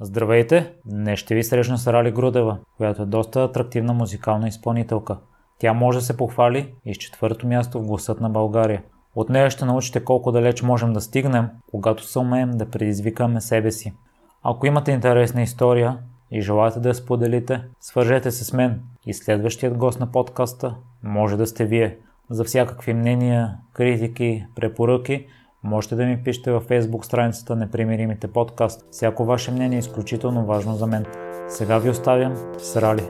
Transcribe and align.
Здравейте! 0.00 0.72
Днес 0.86 1.18
ще 1.18 1.34
ви 1.34 1.44
срещна 1.44 1.78
с 1.78 1.86
Рали 1.86 2.12
Грудева, 2.12 2.58
която 2.76 3.02
е 3.02 3.06
доста 3.06 3.44
атрактивна 3.44 3.92
музикална 3.92 4.48
изпълнителка. 4.48 5.18
Тя 5.58 5.72
може 5.72 5.98
да 5.98 6.04
се 6.04 6.16
похвали 6.16 6.74
и 6.84 6.94
с 6.94 6.98
четвърто 6.98 7.46
място 7.46 7.80
в 7.80 7.86
гласът 7.86 8.20
на 8.20 8.30
България. 8.30 8.82
От 9.14 9.28
нея 9.28 9.50
ще 9.50 9.64
научите 9.64 10.04
колко 10.04 10.32
далеч 10.32 10.62
можем 10.62 10.92
да 10.92 11.00
стигнем, 11.00 11.48
когато 11.70 12.04
се 12.04 12.18
умеем 12.18 12.50
да 12.50 12.70
предизвикаме 12.70 13.40
себе 13.40 13.70
си. 13.70 13.94
Ако 14.42 14.66
имате 14.66 14.92
интересна 14.92 15.42
история 15.42 15.98
и 16.30 16.40
желаете 16.40 16.80
да 16.80 16.88
я 16.88 16.94
споделите, 16.94 17.62
свържете 17.80 18.30
се 18.30 18.44
с 18.44 18.52
мен 18.52 18.80
и 19.06 19.14
следващият 19.14 19.76
гост 19.76 20.00
на 20.00 20.12
подкаста 20.12 20.74
може 21.02 21.36
да 21.36 21.46
сте 21.46 21.64
вие. 21.64 21.98
За 22.30 22.44
всякакви 22.44 22.94
мнения, 22.94 23.56
критики, 23.72 24.46
препоръки– 24.56 25.26
Можете 25.64 25.94
да 25.94 26.04
ми 26.04 26.24
пишете 26.24 26.50
във 26.50 26.68
Facebook 26.68 27.04
страницата 27.04 27.56
Непримиримите 27.56 28.32
подкаст. 28.32 28.86
Всяко 28.90 29.24
ваше 29.24 29.50
мнение 29.50 29.76
е 29.76 29.78
изключително 29.78 30.46
важно 30.46 30.74
за 30.74 30.86
мен. 30.86 31.06
Сега 31.48 31.78
ви 31.78 31.90
оставям 31.90 32.36
с 32.58 32.76
Рали. 32.76 33.02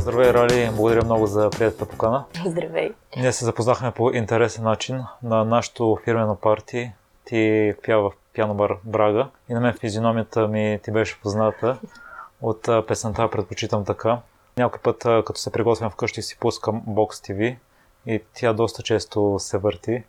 Здравей, 0.00 0.32
Рали. 0.32 0.70
Благодаря 0.76 1.04
много 1.04 1.26
за 1.26 1.50
приятелата 1.50 1.86
покана. 1.86 2.24
Здравей. 2.46 2.90
Ние 3.16 3.32
се 3.32 3.44
запознахме 3.44 3.90
по 3.90 4.10
интересен 4.10 4.64
начин 4.64 5.02
на 5.22 5.44
нашото 5.44 5.98
фирмено 6.04 6.36
парти. 6.36 6.92
Ти 7.24 7.74
пя 7.86 7.96
в 7.96 8.12
пиано 8.32 8.54
бар 8.54 8.76
Брага 8.84 9.28
и 9.48 9.54
на 9.54 9.60
мен 9.60 9.74
физиономията 9.80 10.48
ми 10.48 10.78
ти 10.82 10.90
беше 10.90 11.20
позната 11.22 11.78
от 12.42 12.86
песента 12.88 13.30
предпочитам 13.30 13.84
така. 13.84 14.20
Някой 14.56 14.80
път, 14.80 14.98
като 14.98 15.40
се 15.40 15.52
приготвям 15.52 15.90
вкъщи, 15.90 16.22
си 16.22 16.38
пускам 16.38 16.82
Box 16.88 17.32
TV 17.32 17.56
и 18.06 18.22
тя 18.34 18.52
доста 18.52 18.82
често 18.82 19.36
се 19.38 19.58
върти 19.58 20.02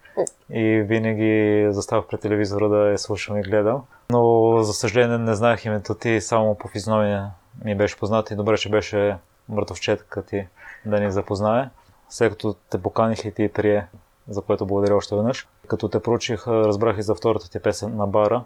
и 0.49 0.81
винаги 0.81 1.67
заставах 1.71 2.05
пред 2.07 2.21
телевизора 2.21 2.69
да 2.69 2.77
я 2.77 2.97
слушам 2.97 3.37
и 3.37 3.41
гледам. 3.41 3.81
Но 4.09 4.57
за 4.63 4.73
съжаление 4.73 5.17
не 5.17 5.35
знаех 5.35 5.65
името 5.65 5.95
ти, 5.95 6.21
само 6.21 6.55
по 6.55 6.67
физиономия 6.67 7.31
ми 7.65 7.75
беше 7.75 7.97
познат 7.97 8.31
и 8.31 8.35
добре, 8.35 8.57
че 8.57 8.69
беше 8.69 9.17
мъртовчетка 9.49 10.25
ти 10.25 10.47
да 10.85 10.99
ни 10.99 11.11
запознае. 11.11 11.69
След 12.09 12.31
като 12.31 12.55
те 12.69 12.81
поканих 12.81 13.25
и 13.25 13.31
ти 13.31 13.49
прие, 13.53 13.87
за 14.27 14.41
което 14.41 14.65
благодаря 14.65 14.95
още 14.95 15.15
веднъж. 15.15 15.47
Като 15.67 15.89
те 15.89 15.99
проучих, 15.99 16.47
разбрах 16.47 16.97
и 16.97 17.01
за 17.01 17.15
втората 17.15 17.49
ти 17.49 17.59
песен 17.59 17.95
на 17.95 18.07
бара. 18.07 18.43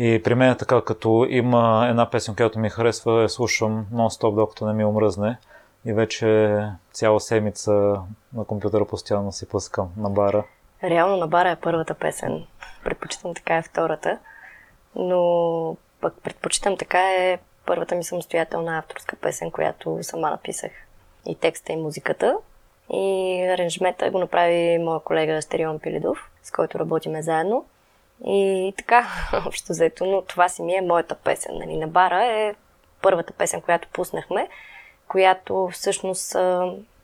И 0.00 0.22
при 0.24 0.34
мен 0.34 0.50
е 0.50 0.56
така, 0.56 0.80
като 0.80 1.26
има 1.28 1.86
една 1.90 2.10
песен, 2.10 2.36
която 2.36 2.58
ми 2.58 2.70
харесва, 2.70 3.22
я 3.22 3.28
слушам 3.28 3.86
нон-стоп, 3.94 4.34
докато 4.34 4.66
не 4.66 4.72
ми 4.72 4.84
омръзне. 4.84 5.38
И 5.84 5.92
вече 5.92 6.62
цяла 6.92 7.20
седмица 7.20 7.72
на 8.34 8.44
компютъра 8.46 8.84
постоянно 8.84 9.32
си 9.32 9.48
пускам 9.48 9.88
на 9.96 10.10
бара. 10.10 10.44
Реално 10.84 11.16
на 11.16 11.26
бара 11.26 11.50
е 11.50 11.56
първата 11.56 11.94
песен. 11.94 12.44
Предпочитам 12.84 13.34
така 13.34 13.56
е 13.56 13.62
втората. 13.62 14.18
Но 14.96 15.76
пък 16.00 16.14
предпочитам 16.22 16.76
така 16.76 17.00
е 17.00 17.38
първата 17.66 17.94
ми 17.94 18.04
самостоятелна 18.04 18.78
авторска 18.78 19.16
песен, 19.16 19.50
която 19.50 19.98
сама 20.02 20.30
написах. 20.30 20.72
И 21.26 21.34
текста 21.34 21.72
и 21.72 21.76
музиката. 21.76 22.36
И 22.92 23.42
аранжмента 23.54 24.10
го 24.10 24.18
направи 24.18 24.78
моя 24.78 25.00
колега 25.00 25.42
Стерион 25.42 25.78
Пилидов, 25.78 26.30
с 26.42 26.50
който 26.50 26.78
работиме 26.78 27.22
заедно. 27.22 27.64
И 28.26 28.74
така, 28.76 29.06
общо 29.46 29.72
взето, 29.72 30.06
но 30.06 30.22
това 30.22 30.48
си 30.48 30.62
ми 30.62 30.74
е 30.74 30.80
моята 30.80 31.14
песен. 31.14 31.58
Нали. 31.58 31.76
На 31.76 31.88
бара 31.88 32.24
е 32.24 32.54
първата 33.02 33.32
песен, 33.32 33.60
която 33.60 33.88
пуснахме, 33.92 34.48
която 35.08 35.68
всъщност 35.72 36.36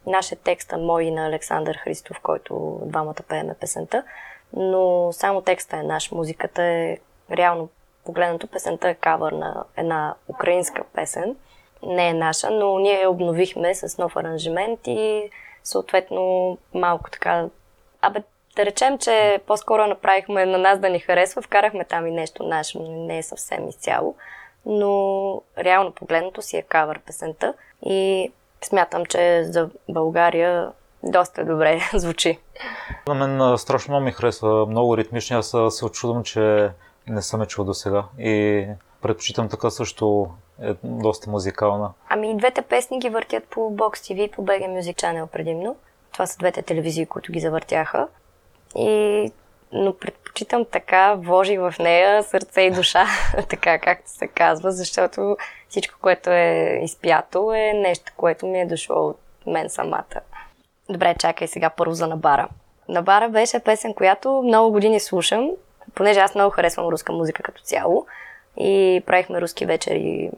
нашия 0.06 0.38
текста 0.38 0.78
мой 0.78 1.04
и 1.04 1.10
на 1.10 1.26
Александър 1.26 1.76
Христов, 1.76 2.20
който 2.22 2.80
двамата 2.84 3.22
пееме 3.28 3.54
песента, 3.60 4.02
но 4.52 5.12
само 5.12 5.42
текста 5.42 5.76
е 5.76 5.82
наш, 5.82 6.10
музиката 6.10 6.62
е 6.62 6.98
реално 7.30 7.68
погледнато 8.04 8.46
песента 8.46 8.88
е 8.88 8.94
кавър 8.94 9.32
на 9.32 9.64
една 9.76 10.14
украинска 10.28 10.84
песен. 10.94 11.36
Не 11.82 12.08
е 12.08 12.14
наша, 12.14 12.50
но 12.50 12.78
ние 12.78 13.00
я 13.00 13.10
обновихме 13.10 13.74
с 13.74 13.98
нов 13.98 14.16
аранжимент 14.16 14.80
и 14.86 15.30
съответно 15.64 16.58
малко 16.74 17.10
така... 17.10 17.48
Абе, 18.02 18.22
да 18.56 18.66
речем, 18.66 18.98
че 18.98 19.40
по-скоро 19.46 19.86
направихме 19.86 20.46
на 20.46 20.58
нас 20.58 20.78
да 20.78 20.88
ни 20.88 20.98
харесва, 20.98 21.42
вкарахме 21.42 21.84
там 21.84 22.06
и 22.06 22.10
нещо 22.10 22.42
наше, 22.42 22.78
не 22.78 23.18
е 23.18 23.22
съвсем 23.22 23.68
изцяло, 23.68 24.14
но 24.66 25.42
реално 25.58 25.92
погледнато 25.92 26.42
си 26.42 26.56
е 26.56 26.62
кавър 26.62 26.98
песента 26.98 27.54
и 27.86 28.32
смятам, 28.64 29.06
че 29.06 29.44
за 29.44 29.68
България 29.88 30.72
доста 31.02 31.44
добре 31.44 31.80
звучи. 31.94 32.38
На 33.08 33.14
мен 33.14 33.58
страшно 33.58 33.92
много 33.92 34.04
ми 34.04 34.12
харесва, 34.12 34.66
много 34.66 34.96
ритмични. 34.96 35.36
Аз 35.36 35.54
се 35.70 35.84
очудвам, 35.84 36.22
че 36.22 36.70
не 37.08 37.22
съм 37.22 37.42
е 37.42 37.46
чул 37.46 37.64
до 37.64 37.74
сега 37.74 38.04
и 38.18 38.66
предпочитам 39.02 39.48
така 39.48 39.70
също 39.70 40.30
е 40.62 40.74
доста 40.84 41.30
музикална. 41.30 41.92
Ами 42.08 42.30
и 42.30 42.36
двете 42.36 42.62
песни 42.62 42.98
ги 42.98 43.08
въртят 43.08 43.44
по 43.44 43.60
Box 43.60 43.92
TV, 43.92 44.30
по 44.30 44.44
BG 44.44 44.80
Music 44.80 44.94
Channel 44.94 45.26
предимно. 45.26 45.76
Това 46.12 46.26
са 46.26 46.38
двете 46.38 46.62
телевизии, 46.62 47.06
които 47.06 47.32
ги 47.32 47.40
завъртяха. 47.40 48.08
И, 48.78 49.30
но 49.72 49.94
предпочитам 49.98 50.64
така, 50.64 51.14
вложих 51.14 51.60
в 51.60 51.74
нея 51.78 52.22
сърце 52.22 52.62
и 52.62 52.70
душа, 52.70 53.06
така 53.48 53.78
както 53.78 54.10
се 54.10 54.26
казва, 54.26 54.72
защото 54.72 55.36
всичко, 55.68 55.98
което 56.00 56.30
е 56.30 56.80
изпято, 56.82 57.52
е 57.52 57.72
нещо, 57.72 58.12
което 58.16 58.46
ми 58.46 58.60
е 58.60 58.66
дошло 58.66 59.08
от 59.08 59.18
мен 59.46 59.70
самата. 59.70 60.20
Добре, 60.88 61.14
чакай 61.18 61.48
сега 61.48 61.70
първо 61.70 61.94
за 61.94 62.06
Набара. 62.06 62.48
Набара 62.88 63.28
беше 63.28 63.60
песен, 63.60 63.94
която 63.94 64.42
много 64.44 64.72
години 64.72 65.00
слушам, 65.00 65.50
понеже 65.94 66.20
аз 66.20 66.34
много 66.34 66.50
харесвам 66.50 66.88
руска 66.88 67.12
музика 67.12 67.42
като 67.42 67.62
цяло 67.62 68.06
и 68.56 69.02
правихме 69.06 69.40
руски 69.40 69.66
вечери. 69.66 70.30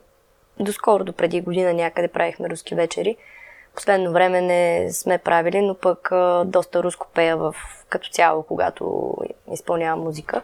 Доскоро, 0.61 1.05
до 1.05 1.13
преди 1.13 1.41
година 1.41 1.73
някъде 1.73 2.09
правихме 2.09 2.51
руски 2.51 2.75
вечери 2.75 3.17
последно 3.77 4.13
време 4.13 4.41
не 4.41 4.93
сме 4.93 5.19
правили, 5.19 5.61
но 5.61 5.75
пък 5.75 6.13
а, 6.13 6.45
доста 6.47 6.83
руско 6.83 7.07
пея 7.15 7.37
в, 7.37 7.55
като 7.89 8.09
цяло, 8.09 8.43
когато 8.43 9.15
изпълнявам 9.53 10.01
музика. 10.01 10.43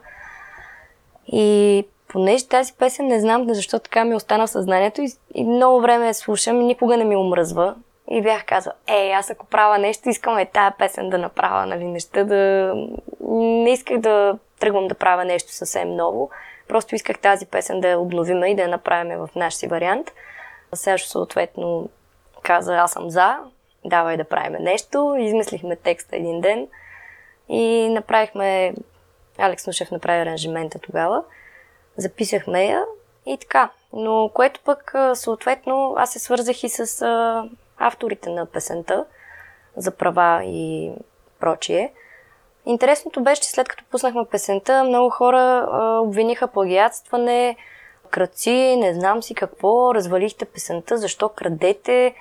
И 1.27 1.87
понеже 2.09 2.49
тази 2.49 2.73
песен 2.73 3.07
не 3.07 3.21
знам 3.21 3.55
защо 3.55 3.79
така 3.79 4.05
ми 4.05 4.15
остана 4.15 4.47
в 4.47 4.51
съзнанието 4.51 5.03
и, 5.03 5.09
и 5.35 5.45
много 5.45 5.81
време 5.81 6.07
я 6.07 6.15
слушам 6.15 6.61
и 6.61 6.65
никога 6.65 6.97
не 6.97 7.05
ми 7.05 7.17
омръзва. 7.17 7.75
И 8.11 8.23
бях 8.23 8.45
казал, 8.45 8.73
ей, 8.87 9.15
аз 9.15 9.31
ако 9.31 9.47
правя 9.47 9.79
нещо, 9.79 10.09
искам 10.09 10.39
е 10.39 10.47
тая 10.47 10.75
песен 10.79 11.11
да 11.11 11.19
направя, 11.19 11.67
нали, 11.67 11.85
неща 11.85 12.25
да... 12.25 12.75
Не 13.31 13.73
исках 13.73 13.99
да 13.99 14.39
тръгвам 14.61 14.89
да 14.89 14.95
правя 14.95 15.25
нещо 15.25 15.53
съвсем 15.53 15.97
ново. 15.97 16.31
Просто 16.69 16.95
исках 16.95 17.19
тази 17.19 17.47
песен 17.47 17.81
да 17.81 17.89
я 17.89 17.99
обновиме 17.99 18.51
и 18.51 18.55
да 18.55 18.63
я 18.63 18.69
направим 18.69 19.19
в 19.19 19.29
наш 19.37 19.55
си 19.55 19.67
вариант. 19.67 20.13
Също 20.75 21.09
съответно 21.09 21.89
каза, 22.43 22.77
аз 22.77 22.93
съм 22.93 23.11
за, 23.11 23.39
давай 23.85 24.17
да 24.17 24.25
правим 24.25 24.57
нещо. 24.61 25.17
Измислихме 25.19 25.77
текста 25.77 26.17
един 26.17 26.41
ден 26.41 26.69
и 27.49 27.89
направихме, 27.89 28.75
Алекс 29.39 29.67
Нушев 29.67 29.91
направи 29.91 30.23
аранжимента 30.23 30.79
тогава, 30.79 31.25
записахме 31.97 32.65
я 32.65 32.85
и 33.27 33.39
така. 33.39 33.71
Но 33.93 34.31
което 34.35 34.61
пък, 34.65 34.95
съответно, 35.15 35.95
аз 35.99 36.13
се 36.13 36.19
свързах 36.19 36.65
и 36.65 36.69
с 36.69 37.03
а, 37.03 37.45
авторите 37.79 38.31
на 38.31 38.47
песента 38.47 39.05
за 39.77 39.91
права 39.91 40.45
и 40.45 40.93
прочие. 41.41 41.93
Интересното 42.67 43.23
беше, 43.23 43.43
че 43.43 43.51
след 43.51 43.69
като 43.69 43.85
пуснахме 43.91 44.25
песента, 44.31 44.85
много 44.85 45.11
хора 45.11 45.69
а, 45.73 45.99
обвиниха 46.01 46.49
плагиатстване, 46.49 47.57
кръци, 48.13 48.77
не 48.77 48.95
знам 48.95 49.23
си 49.23 49.35
какво, 49.35 49.95
развалихте 49.95 50.45
песента, 50.45 50.97
защо 50.97 51.29
крадете, 51.29 52.15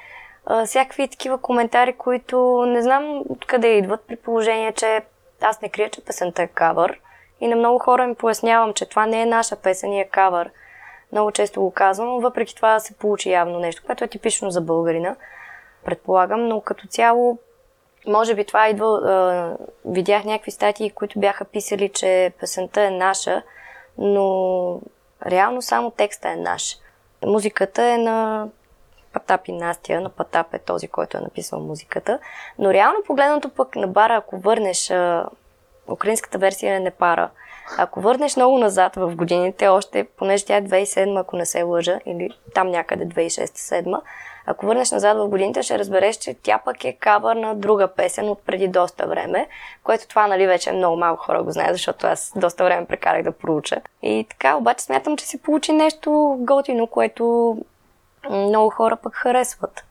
а, 0.46 0.66
всякакви 0.66 1.08
такива 1.08 1.38
коментари, 1.38 1.94
които 1.94 2.66
не 2.68 2.82
знам 2.82 3.24
откъде 3.30 3.68
идват, 3.68 4.02
при 4.08 4.16
положение, 4.16 4.72
че 4.72 5.02
аз 5.42 5.62
не 5.62 5.70
крия, 5.70 5.90
че 5.90 6.06
песента 6.06 6.42
е 6.42 6.48
кавър 6.48 7.00
и 7.42 7.48
на 7.48 7.56
много 7.56 7.80
хора 7.80 8.04
им 8.04 8.16
пояснявам, 8.16 8.74
че 8.74 8.86
това 8.86 9.06
не 9.06 9.22
е 9.22 9.26
наша 9.26 9.56
песен 9.56 9.94
и 9.94 10.02
е 10.02 10.10
кавър. 10.10 10.50
Много 11.12 11.32
често 11.32 11.62
го 11.62 11.72
казвам, 11.72 12.20
въпреки 12.20 12.56
това 12.56 12.80
се 12.80 12.94
получи 12.94 13.32
явно 13.32 13.60
нещо, 13.60 13.84
което 13.86 14.04
е 14.04 14.08
типично 14.08 14.52
за 14.52 14.62
българина, 14.62 15.16
предполагам, 15.86 16.48
но 16.48 16.62
като 16.62 16.88
цяло 16.88 17.38
може 18.08 18.36
би 18.36 18.46
това 18.46 18.70
идва, 18.70 18.88
а, 18.88 19.58
видях 19.86 20.24
някакви 20.24 20.52
статии, 20.52 20.90
които 20.92 21.20
бяха 21.20 21.46
писали, 21.46 21.90
че 21.90 22.34
песента 22.40 22.82
е 22.82 22.90
наша, 22.90 23.44
но 23.98 24.82
реално 25.26 25.62
само 25.62 25.92
текста 25.92 26.30
е 26.30 26.36
наш. 26.36 26.78
Музиката 27.26 27.84
е 27.84 27.98
на 27.98 28.48
Патап 29.14 29.48
и 29.48 29.52
Настя, 29.52 30.02
на 30.02 30.10
Патап 30.10 30.54
е 30.54 30.60
този, 30.60 30.88
който 30.88 31.18
е 31.18 31.22
написал 31.22 31.60
музиката. 31.60 32.20
Но 32.60 32.74
реално 32.74 33.04
погледнато 33.06 33.50
пък 33.50 33.76
на 33.76 33.88
бара, 33.88 34.16
ако 34.16 34.38
върнеш 34.38 34.92
а, 34.92 35.26
украинската 35.88 36.38
версия 36.38 36.76
е 36.76 36.80
не 36.80 36.92
пара. 36.92 37.30
Ако 37.78 38.02
върнеш 38.02 38.36
много 38.36 38.58
назад 38.58 38.96
в 38.96 39.16
годините, 39.16 39.68
още, 39.68 40.04
понеже 40.04 40.46
тя 40.46 40.56
е 40.56 40.64
2007, 40.64 41.22
ако 41.22 41.36
не 41.36 41.46
се 41.46 41.64
лъжа, 41.64 42.00
или 42.06 42.30
там 42.54 42.68
някъде 42.68 43.06
2006-2007, 43.06 44.02
Ако 44.46 44.66
върнеш 44.66 44.92
назад 44.92 45.18
в 45.18 45.28
годините, 45.28 45.64
ще 45.64 45.80
разбереш, 45.80 46.16
че 46.16 46.34
тя 46.34 46.58
пък 46.66 46.86
е 46.86 46.94
кавър 46.94 47.36
на 47.36 47.56
друга 47.56 47.88
песен 47.88 48.30
от 48.30 48.46
преди 48.46 48.68
доста 48.68 49.08
време, 49.08 49.48
което 49.84 50.08
това, 50.08 50.28
нали, 50.28 50.48
вече 50.48 50.72
много 50.72 50.98
малко 50.98 51.24
хора 51.24 51.44
го 51.44 51.52
знаят, 51.52 51.74
защото 51.74 52.08
аз 52.08 52.34
доста 52.36 52.64
време 52.64 52.86
прекарах 52.86 53.24
да 53.24 53.32
проуча. 53.32 53.82
И 54.04 54.26
така, 54.30 54.56
обаче 54.56 54.84
смятам, 54.84 55.18
че 55.18 55.26
се 55.26 55.42
получи 55.42 55.72
нещо 55.74 56.38
готино, 56.40 56.88
което 56.88 57.58
много 58.30 58.70
хора 58.70 58.96
пък 58.96 59.16
харесват. 59.16 59.84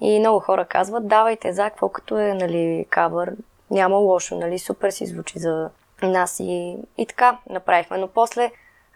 И 0.00 0.18
много 0.18 0.40
хора 0.40 0.64
казват, 0.64 1.08
давайте 1.08 1.52
за 1.52 1.64
какво 1.64 1.88
като 1.88 2.18
е, 2.18 2.34
нали, 2.34 2.86
кавър, 2.90 3.32
няма 3.70 3.96
лошо, 3.96 4.36
нали, 4.36 4.58
супер 4.58 4.90
си 4.90 5.06
звучи 5.06 5.38
за 5.38 5.70
нас 6.02 6.40
и, 6.40 6.76
и 6.98 7.06
така 7.06 7.38
направихме. 7.50 7.98
Но 7.98 8.08
после 8.08 8.50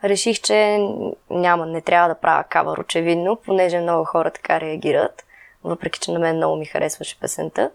реших, 0.04 0.40
че 0.40 0.88
няма, 1.30 1.66
не 1.66 1.80
трябва 1.80 2.08
да 2.08 2.20
правя 2.20 2.44
кавър, 2.44 2.78
очевидно, 2.78 3.36
понеже 3.36 3.80
много 3.80 4.04
хора 4.04 4.30
така 4.30 4.60
реагират, 4.60 5.24
въпреки 5.64 6.00
че 6.00 6.12
на 6.12 6.18
мен 6.18 6.36
много 6.36 6.56
ми 6.56 6.64
харесваше 6.64 7.20
песента. 7.20 7.70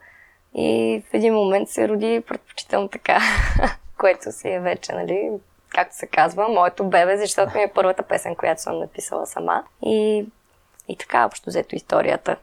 И 0.56 1.02
в 1.10 1.14
един 1.14 1.34
момент 1.34 1.70
се 1.70 1.88
роди 1.88 2.24
предпочитам 2.28 2.90
така, 2.90 3.20
което 3.98 4.32
си 4.32 4.50
е 4.50 4.60
вече, 4.60 4.92
нали, 4.92 5.32
както 5.70 5.96
се 5.96 6.08
казва, 6.08 6.48
моето 6.48 6.84
бебе, 6.84 7.18
защото 7.18 7.58
ми 7.58 7.64
е 7.64 7.72
първата 7.76 8.04
песен, 8.04 8.36
която 8.36 8.62
съм 8.62 8.80
написала 8.80 9.26
сама. 9.26 9.64
И, 9.86 10.26
и 10.88 10.98
така, 10.98 11.26
общо 11.26 11.50
взето 11.50 11.76
историята. 11.76 12.36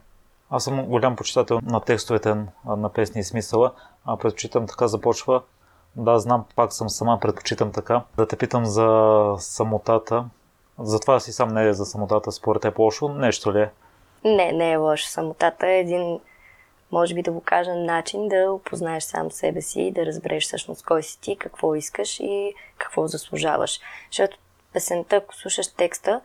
Аз 0.49 0.63
съм 0.63 0.85
голям 0.85 1.15
почитател 1.15 1.59
на 1.63 1.81
текстовете 1.81 2.35
на 2.65 2.89
песни 2.93 3.21
и 3.21 3.23
смисъла, 3.23 3.71
а 4.05 4.17
предпочитам 4.17 4.67
така 4.67 4.87
започва 4.87 5.41
да, 5.97 6.19
знам, 6.19 6.45
пак 6.55 6.73
съм 6.73 6.89
сама, 6.89 7.19
предпочитам 7.19 7.71
така. 7.71 8.01
Да 8.17 8.27
те 8.27 8.35
питам 8.35 8.65
за 8.65 9.35
самотата. 9.39 10.25
Затова 10.79 11.19
си 11.19 11.31
сам 11.31 11.49
не 11.49 11.67
е 11.67 11.73
за 11.73 11.85
самотата, 11.85 12.31
според 12.31 12.61
теб 12.61 12.79
лошо 12.79 13.09
нещо 13.09 13.53
ли 13.53 13.61
е? 13.61 13.71
Не, 14.23 14.51
не 14.51 14.71
е 14.71 14.77
лошо. 14.77 15.07
Самотата 15.07 15.67
е 15.67 15.79
един, 15.79 16.19
може 16.91 17.13
би 17.13 17.21
да 17.21 17.31
го 17.31 17.41
кажа, 17.41 17.75
начин 17.75 18.27
да 18.27 18.51
опознаеш 18.51 19.03
сам 19.03 19.31
себе 19.31 19.61
си 19.61 19.81
и 19.81 19.91
да 19.91 20.05
разбереш 20.05 20.43
всъщност 20.43 20.85
кой 20.85 21.03
си 21.03 21.21
ти, 21.21 21.35
какво 21.35 21.75
искаш 21.75 22.19
и 22.19 22.53
какво 22.77 23.07
заслужаваш. 23.07 23.79
Защото 24.11 24.37
песента, 24.73 25.15
ако 25.15 25.35
слушаш 25.35 25.67
текста, 25.67 26.21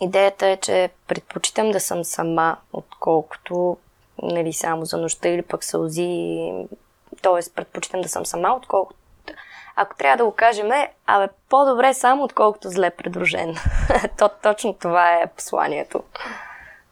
идеята 0.00 0.46
е, 0.46 0.56
че 0.56 0.90
предпочитам 1.06 1.70
да 1.70 1.80
съм 1.80 2.04
сама, 2.04 2.56
отколкото 2.72 3.76
нали, 4.22 4.52
само 4.52 4.84
за 4.84 4.98
нощта 4.98 5.28
или 5.28 5.42
пък 5.42 5.64
сълзи 5.64 6.52
т.е. 7.22 7.54
предпочитам 7.54 8.00
да 8.00 8.08
съм 8.08 8.26
сама, 8.26 8.54
отколкото 8.56 9.00
ако 9.76 9.96
трябва 9.96 10.16
да 10.16 10.24
го 10.24 10.32
кажем, 10.32 10.70
абе, 11.06 11.28
по-добре 11.48 11.94
само, 11.94 12.24
отколкото 12.24 12.68
зле 12.68 12.90
придружен. 12.90 13.56
То, 14.18 14.30
точно 14.42 14.74
това 14.74 15.14
е 15.14 15.26
посланието 15.36 16.02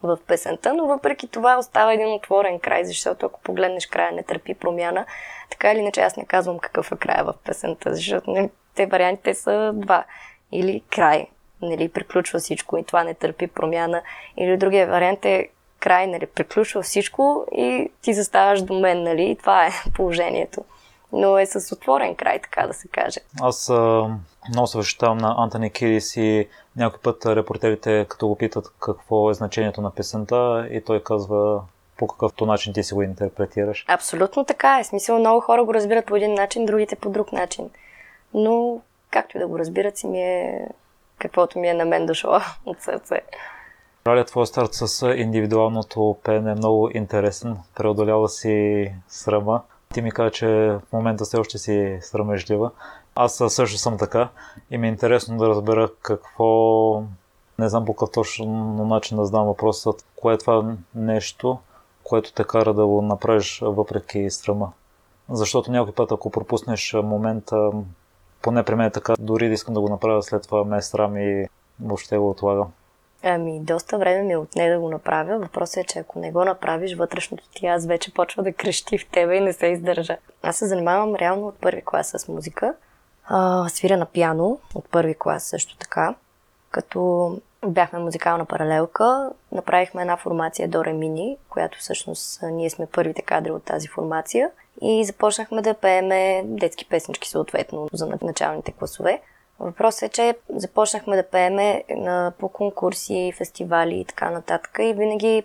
в 0.03 0.17
песента, 0.27 0.73
но 0.73 0.85
въпреки 0.85 1.27
това 1.27 1.57
остава 1.57 1.93
един 1.93 2.13
отворен 2.13 2.59
край, 2.59 2.85
защото 2.85 3.25
ако 3.25 3.41
погледнеш 3.41 3.87
края 3.87 4.11
не 4.11 4.23
търпи 4.23 4.53
промяна, 4.53 5.05
така 5.49 5.71
или 5.71 5.79
иначе 5.79 6.01
аз 6.01 6.17
не 6.17 6.25
казвам 6.25 6.59
какъв 6.59 6.91
е 6.91 6.97
края 6.97 7.23
в 7.23 7.33
песента, 7.45 7.95
защото 7.95 8.31
нали, 8.31 8.49
те 8.75 8.85
вариантите 8.85 9.33
са 9.33 9.71
два. 9.73 10.03
Или 10.51 10.83
край, 10.89 11.27
нали, 11.61 11.89
приключва 11.89 12.39
всичко 12.39 12.77
и 12.77 12.83
това 12.83 13.03
не 13.03 13.13
търпи 13.13 13.47
промяна, 13.47 14.01
или 14.37 14.57
другия 14.57 14.87
вариант 14.87 15.25
е 15.25 15.49
край, 15.79 16.07
нали, 16.07 16.25
приключва 16.25 16.81
всичко 16.81 17.45
и 17.51 17.91
ти 18.01 18.13
заставаш 18.13 18.61
до 18.61 18.79
мен, 18.79 19.03
нали, 19.03 19.23
и 19.23 19.35
това 19.35 19.65
е 19.65 19.71
положението. 19.95 20.63
Но 21.11 21.37
е 21.37 21.45
с 21.45 21.75
отворен 21.75 22.15
край, 22.15 22.39
така 22.39 22.67
да 22.67 22.73
се 22.73 22.87
каже. 22.87 23.19
Аз 23.41 23.69
а, 23.69 24.09
много 24.49 24.67
се 24.67 24.77
възхищавам 24.77 25.17
на 25.17 25.35
Антони 25.37 25.71
Кирис 25.71 26.15
и 26.15 26.47
някой 26.75 26.99
път 26.99 27.25
репортерите, 27.25 28.05
като 28.09 28.27
го 28.27 28.35
питат 28.35 28.73
какво 28.79 29.31
е 29.31 29.33
значението 29.33 29.81
на 29.81 29.91
песента, 29.91 30.67
и 30.71 30.81
той 30.81 31.03
казва 31.03 31.61
по 31.97 32.07
какъвто 32.07 32.45
начин 32.45 32.73
ти 32.73 32.83
си 32.83 32.93
го 32.93 33.01
интерпретираш. 33.01 33.85
Абсолютно 33.87 34.45
така 34.45 34.79
е. 34.79 34.83
Смисъл, 34.83 35.19
много 35.19 35.41
хора 35.41 35.63
го 35.63 35.73
разбират 35.73 36.05
по 36.05 36.15
един 36.15 36.33
начин, 36.33 36.65
другите 36.65 36.95
по 36.95 37.09
друг 37.09 37.31
начин. 37.31 37.69
Но, 38.33 38.81
както 39.11 39.37
и 39.37 39.39
да 39.39 39.47
го 39.47 39.59
разбират, 39.59 39.97
си 39.97 40.07
ми 40.07 40.21
е 40.21 40.67
каквото 41.17 41.59
ми 41.59 41.67
е 41.67 41.73
на 41.73 41.85
мен 41.85 42.05
дошло 42.05 42.39
от 42.65 42.81
сърце. 42.81 43.21
Ралия, 44.07 44.25
твой 44.25 44.47
старт 44.47 44.69
с 44.73 45.07
индивидуалното 45.15 46.17
пеене 46.23 46.51
е 46.51 46.55
много 46.55 46.89
интересен. 46.93 47.57
Преодолява 47.75 48.29
си 48.29 48.91
срама. 49.07 49.61
Ти 49.93 50.01
ми 50.01 50.11
каза, 50.11 50.31
че 50.31 50.47
в 50.47 50.81
момента 50.93 51.23
все 51.23 51.37
още 51.37 51.57
си 51.57 51.97
срамежлива. 52.01 52.71
Аз 53.15 53.43
също 53.47 53.77
съм 53.77 53.97
така 53.97 54.29
и 54.71 54.77
ми 54.77 54.87
е 54.87 54.91
интересно 54.91 55.37
да 55.37 55.47
разбера 55.47 55.89
какво... 56.01 57.03
Не 57.59 57.69
знам 57.69 57.85
по 57.85 57.93
какъв 57.93 58.11
точно 58.11 58.85
начин 58.85 59.17
да 59.17 59.25
задам 59.25 59.45
въпросът. 59.45 60.05
Кое 60.15 60.33
е 60.33 60.37
това 60.37 60.75
нещо, 60.95 61.57
което 62.03 62.33
те 62.33 62.43
кара 62.43 62.73
да 62.73 62.85
го 62.87 63.01
направиш 63.01 63.59
въпреки 63.63 64.29
срама? 64.29 64.71
Защото 65.29 65.71
някой 65.71 65.93
път, 65.93 66.11
ако 66.11 66.31
пропуснеш 66.31 66.93
момента, 66.93 67.71
поне 68.41 68.63
при 68.63 68.75
мен 68.75 68.87
е 68.87 68.91
така, 68.91 69.15
дори 69.19 69.47
да 69.47 69.53
искам 69.53 69.73
да 69.73 69.81
го 69.81 69.89
направя, 69.89 70.23
след 70.23 70.43
това 70.43 70.63
ме 70.63 70.77
е 70.77 70.81
срам 70.81 71.17
и 71.17 71.47
въобще 71.79 72.17
го 72.17 72.29
отлагам. 72.29 72.71
Ами, 73.23 73.59
доста 73.59 73.97
време 73.97 74.23
ми 74.23 74.33
е 74.33 74.37
отне 74.37 74.69
да 74.69 74.79
го 74.79 74.89
направя. 74.89 75.39
Въпросът 75.39 75.77
е, 75.77 75.83
че 75.83 75.99
ако 75.99 76.19
не 76.19 76.31
го 76.31 76.45
направиш, 76.45 76.95
вътрешното 76.95 77.43
ти 77.55 77.65
аз 77.65 77.85
вече 77.85 78.13
почва 78.13 78.43
да 78.43 78.53
крещи 78.53 78.97
в 78.97 79.09
тебе 79.09 79.35
и 79.35 79.41
не 79.41 79.53
се 79.53 79.67
издържа. 79.67 80.17
Аз 80.43 80.57
се 80.57 80.67
занимавам 80.67 81.15
реално 81.15 81.47
от 81.47 81.59
първи 81.61 81.81
клас 81.85 82.13
с 82.17 82.27
музика. 82.27 82.73
А, 83.25 83.69
свиря 83.69 83.97
на 83.97 84.05
пиано 84.05 84.59
от 84.75 84.89
първи 84.89 85.15
клас 85.19 85.43
също 85.43 85.77
така. 85.77 86.15
Като 86.71 87.37
бяхме 87.65 87.99
музикална 87.99 88.45
паралелка, 88.45 89.31
направихме 89.51 90.01
една 90.01 90.17
формация 90.17 90.67
до 90.67 90.85
Ремини, 90.85 91.37
която 91.49 91.79
всъщност 91.79 92.39
ние 92.43 92.69
сме 92.69 92.85
първите 92.85 93.21
кадри 93.21 93.51
от 93.51 93.63
тази 93.63 93.87
формация 93.87 94.51
и 94.81 95.05
започнахме 95.05 95.61
да 95.61 95.73
пееме 95.73 96.43
детски 96.45 96.85
песнички 96.85 97.29
съответно 97.29 97.89
за 97.93 98.17
началните 98.21 98.71
класове. 98.71 99.21
Въпросът 99.59 100.03
е, 100.03 100.09
че 100.09 100.35
започнахме 100.49 101.15
да 101.15 101.29
пееме 101.29 101.83
на, 101.89 102.33
по 102.39 102.49
конкурси, 102.49 103.33
фестивали 103.37 103.99
и 103.99 104.05
така 104.05 104.29
нататък 104.29 104.77
и 104.81 104.93
винаги 104.93 105.43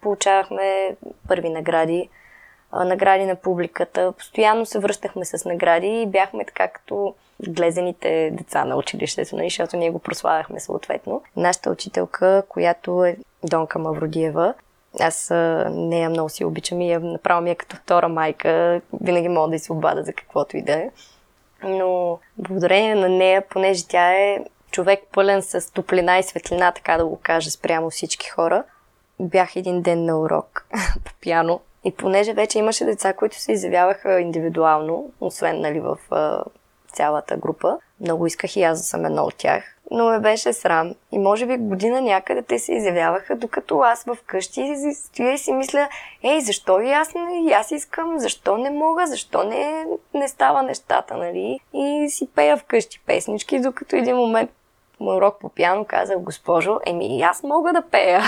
получавахме 0.00 0.96
първи 1.28 1.50
награди, 1.50 2.08
награди 2.72 3.24
на 3.24 3.36
публиката. 3.36 4.12
Постоянно 4.12 4.66
се 4.66 4.78
връщахме 4.78 5.24
с 5.24 5.44
награди 5.44 6.02
и 6.02 6.06
бяхме 6.06 6.44
така 6.44 6.68
като 6.68 7.14
глезените 7.48 8.30
деца 8.32 8.64
на 8.64 8.76
училището, 8.76 9.36
нали, 9.36 9.46
защото 9.46 9.76
ние 9.76 9.90
го 9.90 9.98
прославяхме 9.98 10.60
съответно. 10.60 11.22
Нашата 11.36 11.70
учителка, 11.70 12.42
която 12.48 13.04
е 13.04 13.16
Донка 13.44 13.78
Мавродиева, 13.78 14.54
аз 15.00 15.30
нея 15.70 16.10
много 16.10 16.28
си 16.28 16.44
обичам 16.44 16.80
и 16.80 16.92
я 16.92 17.00
направо 17.00 17.42
ми 17.42 17.50
е 17.50 17.54
като 17.54 17.76
втора 17.76 18.08
майка. 18.08 18.80
Винаги 19.00 19.28
мога 19.28 19.50
да 19.50 19.58
се 19.58 19.72
обада 19.72 20.02
за 20.02 20.12
каквото 20.12 20.56
и 20.56 20.62
да 20.62 20.72
е 20.72 20.90
но 21.64 22.18
благодарение 22.38 22.94
на 22.94 23.08
нея, 23.08 23.42
понеже 23.50 23.88
тя 23.88 24.12
е 24.12 24.44
човек 24.70 25.00
пълен 25.12 25.42
с 25.42 25.72
топлина 25.72 26.18
и 26.18 26.22
светлина, 26.22 26.72
така 26.72 26.96
да 26.96 27.06
го 27.06 27.18
кажа, 27.22 27.50
спрямо 27.50 27.90
всички 27.90 28.28
хора, 28.28 28.64
бях 29.20 29.56
един 29.56 29.82
ден 29.82 30.04
на 30.04 30.20
урок 30.20 30.66
по 31.04 31.12
пяно. 31.24 31.60
И 31.84 31.92
понеже 31.92 32.32
вече 32.32 32.58
имаше 32.58 32.84
деца, 32.84 33.12
които 33.12 33.40
се 33.40 33.52
изявяваха 33.52 34.20
индивидуално, 34.20 35.10
освен 35.20 35.60
нали, 35.60 35.80
в 35.80 35.98
а, 36.10 36.44
цялата 36.92 37.36
група, 37.36 37.78
много 38.00 38.26
исках 38.26 38.56
и 38.56 38.62
аз 38.62 38.78
да 38.78 38.84
съм 38.84 39.04
едно 39.04 39.22
от 39.22 39.34
тях 39.36 39.76
но 39.90 40.10
ме 40.10 40.18
беше 40.18 40.52
срам. 40.52 40.94
И 41.12 41.18
може 41.18 41.46
би 41.46 41.56
година 41.56 42.00
някъде 42.00 42.42
те 42.42 42.58
се 42.58 42.74
изявяваха, 42.74 43.36
докато 43.36 43.78
аз 43.78 44.04
в 44.04 44.16
къщи 44.26 44.74
стоя 44.94 45.32
и 45.32 45.38
си 45.38 45.52
мисля, 45.52 45.88
ей, 46.22 46.40
защо 46.40 46.80
и 46.80 46.92
аз, 46.92 47.12
и 47.46 47.52
аз 47.52 47.70
искам, 47.70 48.18
защо 48.18 48.56
не 48.56 48.70
мога, 48.70 49.06
защо 49.06 49.44
не, 49.44 49.86
не 50.14 50.28
става 50.28 50.62
нещата, 50.62 51.16
нали? 51.16 51.60
И 51.74 52.10
си 52.10 52.28
пея 52.34 52.56
вкъщи 52.56 53.00
песнички, 53.06 53.60
докато 53.60 53.96
един 53.96 54.16
момент 54.16 54.50
мой 55.00 55.16
урок 55.16 55.40
по 55.40 55.48
пиано 55.48 55.84
казах, 55.84 56.18
госпожо, 56.18 56.80
еми 56.86 57.18
и 57.18 57.22
аз 57.22 57.42
мога 57.42 57.72
да 57.72 57.82
пея. 57.82 58.22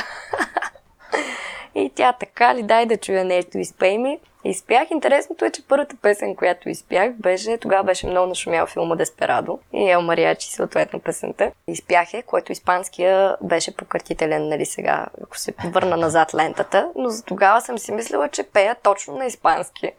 и 1.74 1.90
тя 1.94 2.12
така 2.12 2.54
ли, 2.54 2.62
дай 2.62 2.86
да 2.86 2.96
чуя 2.96 3.24
нещо, 3.24 3.58
изпей 3.58 3.98
ми. 3.98 4.20
Изпях. 4.44 4.90
Интересното 4.90 5.44
е, 5.44 5.50
че 5.50 5.66
първата 5.66 5.96
песен, 6.02 6.36
която 6.36 6.68
изпях, 6.68 7.12
беше, 7.12 7.58
тогава 7.58 7.84
беше 7.84 8.06
много 8.06 8.26
нашумял 8.26 8.66
филма 8.66 8.96
Десперадо 8.96 9.58
и 9.72 9.90
Ел 9.90 10.02
Мариачи, 10.02 10.52
съответно 10.52 11.00
песента. 11.00 11.52
Изпях 11.66 12.14
е, 12.14 12.22
което 12.22 12.52
испанския 12.52 13.36
беше 13.42 13.76
пократителен, 13.76 14.48
нали 14.48 14.66
сега, 14.66 15.06
ако 15.24 15.38
се 15.38 15.54
върна 15.64 15.96
назад 15.96 16.34
лентата, 16.34 16.90
но 16.96 17.08
за 17.08 17.24
тогава 17.24 17.60
съм 17.60 17.78
си 17.78 17.92
мислила, 17.92 18.28
че 18.28 18.42
пея 18.42 18.76
точно 18.82 19.16
на 19.16 19.26
испански. 19.26 19.92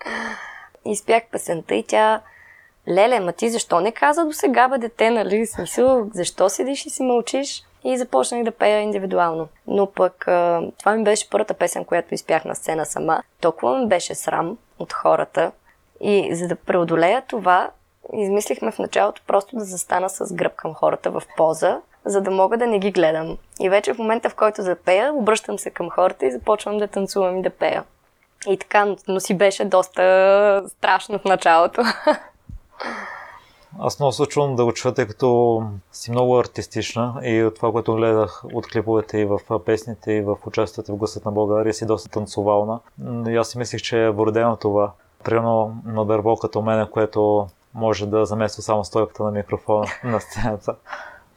Изпях 0.86 1.24
песента 1.32 1.76
и 1.76 1.84
тя 1.84 2.22
Леле, 2.88 3.20
ма 3.20 3.34
ти 3.34 3.50
защо 3.50 3.80
не 3.80 3.92
каза 3.92 4.26
до 4.26 4.34
сега, 4.34 4.68
бе, 4.68 4.78
дете, 4.78 5.10
нали? 5.10 5.46
Смисъл, 5.46 6.10
защо 6.14 6.50
седиш 6.50 6.86
и 6.86 6.90
си 6.90 7.04
мълчиш? 7.04 7.64
И 7.84 7.98
започнах 7.98 8.44
да 8.44 8.52
пея 8.52 8.80
индивидуално. 8.80 9.48
Но 9.68 9.92
пък 9.92 10.14
това 10.80 10.96
ми 10.96 11.04
беше 11.04 11.30
първата 11.30 11.54
песен, 11.54 11.86
която 11.86 12.14
изпях 12.14 12.46
на 12.46 12.56
сцена 12.56 12.86
сама. 12.86 13.24
Толкова 13.42 13.80
ми 13.80 13.88
беше 13.88 14.16
срам 14.16 14.58
от 14.80 14.94
хората 14.94 15.52
и 16.02 16.36
за 16.36 16.48
да 16.48 16.56
преодолея 16.56 17.24
това, 17.28 17.70
измислихме 18.14 18.72
в 18.72 18.80
началото 18.80 19.22
просто 19.28 19.56
да 19.56 19.64
застана 19.64 20.10
с 20.10 20.34
гръб 20.34 20.56
към 20.56 20.74
хората 20.74 21.12
в 21.12 21.24
поза 21.38 21.82
за 22.06 22.22
да 22.22 22.32
мога 22.32 22.58
да 22.58 22.68
не 22.68 22.80
ги 22.80 22.92
гледам. 22.92 23.38
И 23.60 23.70
вече 23.70 23.94
в 23.94 23.98
момента, 23.98 24.30
в 24.30 24.36
който 24.36 24.62
запея, 24.62 25.14
обръщам 25.14 25.60
се 25.60 25.70
към 25.70 25.90
хората 25.90 26.26
и 26.26 26.32
започвам 26.32 26.78
да 26.78 26.88
танцувам 26.88 27.38
и 27.38 27.42
да 27.42 27.50
пея. 27.50 27.84
И 28.48 28.58
така, 28.58 28.96
но 29.08 29.20
си 29.20 29.34
беше 29.38 29.66
доста 29.66 30.64
страшно 30.68 31.20
в 31.20 31.26
началото. 31.26 31.82
Аз 33.80 34.00
много 34.00 34.12
се 34.12 34.26
чувам 34.26 34.56
да 34.56 34.74
чуя, 34.74 34.94
тъй 34.94 35.08
като 35.08 35.64
си 35.92 36.12
много 36.12 36.40
артистична 36.40 37.20
и 37.24 37.44
от 37.44 37.56
това, 37.56 37.72
което 37.72 37.96
гледах 37.96 38.44
от 38.54 38.68
клиповете 38.68 39.18
и 39.18 39.26
в 39.26 39.40
песните 39.66 40.12
и 40.12 40.22
в 40.22 40.38
участията 40.46 40.94
в 40.94 40.96
гласът 40.96 41.26
на 41.26 41.32
България 41.32 41.74
си 41.74 41.86
доста 41.86 42.10
танцовална. 42.10 42.80
И 43.28 43.36
аз 43.36 43.48
си 43.50 43.58
мислих, 43.58 43.82
че 43.82 44.04
е 44.04 44.12
вродено 44.12 44.56
това. 44.56 44.92
Примерно 45.24 45.82
на 45.86 46.06
дърво 46.06 46.38
като 46.38 46.62
мене, 46.62 46.90
което 46.90 47.48
може 47.74 48.06
да 48.06 48.26
замества 48.26 48.62
само 48.62 48.84
стойката 48.84 49.24
на 49.24 49.32
микрофона 49.32 49.86
на 50.04 50.22
сцената. 50.22 50.76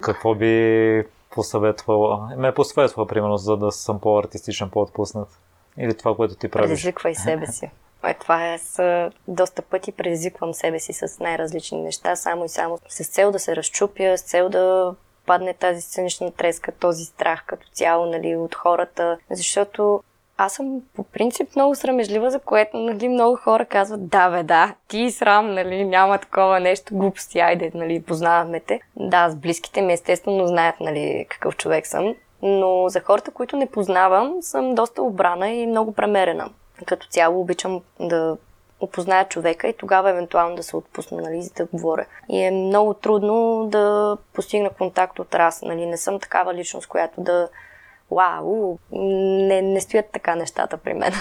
Какво 0.00 0.34
би 0.34 1.04
посъветвала? 1.30 2.36
Ме 2.36 2.54
посъветвала, 2.54 3.06
примерно, 3.06 3.36
за 3.36 3.56
да 3.56 3.72
съм 3.72 4.00
по-артистичен, 4.00 4.70
по-отпуснат. 4.70 5.28
Или 5.78 5.96
това, 5.96 6.16
което 6.16 6.34
ти 6.34 6.48
правиш. 6.48 6.68
Предизвиквай 6.68 7.14
себе 7.14 7.46
си. 7.46 7.70
Е, 8.06 8.14
това 8.14 8.52
е 8.52 8.58
с 8.58 9.10
доста 9.28 9.62
пъти 9.62 9.92
предизвиквам 9.92 10.54
себе 10.54 10.78
си 10.78 10.92
с 10.92 11.20
най-различни 11.20 11.82
неща, 11.82 12.16
само 12.16 12.44
и 12.44 12.48
само 12.48 12.78
с 12.88 13.06
цел 13.06 13.32
да 13.32 13.38
се 13.38 13.56
разчупя, 13.56 14.18
с 14.18 14.22
цел 14.22 14.48
да 14.48 14.94
падне 15.26 15.54
тази 15.54 15.80
сценична 15.80 16.30
треска, 16.30 16.72
този 16.72 17.04
страх 17.04 17.44
като 17.46 17.66
цяло 17.72 18.06
нали, 18.06 18.36
от 18.36 18.54
хората, 18.54 19.18
защото 19.30 20.02
аз 20.38 20.52
съм 20.52 20.80
по 20.94 21.02
принцип 21.02 21.56
много 21.56 21.74
срамежлива, 21.74 22.30
за 22.30 22.38
което 22.38 22.76
нали, 22.76 23.08
много 23.08 23.36
хора 23.36 23.64
казват, 23.64 24.08
да 24.08 24.30
бе, 24.30 24.42
да, 24.42 24.74
ти 24.88 25.10
срам, 25.10 25.54
нали, 25.54 25.84
няма 25.84 26.18
такова 26.18 26.60
нещо, 26.60 26.94
глупости, 26.94 27.38
айде, 27.38 27.70
нали, 27.74 28.02
познаваме 28.02 28.60
те. 28.60 28.80
Да, 28.96 29.30
с 29.30 29.36
близките 29.36 29.82
ми 29.82 29.92
естествено 29.92 30.46
знаят, 30.46 30.80
нали, 30.80 31.26
какъв 31.28 31.56
човек 31.56 31.86
съм, 31.86 32.14
но 32.42 32.88
за 32.88 33.00
хората, 33.00 33.30
които 33.30 33.56
не 33.56 33.70
познавам, 33.70 34.36
съм 34.40 34.74
доста 34.74 35.02
обрана 35.02 35.50
и 35.50 35.66
много 35.66 35.92
премерена. 35.92 36.50
Като 36.84 37.06
цяло 37.06 37.40
обичам 37.40 37.82
да 38.00 38.36
опозная 38.80 39.28
човека 39.28 39.68
и 39.68 39.76
тогава 39.76 40.10
евентуално 40.10 40.56
да 40.56 40.62
се 40.62 40.76
отпусна, 40.76 41.20
нали, 41.22 41.42
за 41.42 41.50
да 41.54 41.66
говоря. 41.72 42.06
И 42.28 42.42
е 42.42 42.50
много 42.50 42.94
трудно 42.94 43.66
да 43.70 44.16
постигна 44.32 44.70
контакт 44.70 45.18
от 45.18 45.34
раз, 45.34 45.62
нали, 45.62 45.86
не 45.86 45.96
съм 45.96 46.20
такава 46.20 46.54
личност, 46.54 46.86
която 46.86 47.20
да 47.20 47.48
вау, 48.10 48.78
не, 48.92 49.62
не 49.62 49.80
стоят 49.80 50.06
така 50.12 50.34
нещата 50.34 50.76
при 50.76 50.94
мен. 50.94 51.12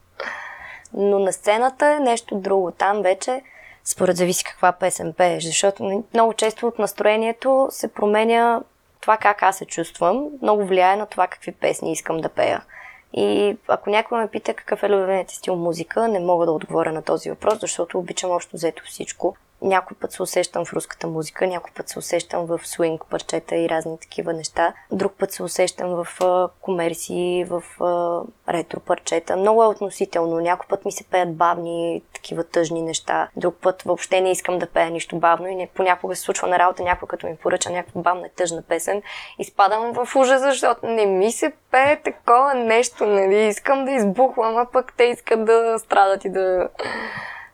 Но 0.94 1.18
на 1.18 1.32
сцената 1.32 1.86
е 1.86 2.00
нещо 2.00 2.34
друго. 2.34 2.70
Там 2.70 3.02
вече 3.02 3.42
според 3.84 4.16
зависи 4.16 4.44
каква 4.44 4.72
песен 4.72 5.12
пееш, 5.12 5.44
защото 5.44 6.04
много 6.14 6.34
често 6.34 6.66
от 6.66 6.78
настроението 6.78 7.68
се 7.70 7.92
променя 7.92 8.60
това 9.00 9.16
как 9.16 9.42
аз 9.42 9.56
се 9.56 9.64
чувствам, 9.64 10.28
много 10.42 10.66
влияе 10.66 10.96
на 10.96 11.06
това 11.06 11.26
какви 11.26 11.52
песни 11.52 11.92
искам 11.92 12.20
да 12.20 12.28
пея. 12.28 12.62
И 13.12 13.56
ако 13.68 13.90
някой 13.90 14.18
ме 14.18 14.28
пита 14.28 14.54
какъв 14.54 14.82
е 14.82 14.88
любимият 14.88 15.30
стил 15.30 15.56
музика, 15.56 16.08
не 16.08 16.20
мога 16.20 16.46
да 16.46 16.52
отговоря 16.52 16.92
на 16.92 17.02
този 17.02 17.30
въпрос, 17.30 17.60
защото 17.60 17.98
обичам 17.98 18.30
общо 18.30 18.56
взето 18.56 18.82
всичко. 18.86 19.36
Някой 19.62 19.96
път 19.96 20.12
се 20.12 20.22
усещам 20.22 20.64
в 20.64 20.72
руската 20.72 21.06
музика, 21.06 21.46
някой 21.46 21.70
път 21.76 21.88
се 21.88 21.98
усещам 21.98 22.46
в 22.46 22.60
свинг 22.64 23.04
парчета 23.10 23.56
и 23.56 23.68
разни 23.68 23.98
такива 24.00 24.32
неща. 24.32 24.74
Друг 24.92 25.12
път 25.18 25.32
се 25.32 25.42
усещам 25.42 25.88
в 25.88 26.06
uh, 26.18 26.50
комерсии, 26.60 27.44
в 27.44 27.62
uh, 27.78 28.26
ретро 28.48 28.80
парчета. 28.80 29.36
Много 29.36 29.62
е 29.62 29.66
относително. 29.66 30.40
Някой 30.40 30.66
път 30.68 30.84
ми 30.84 30.92
се 30.92 31.04
пеят 31.04 31.36
бавни, 31.36 32.02
такива 32.14 32.44
тъжни 32.44 32.82
неща. 32.82 33.28
Друг 33.36 33.54
път 33.62 33.82
въобще 33.82 34.20
не 34.20 34.30
искам 34.30 34.58
да 34.58 34.66
пея 34.66 34.90
нищо 34.90 35.16
бавно 35.16 35.48
и 35.48 35.54
не, 35.54 35.66
понякога 35.74 36.16
се 36.16 36.22
случва 36.22 36.48
на 36.48 36.58
работа 36.58 36.82
някой 36.82 37.08
като 37.08 37.26
ми 37.26 37.36
поръча 37.36 37.70
някаква 37.70 38.02
бавна 38.02 38.26
и 38.26 38.30
тъжна 38.30 38.62
песен. 38.62 39.02
И 39.38 39.44
спадам 39.44 39.92
в 39.92 40.16
ужас, 40.16 40.42
защото 40.42 40.86
не 40.86 41.06
ми 41.06 41.32
се 41.32 41.52
пее 41.70 42.00
такова 42.04 42.54
нещо, 42.54 43.06
нали? 43.06 43.46
Искам 43.46 43.84
да 43.84 43.90
избухвам, 43.90 44.56
а 44.56 44.66
пък 44.72 44.92
те 44.96 45.04
искат 45.04 45.44
да 45.44 45.78
страдат 45.78 46.24
и 46.24 46.30
да 46.30 46.68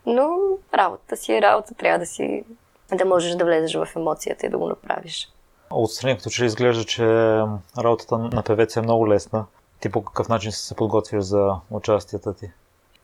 но 0.07 0.29
работата 0.75 1.17
си 1.17 1.33
е 1.33 1.43
работа. 1.43 1.75
Трябва 1.75 1.99
да 1.99 2.07
си 2.07 2.45
да 2.93 3.05
можеш 3.05 3.35
да 3.35 3.45
влезеш 3.45 3.75
в 3.75 3.89
емоцията 3.97 4.47
и 4.47 4.49
да 4.49 4.59
го 4.59 4.69
направиш. 4.69 5.29
Отстрани 5.71 6.17
като 6.17 6.31
че 6.31 6.45
изглежда, 6.45 6.85
че 6.85 7.05
работата 7.79 8.19
на 8.19 8.43
певец 8.43 8.77
е 8.77 8.81
много 8.81 9.09
лесна. 9.09 9.45
Ти 9.81 9.91
по 9.91 10.05
какъв 10.05 10.29
начин 10.29 10.53
се 10.53 10.75
подготвяш 10.75 11.23
за 11.23 11.57
участията 11.71 12.35
ти? 12.35 12.51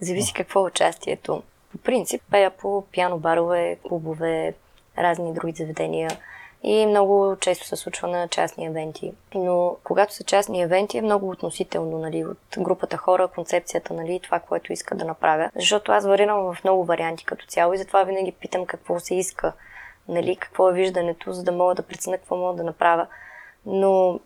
Зависи 0.01 0.33
какво 0.33 0.61
е 0.61 0.63
участието. 0.63 1.43
По 1.73 1.79
принцип, 1.79 2.23
пея 2.31 2.51
по 2.51 2.85
пиано 2.93 3.19
барове, 3.19 3.79
клубове, 3.89 4.55
разни 4.99 5.35
други 5.35 5.53
заведения 5.53 6.11
и 6.63 6.87
много 6.87 7.37
често 7.41 7.67
се 7.67 7.77
случва 7.77 8.09
на 8.09 8.29
частни 8.29 8.67
евенти. 8.67 9.13
Но 9.35 9.77
когато 9.85 10.15
са 10.15 10.25
частни 10.25 10.63
евенти 10.63 10.99
е 10.99 11.03
много 11.03 11.31
относително 11.31 11.99
нали, 11.99 12.25
от 12.25 12.39
групата 12.59 12.97
хора, 12.97 13.29
концепцията, 13.29 13.95
нали, 13.95 14.21
това, 14.23 14.41
което 14.41 14.73
иска 14.73 14.95
да 14.95 15.05
направя. 15.05 15.51
Защото 15.57 15.93
аз 15.93 16.07
варирам 16.07 16.55
в 16.55 16.65
много 16.65 16.85
варианти 16.85 17.25
като 17.25 17.47
цяло 17.47 17.73
и 17.73 17.79
затова 17.79 18.05
винаги 18.05 18.33
питам 18.33 18.67
какво 18.67 19.01
се 19.01 19.15
иска, 19.15 19.53
нали, 20.09 20.37
какво 20.37 20.71
е 20.71 20.75
виждането, 20.75 21.33
за 21.33 21.43
да 21.43 21.53
мога 21.53 21.75
да 21.75 21.83
преценя 21.83 22.17
какво 22.17 22.37
мога 22.37 22.57
да 22.57 22.65
направя. 22.65 23.07
Но 23.67 24.21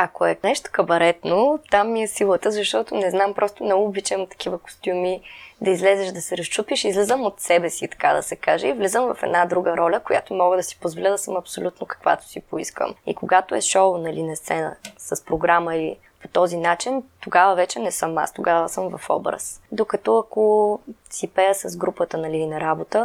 ако 0.00 0.26
е 0.26 0.38
нещо 0.44 0.70
кабаретно, 0.72 1.58
там 1.70 1.92
ми 1.92 2.02
е 2.02 2.08
силата, 2.08 2.50
защото 2.50 2.94
не 2.94 3.10
знам, 3.10 3.34
просто 3.34 3.64
много 3.64 3.84
обичам 3.84 4.26
такива 4.26 4.58
костюми, 4.58 5.22
да 5.60 5.70
излезеш, 5.70 6.12
да 6.12 6.20
се 6.20 6.36
разчупиш. 6.36 6.84
Излезам 6.84 7.22
от 7.22 7.40
себе 7.40 7.70
си, 7.70 7.88
така 7.88 8.12
да 8.12 8.22
се 8.22 8.36
каже, 8.36 8.68
и 8.68 8.72
влизам 8.72 9.14
в 9.14 9.22
една 9.22 9.46
друга 9.46 9.76
роля, 9.76 10.00
която 10.00 10.34
мога 10.34 10.56
да 10.56 10.62
си 10.62 10.78
позволя 10.80 11.10
да 11.10 11.18
съм 11.18 11.36
абсолютно 11.36 11.86
каквато 11.86 12.28
си 12.28 12.40
поискам. 12.40 12.94
И 13.06 13.14
когато 13.14 13.54
е 13.54 13.60
шоу, 13.60 13.98
нали, 13.98 14.22
на 14.22 14.36
сцена, 14.36 14.76
с 14.98 15.24
програма 15.24 15.76
или 15.76 15.96
по 16.22 16.28
този 16.28 16.56
начин, 16.56 17.02
тогава 17.20 17.54
вече 17.54 17.78
не 17.78 17.90
съм 17.90 18.18
аз, 18.18 18.32
тогава 18.32 18.68
съм 18.68 18.98
в 18.98 19.10
образ. 19.10 19.60
Докато 19.72 20.18
ако 20.18 20.80
си 21.10 21.28
пея 21.28 21.54
с 21.54 21.76
групата 21.76 22.18
нали, 22.18 22.46
на 22.46 22.60
работа, 22.60 23.04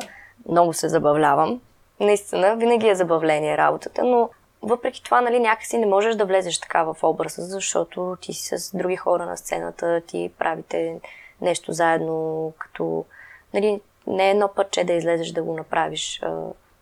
много 0.49 0.73
се 0.73 0.89
забавлявам. 0.89 1.61
Наистина, 1.99 2.55
винаги 2.55 2.89
е 2.89 2.95
забавление 2.95 3.57
работата, 3.57 4.03
но 4.03 4.29
въпреки 4.63 5.03
това, 5.03 5.21
нали, 5.21 5.39
някакси 5.39 5.77
не 5.77 5.85
можеш 5.85 6.15
да 6.15 6.25
влезеш 6.25 6.59
така 6.59 6.83
в 6.83 6.95
образа, 7.03 7.41
защото 7.41 8.17
ти 8.21 8.33
си 8.33 8.57
с 8.57 8.77
други 8.77 8.95
хора 8.95 9.25
на 9.25 9.37
сцената, 9.37 10.01
ти 10.07 10.31
правите 10.39 10.99
нещо 11.41 11.71
заедно, 11.71 12.53
като 12.59 13.05
нали, 13.53 13.81
не 14.07 14.27
е 14.27 14.31
едно 14.31 14.49
пътче 14.55 14.83
да 14.83 14.93
излезеш 14.93 15.31
да 15.31 15.43
го 15.43 15.53
направиш, 15.53 16.21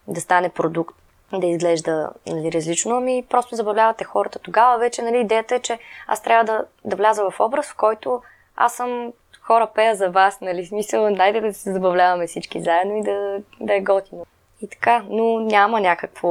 да 0.07 0.21
стане 0.21 0.49
продукт, 0.49 0.95
да 1.33 1.47
изглежда 1.47 2.09
нали, 2.27 2.51
различно, 2.51 2.97
ами 2.97 3.25
просто 3.29 3.55
забавлявате 3.55 4.03
хората. 4.03 4.39
Тогава 4.39 4.77
вече 4.77 5.01
нали, 5.01 5.19
идеята 5.19 5.55
е, 5.55 5.59
че 5.59 5.79
аз 6.07 6.23
трябва 6.23 6.43
да, 6.43 6.65
да 6.85 6.95
вляза 6.95 7.29
в 7.29 7.39
образ, 7.39 7.65
в 7.65 7.75
който 7.75 8.21
аз 8.55 8.73
съм 8.73 9.13
хора 9.41 9.67
пея 9.75 9.95
за 9.95 10.09
вас, 10.09 10.41
нали, 10.41 10.65
смисъл, 10.65 11.15
дайте 11.15 11.41
да 11.41 11.53
се 11.53 11.73
забавляваме 11.73 12.27
всички 12.27 12.61
заедно 12.61 12.97
и 12.97 13.01
да, 13.01 13.37
да 13.59 13.75
е 13.75 13.81
готино. 13.81 14.25
И 14.61 14.67
така, 14.67 15.05
но 15.09 15.39
няма 15.39 15.81
някакво 15.81 16.29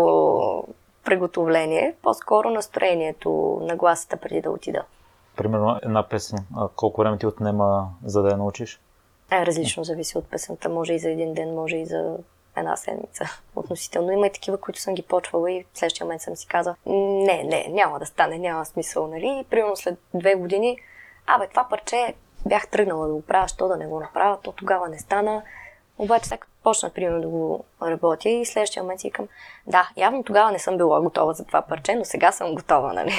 приготовление, 1.05 1.95
по-скоро 2.03 2.51
настроението 2.51 3.59
на 3.63 3.77
гласата 3.77 4.17
преди 4.17 4.41
да 4.41 4.51
отида. 4.51 4.85
Примерно 5.37 5.79
една 5.83 6.09
песен, 6.09 6.39
а 6.57 6.69
колко 6.77 7.01
време 7.01 7.19
ти 7.19 7.27
отнема 7.27 7.89
за 8.05 8.23
да 8.23 8.31
я 8.31 8.37
научиш? 8.37 8.81
Е, 9.33 9.47
различно 9.47 9.85
зависи 9.85 10.19
от 10.19 10.31
песента. 10.31 10.69
Може 10.69 10.93
и 10.93 10.99
за 10.99 11.11
един 11.11 11.35
ден, 11.35 11.55
може 11.55 11.77
и 11.77 11.87
за 11.87 12.17
една 12.57 12.77
седмица. 12.77 13.25
Относително 13.57 14.13
има 14.13 14.27
и 14.27 14.33
такива, 14.33 14.59
които 14.59 14.81
съм 14.81 14.95
ги 14.95 15.03
почвала 15.03 15.53
и 15.53 15.67
в 15.73 15.79
следващия 15.79 16.05
момент 16.05 16.23
съм 16.23 16.37
си 16.37 16.47
казала, 16.47 16.77
не, 16.87 17.45
не, 17.45 17.67
няма 17.71 17.99
да 17.99 18.07
стане, 18.07 18.39
няма 18.39 18.65
смисъл, 18.65 19.07
нали? 19.07 19.39
И 19.41 19.45
примерно 19.51 19.77
след 19.77 19.99
две 20.15 20.35
години, 20.35 20.79
абе, 21.27 21.47
това 21.47 21.67
парче 21.71 22.15
бях 22.47 22.69
тръгнала 22.69 23.07
да 23.07 23.15
го 23.15 23.23
правя, 23.23 23.49
що 23.49 23.69
да 23.69 23.77
не 23.77 23.87
го 23.87 24.01
направя, 24.01 24.39
то 24.43 24.53
тогава 24.53 24.89
не 24.89 24.99
стана. 24.99 25.43
Обаче 26.01 26.29
сега 26.29 26.47
почна, 26.63 26.91
примерно, 26.91 27.21
да 27.21 27.29
го 27.29 27.65
работя 27.83 28.29
и 28.29 28.47
следващия 28.47 28.83
момент 28.83 29.01
си 29.01 29.09
викам, 29.09 29.29
да, 29.67 29.91
явно 29.97 30.23
тогава 30.25 30.53
не 30.53 30.59
съм 30.59 30.77
била 30.77 31.01
готова 31.01 31.33
за 31.33 31.45
това 31.45 31.63
парче, 31.63 31.95
но 31.95 32.05
сега 32.05 32.33
съм 32.33 32.55
готова, 32.55 32.93
нали? 32.93 33.13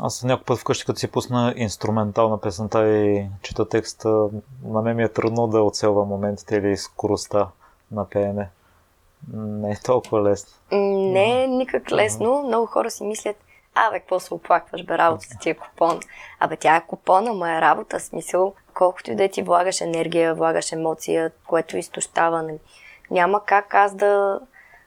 Аз 0.00 0.22
някой 0.22 0.44
път 0.44 0.58
вкъщи, 0.58 0.84
като 0.86 0.98
си 0.98 1.10
пусна 1.10 1.54
инструментална 1.56 2.40
песента 2.40 2.88
и 2.88 3.26
чета 3.42 3.68
текста, 3.68 4.28
на 4.64 4.82
мен 4.82 4.96
ми 4.96 5.02
е 5.02 5.08
трудно 5.08 5.46
да 5.46 5.62
оцелва 5.62 6.04
моментите 6.04 6.56
или 6.56 6.76
скоростта 6.76 7.48
на 7.92 8.08
пеене. 8.08 8.48
Не 9.34 9.72
е 9.72 9.76
толкова 9.84 10.22
лесно. 10.22 10.52
Не 11.12 11.44
е 11.44 11.46
никак 11.46 11.92
лесно. 11.92 12.42
Много 12.42 12.66
хора 12.66 12.90
си 12.90 13.04
мислят, 13.04 13.36
абе, 13.74 14.00
какво 14.00 14.20
се 14.20 14.34
оплакваш, 14.34 14.84
бе, 14.84 14.98
работата 14.98 15.36
ти 15.40 15.50
е 15.50 15.54
купон. 15.54 16.00
Абе, 16.40 16.56
тя 16.56 16.76
е 16.76 16.86
купон, 16.86 17.28
ама 17.28 17.52
е 17.52 17.60
работа, 17.60 18.00
смисъл, 18.00 18.54
колкото 18.76 19.10
и 19.12 19.14
да 19.14 19.28
ти 19.28 19.42
влагаш 19.42 19.80
енергия, 19.80 20.34
влагаш 20.34 20.72
емоция, 20.72 21.30
което 21.46 21.76
изтощава. 21.76 22.42
Нали. 22.42 22.58
Няма 23.10 23.44
как 23.44 23.74
аз 23.74 23.94
да, 23.94 24.40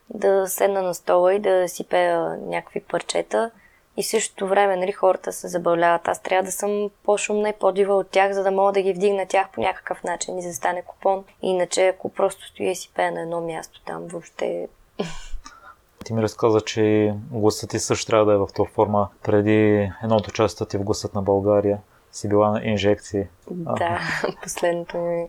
да 0.10 0.48
седна 0.48 0.82
на 0.82 0.94
стола 0.94 1.34
и 1.34 1.40
да 1.40 1.70
си 1.70 1.84
пея 1.84 2.38
някакви 2.42 2.80
парчета 2.80 3.52
и 3.98 4.04
същото 4.04 4.48
време 4.48 4.76
нали, 4.76 4.92
хората 4.92 5.32
се 5.32 5.48
забавляват. 5.48 6.08
Аз 6.08 6.22
трябва 6.22 6.44
да 6.44 6.52
съм 6.52 6.90
по-шумна 7.04 7.50
и 7.50 7.54
по-дива 7.60 7.96
от 7.96 8.10
тях, 8.10 8.34
за 8.34 8.44
да 8.44 8.52
мога 8.52 8.72
да 8.72 8.82
ги 8.82 8.94
вдигна 8.94 9.26
тях 9.26 9.50
по 9.50 9.62
някакъв 9.62 10.04
начин 10.04 10.40
и 10.40 10.48
да 10.48 10.54
стане 10.54 10.82
купон. 10.82 11.24
Иначе, 11.42 11.88
ако 11.88 12.10
просто 12.10 12.46
стоя 12.48 12.72
и 12.72 12.76
си 12.76 12.92
пея 12.96 13.12
на 13.12 13.22
едно 13.22 13.42
място 13.42 13.82
там, 13.86 14.08
въобще 14.08 14.68
ти 16.06 16.14
ми 16.14 16.22
разказа, 16.22 16.62
че 16.62 17.14
гласът 17.32 17.70
ти 17.70 17.80
също 17.80 18.06
трябва 18.06 18.26
да 18.26 18.34
е 18.34 18.38
в 18.38 18.48
това 18.54 18.70
форма. 18.70 19.10
Преди 19.24 19.92
едното 20.04 20.32
част 20.32 20.70
ти 20.70 20.78
в 20.78 20.84
гласът 20.84 21.16
на 21.16 21.22
България 21.22 21.78
си 22.12 22.30
била 22.30 22.52
на 22.52 22.66
инжекции. 22.66 23.28
Да, 23.52 24.00
последното 24.44 24.98
ми, 24.98 25.28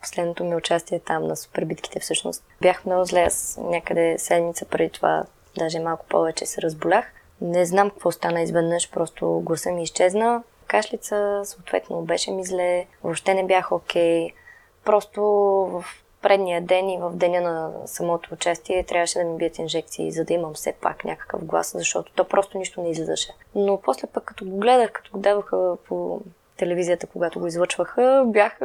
последното 0.00 0.44
ми 0.44 0.56
участие 0.56 0.98
там 0.98 1.26
на 1.26 1.36
супербитките 1.36 2.00
всъщност. 2.00 2.44
Бях 2.60 2.84
много 2.84 3.04
зле, 3.04 3.20
аз 3.20 3.58
някъде 3.62 4.18
седмица 4.18 4.64
преди 4.64 4.90
това, 4.90 5.24
даже 5.58 5.80
малко 5.80 6.06
повече 6.06 6.46
се 6.46 6.62
разболях. 6.62 7.12
Не 7.40 7.64
знам 7.64 7.90
какво 7.90 8.12
стана 8.12 8.42
изведнъж, 8.42 8.90
просто 8.90 9.42
гласа 9.44 9.72
ми 9.72 9.82
изчезна. 9.82 10.42
Кашлица, 10.66 11.40
съответно, 11.44 12.02
беше 12.02 12.30
ми 12.30 12.44
зле, 12.44 12.86
въобще 13.02 13.34
не 13.34 13.46
бях 13.46 13.72
окей. 13.72 14.28
Okay. 14.28 14.32
Просто 14.84 15.22
в 15.22 15.84
предния 16.22 16.62
ден 16.62 16.88
и 16.88 16.98
в 16.98 17.10
деня 17.14 17.40
на 17.40 17.72
самото 17.86 18.34
участие 18.34 18.84
трябваше 18.84 19.18
да 19.18 19.24
ми 19.24 19.36
бият 19.36 19.58
инжекции, 19.58 20.12
за 20.12 20.24
да 20.24 20.34
имам 20.34 20.54
все 20.54 20.72
пак 20.72 21.04
някакъв 21.04 21.44
глас, 21.44 21.72
защото 21.76 22.12
то 22.12 22.24
просто 22.24 22.58
нищо 22.58 22.82
не 22.82 22.90
излизаше. 22.90 23.32
Но 23.54 23.80
после 23.80 24.06
пък 24.06 24.24
като 24.24 24.44
го 24.44 24.56
гледах, 24.56 24.92
като 24.92 25.10
го 25.12 25.18
даваха 25.18 25.76
по 25.88 26.20
телевизията, 26.56 27.06
когато 27.06 27.40
го 27.40 27.46
излъчваха, 27.46 28.24
бях 28.26 28.58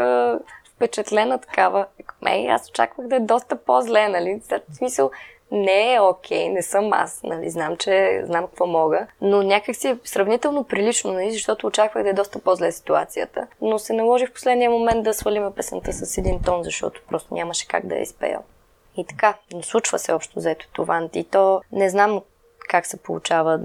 впечатлена 0.75 1.37
такава. 1.37 1.85
Ей, 2.27 2.49
аз 2.49 2.69
очаквах 2.69 3.07
да 3.07 3.15
е 3.15 3.19
доста 3.19 3.55
по-зле, 3.55 4.07
нали? 4.07 4.41
В 4.71 4.75
смисъл, 4.75 5.11
не 5.51 5.93
е 5.93 5.99
окей, 5.99 6.49
не 6.49 6.61
съм 6.61 6.93
аз, 6.93 7.23
нали, 7.23 7.49
знам, 7.49 7.77
че 7.77 8.23
знам 8.25 8.47
какво 8.47 8.67
мога, 8.67 9.07
но 9.21 9.43
някак 9.43 9.75
си 9.75 9.87
е 9.87 9.97
сравнително 10.03 10.63
прилично, 10.63 11.13
нали, 11.13 11.31
защото 11.31 11.67
очаквах 11.67 12.03
да 12.03 12.09
е 12.09 12.13
доста 12.13 12.39
по-зле 12.39 12.71
ситуацията. 12.71 13.47
Но 13.61 13.79
се 13.79 13.93
наложи 13.93 14.27
в 14.27 14.33
последния 14.33 14.71
момент 14.71 15.03
да 15.03 15.13
свалиме 15.13 15.53
песента 15.53 15.93
с 15.93 16.17
един 16.17 16.41
тон, 16.41 16.63
защото 16.63 17.01
просто 17.09 17.33
нямаше 17.33 17.67
как 17.67 17.87
да 17.87 17.95
я 17.95 18.01
изпея. 18.01 18.39
И 18.97 19.05
така, 19.05 19.37
но 19.53 19.63
случва 19.63 19.99
се 19.99 20.13
общо 20.13 20.39
заето 20.39 20.67
това. 20.73 21.09
И 21.13 21.23
то 21.23 21.61
не 21.71 21.89
знам 21.89 22.21
как 22.69 22.85
се 22.85 22.97
получава. 22.97 23.59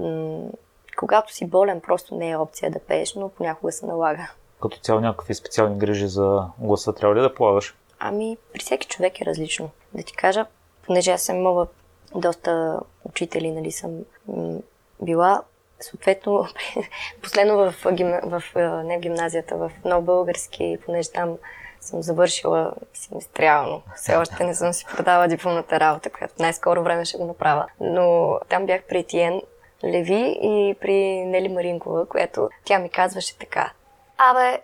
Когато 0.97 1.33
си 1.33 1.45
болен, 1.45 1.81
просто 1.81 2.15
не 2.15 2.29
е 2.29 2.37
опция 2.37 2.71
да 2.71 2.79
пееш, 2.79 3.15
но 3.15 3.29
понякога 3.29 3.71
се 3.71 3.85
налага. 3.85 4.31
Като 4.61 4.77
цяло 4.77 4.99
някакви 4.99 5.33
специални 5.33 5.77
грижи 5.77 6.07
за 6.07 6.47
гласа 6.59 6.93
трябва 6.93 7.15
ли 7.15 7.21
да 7.21 7.33
полагаш? 7.33 7.75
Ами, 7.99 8.37
при 8.53 8.59
всеки 8.59 8.87
човек 8.87 9.21
е 9.21 9.25
различно. 9.25 9.69
Да 9.93 10.03
ти 10.03 10.13
кажа, 10.13 10.45
понеже 10.85 11.11
аз 11.11 11.21
съм 11.21 11.35
имала 11.35 11.67
доста 12.15 12.79
учители, 13.03 13.51
нали, 13.51 13.71
съм 13.71 13.99
м- 14.27 14.59
била, 15.01 15.41
съответно, 15.79 16.47
последно 17.23 17.57
в, 17.57 17.91
гим... 17.91 18.11
в, 18.23 18.43
не 18.83 18.97
в 18.97 18.99
гимназията, 18.99 19.57
в 19.57 19.71
нов 19.85 20.03
български, 20.03 20.77
понеже 20.85 21.11
там 21.11 21.37
съм 21.81 22.01
завършила 22.01 22.73
семестриално. 22.93 23.81
Все 23.95 24.15
още 24.15 24.43
не 24.43 24.55
съм 24.55 24.73
си 24.73 24.85
продала 24.95 25.27
дипломната 25.27 25.79
работа, 25.79 26.09
която 26.09 26.33
най-скоро 26.39 26.83
време 26.83 27.05
ще 27.05 27.17
го 27.17 27.25
направя. 27.25 27.67
Но 27.79 28.37
там 28.49 28.65
бях 28.65 28.81
при 28.83 29.03
Тиен 29.03 29.41
Леви 29.83 30.37
и 30.41 30.75
при 30.81 31.25
Нели 31.25 31.49
Маринкова, 31.49 32.05
която 32.05 32.49
тя 32.63 32.79
ми 32.79 32.89
казваше 32.89 33.37
така. 33.37 33.71
Абе, 34.17 34.61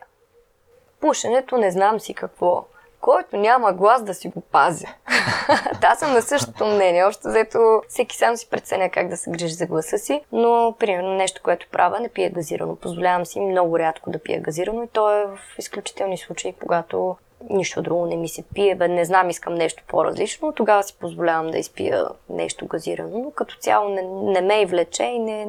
пушенето 1.00 1.58
не 1.58 1.72
знам 1.72 2.00
си 2.00 2.14
какво 2.14 2.66
който 3.02 3.38
няма 3.38 3.74
глас 3.74 4.04
да 4.04 4.14
си 4.14 4.28
го 4.28 4.42
пази. 4.42 4.86
да, 5.82 5.96
съм 5.96 6.14
на 6.14 6.22
същото 6.22 6.66
мнение. 6.66 7.04
Още 7.04 7.30
заето 7.30 7.82
всеки 7.88 8.18
сам 8.18 8.38
си 8.38 8.50
преценя 8.50 8.90
как 8.90 9.08
да 9.08 9.18
се 9.18 9.32
грижи 9.32 9.54
за 9.54 9.66
гласа 9.66 9.98
си, 9.98 10.22
но 10.32 10.76
примерно 10.80 11.14
нещо, 11.14 11.42
което 11.44 11.68
правя, 11.72 12.00
не 12.00 12.10
пия 12.10 12.32
газирано. 12.32 12.76
Позволявам 12.76 13.26
си 13.26 13.40
много 13.40 13.80
рядко 13.80 14.10
да 14.12 14.20
пия 14.20 14.42
газирано 14.42 14.84
и 14.84 14.88
то 14.88 15.12
е 15.12 15.26
в 15.26 15.40
изключителни 15.60 16.18
случаи, 16.18 16.54
когато 16.62 17.18
нищо 17.50 17.82
друго 17.82 18.06
не 18.06 18.16
ми 18.16 18.30
се 18.30 18.44
пие, 18.54 18.76
бе, 18.76 18.88
не 18.88 19.06
знам, 19.06 19.30
искам 19.30 19.54
нещо 19.54 19.84
по-различно, 19.88 20.54
тогава 20.54 20.84
си 20.84 20.98
позволявам 21.00 21.52
да 21.52 21.58
изпия 21.58 22.06
нещо 22.30 22.68
газирано, 22.68 23.20
но 23.20 23.32
като 23.32 23.56
цяло 23.56 23.90
не, 23.90 24.02
не 24.32 24.42
ме 24.42 24.62
и 24.62 24.66
влече 24.66 25.04
и 25.04 25.20
не, 25.20 25.46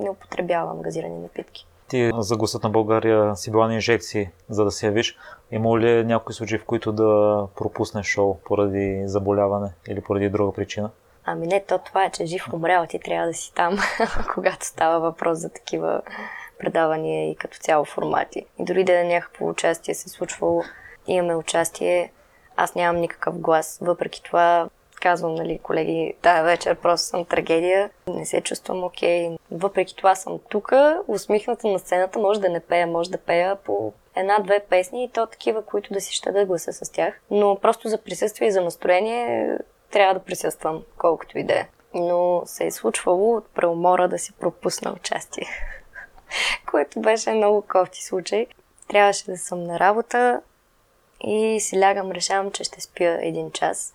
не 0.00 0.10
употребявам 0.10 0.82
газирани 0.82 1.18
напитки. 1.18 1.66
Ти 1.94 2.10
за 2.18 2.36
гласът 2.36 2.62
на 2.62 2.70
България 2.70 3.36
си 3.36 3.50
била 3.50 3.66
на 3.66 3.74
инжекции, 3.74 4.30
за 4.48 4.64
да 4.64 4.70
се 4.70 4.86
явиш. 4.86 5.16
Има 5.50 5.78
ли 5.78 6.04
някои 6.04 6.34
случаи, 6.34 6.58
в 6.58 6.64
които 6.64 6.92
да 6.92 7.40
пропуснеш 7.56 8.06
шоу 8.06 8.38
поради 8.44 9.02
заболяване 9.06 9.70
или 9.88 10.00
поради 10.00 10.28
друга 10.28 10.52
причина? 10.52 10.90
Ами 11.24 11.46
не, 11.46 11.64
то 11.64 11.78
това 11.78 12.04
е, 12.04 12.10
че 12.10 12.26
жив 12.26 12.52
умрял, 12.52 12.86
ти 12.86 12.98
трябва 12.98 13.26
да 13.26 13.34
си 13.34 13.54
там, 13.54 13.78
когато 14.34 14.66
става 14.66 15.00
въпрос 15.00 15.38
за 15.38 15.48
такива 15.48 16.02
предавания 16.58 17.30
и 17.30 17.36
като 17.36 17.58
цяло 17.58 17.84
формати. 17.84 18.46
И 18.58 18.64
дори 18.64 18.84
да 18.84 19.00
е 19.00 19.04
някакво 19.04 19.48
участие 19.48 19.94
се 19.94 20.08
случвало, 20.08 20.62
имаме 21.06 21.34
участие, 21.34 22.12
аз 22.56 22.74
нямам 22.74 23.00
никакъв 23.00 23.38
глас. 23.38 23.78
Въпреки 23.82 24.22
това 24.22 24.68
казвам, 25.04 25.34
нали, 25.34 25.58
колеги, 25.58 26.14
тази 26.22 26.44
вечер 26.44 26.74
просто 26.74 27.06
съм 27.06 27.24
трагедия, 27.24 27.90
не 28.06 28.26
се 28.26 28.40
чувствам 28.40 28.84
окей. 28.84 29.28
Okay. 29.28 29.38
Въпреки 29.50 29.96
това 29.96 30.14
съм 30.14 30.38
тук, 30.48 30.72
усмихната 31.08 31.68
на 31.68 31.78
сцената, 31.78 32.18
може 32.18 32.40
да 32.40 32.48
не 32.48 32.60
пея, 32.60 32.86
може 32.86 33.10
да 33.10 33.18
пея 33.18 33.56
по 33.56 33.92
една-две 34.16 34.60
песни 34.60 35.04
и 35.04 35.08
то 35.08 35.26
такива, 35.26 35.62
които 35.62 35.92
да 35.92 36.00
си 36.00 36.14
щада 36.14 36.46
гласа 36.46 36.72
с 36.72 36.92
тях. 36.92 37.20
Но 37.30 37.58
просто 37.62 37.88
за 37.88 37.98
присъствие 37.98 38.48
и 38.48 38.52
за 38.52 38.60
настроение 38.60 39.58
трябва 39.90 40.14
да 40.14 40.20
присъствам, 40.20 40.82
колкото 40.98 41.38
и 41.38 41.44
да 41.44 41.52
е. 41.52 41.68
Но 41.94 42.42
се 42.46 42.66
е 42.66 42.70
случвало 42.70 43.36
от 43.36 43.46
преумора 43.54 44.08
да 44.08 44.18
си 44.18 44.32
пропусна 44.32 44.92
участие. 44.92 45.46
което 46.70 47.00
беше 47.00 47.30
много 47.30 47.62
кофти 47.62 48.04
случай. 48.04 48.46
Трябваше 48.88 49.24
да 49.24 49.38
съм 49.38 49.64
на 49.64 49.78
работа 49.78 50.40
и 51.20 51.60
си 51.60 51.80
лягам, 51.80 52.12
решавам, 52.12 52.50
че 52.50 52.64
ще 52.64 52.80
спя 52.80 53.18
един 53.22 53.50
час 53.50 53.92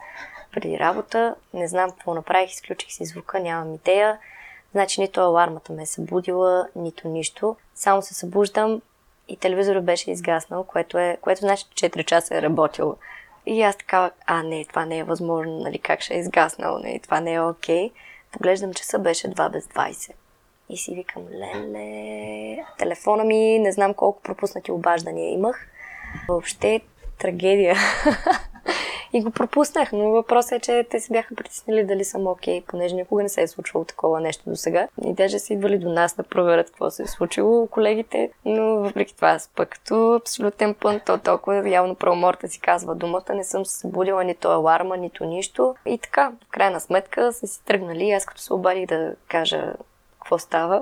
преди 0.51 0.79
работа. 0.79 1.35
Не 1.53 1.67
знам 1.67 1.91
какво 1.91 2.13
направих, 2.13 2.51
изключих 2.51 2.91
си 2.91 3.05
звука, 3.05 3.39
нямам 3.39 3.73
идея. 3.73 4.17
Значи 4.71 5.01
нито 5.01 5.21
алармата 5.21 5.73
ме 5.73 5.83
е 5.83 5.85
събудила, 5.85 6.67
нито 6.75 7.07
нищо. 7.07 7.55
Само 7.75 8.01
се 8.01 8.13
събуждам 8.13 8.81
и 9.27 9.37
телевизорът 9.37 9.85
беше 9.85 10.11
изгаснал, 10.11 10.63
което, 10.63 10.97
е, 10.97 11.17
което 11.21 11.39
значи 11.39 11.65
4 11.65 12.05
часа 12.05 12.37
е 12.37 12.41
работил. 12.41 12.95
И 13.45 13.61
аз 13.61 13.77
така, 13.77 14.11
а 14.25 14.43
не, 14.43 14.65
това 14.65 14.85
не 14.85 14.97
е 14.97 15.03
възможно, 15.03 15.59
нали, 15.59 15.79
как 15.79 16.01
ще 16.01 16.13
е 16.13 16.19
изгаснал, 16.19 16.79
нали, 16.79 16.99
това 16.99 17.19
не 17.19 17.33
е 17.33 17.41
окей. 17.41 17.91
Поглеждам 18.31 18.73
часа, 18.73 18.99
беше 18.99 19.27
2 19.27 19.51
без 19.51 19.65
20. 19.65 20.11
И 20.69 20.77
си 20.77 20.95
викам, 20.95 21.23
леле, 21.31 22.65
телефона 22.77 23.23
ми, 23.23 23.59
не 23.59 23.71
знам 23.71 23.93
колко 23.93 24.21
пропуснати 24.21 24.71
обаждания 24.71 25.33
имах. 25.33 25.67
Въобще 26.27 26.81
трагедия. 27.19 27.75
и 29.13 29.21
го 29.21 29.31
пропуснах, 29.31 29.91
но 29.91 30.09
въпросът 30.09 30.51
е, 30.51 30.59
че 30.59 30.87
те 30.89 30.99
се 30.99 31.13
бяха 31.13 31.35
притеснили 31.35 31.83
дали 31.83 32.03
съм 32.03 32.27
окей, 32.27 32.61
okay, 32.61 32.65
понеже 32.65 32.95
никога 32.95 33.23
не 33.23 33.29
се 33.29 33.41
е 33.41 33.47
случвало 33.47 33.85
такова 33.85 34.19
нещо 34.19 34.49
до 34.49 34.55
сега. 34.55 34.87
И 35.05 35.13
даже 35.13 35.39
са 35.39 35.53
идвали 35.53 35.77
до 35.77 35.89
нас 35.89 36.15
да 36.15 36.23
проверят 36.23 36.67
какво 36.67 36.91
се 36.91 37.03
е 37.03 37.07
случило 37.07 37.67
колегите, 37.67 38.31
но 38.45 38.79
въпреки 38.79 39.15
това 39.15 39.27
аз 39.27 39.49
пък 39.55 39.69
като 39.69 40.13
абсолютен 40.13 40.73
пън, 40.73 40.99
то 41.05 41.17
толкова 41.17 41.69
явно 41.69 41.95
правоморта 41.95 42.47
си 42.47 42.59
казва 42.59 42.95
думата, 42.95 43.33
не 43.33 43.43
съм 43.43 43.65
се 43.65 43.79
събудила 43.79 44.23
нито 44.23 44.47
аларма, 44.47 44.97
нито 44.97 45.25
нищо. 45.25 45.75
И 45.85 45.97
така, 45.97 46.31
в 46.47 46.51
крайна 46.51 46.79
сметка 46.79 47.33
са 47.33 47.47
си 47.47 47.65
тръгнали, 47.65 48.11
аз 48.11 48.25
като 48.25 48.41
се 48.41 48.53
обадих 48.53 48.85
да 48.85 49.15
кажа 49.27 49.73
какво 50.19 50.37
става. 50.37 50.81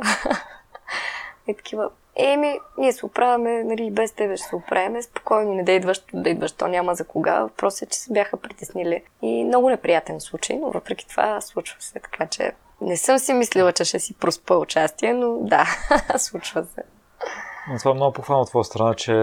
и 1.48 1.54
такива, 1.58 1.90
Еми, 2.20 2.60
ние 2.78 2.94
се 2.94 3.06
оправяме, 3.06 3.64
нали, 3.64 3.92
без 3.92 4.12
тебе 4.12 4.38
ще 4.38 4.48
се 4.48 4.56
оправяме, 4.56 5.02
спокойно, 5.02 5.54
не 5.54 5.64
да 5.64 5.72
идваш, 5.72 6.02
да 6.14 6.30
идваш, 6.30 6.52
то 6.52 6.68
няма 6.68 6.96
за 6.96 7.06
кога. 7.06 7.40
Въпросът 7.40 7.82
е, 7.82 7.92
че 7.92 8.00
се 8.00 8.14
бяха 8.14 8.38
притеснили. 8.38 9.04
И 9.22 9.44
много 9.44 9.70
неприятен 9.70 10.22
случай, 10.22 10.58
но 10.58 10.72
въпреки 10.72 11.08
това 11.08 11.42
случва 11.42 11.82
се, 11.82 11.94
така 12.00 12.26
че 12.26 12.52
не 12.82 12.98
съм 12.98 13.20
си 13.20 13.34
мислила, 13.34 13.74
че 13.74 13.86
ще 13.86 14.00
си 14.00 14.14
проспа 14.14 14.56
участие, 14.56 15.14
но 15.14 15.38
да, 15.40 15.66
случва 16.18 16.66
се. 16.66 16.84
Това 17.80 17.92
е 17.92 17.94
много 17.94 18.14
похвално 18.14 18.42
от 18.42 18.50
твоя 18.50 18.64
страна, 18.64 18.94
че 18.94 19.14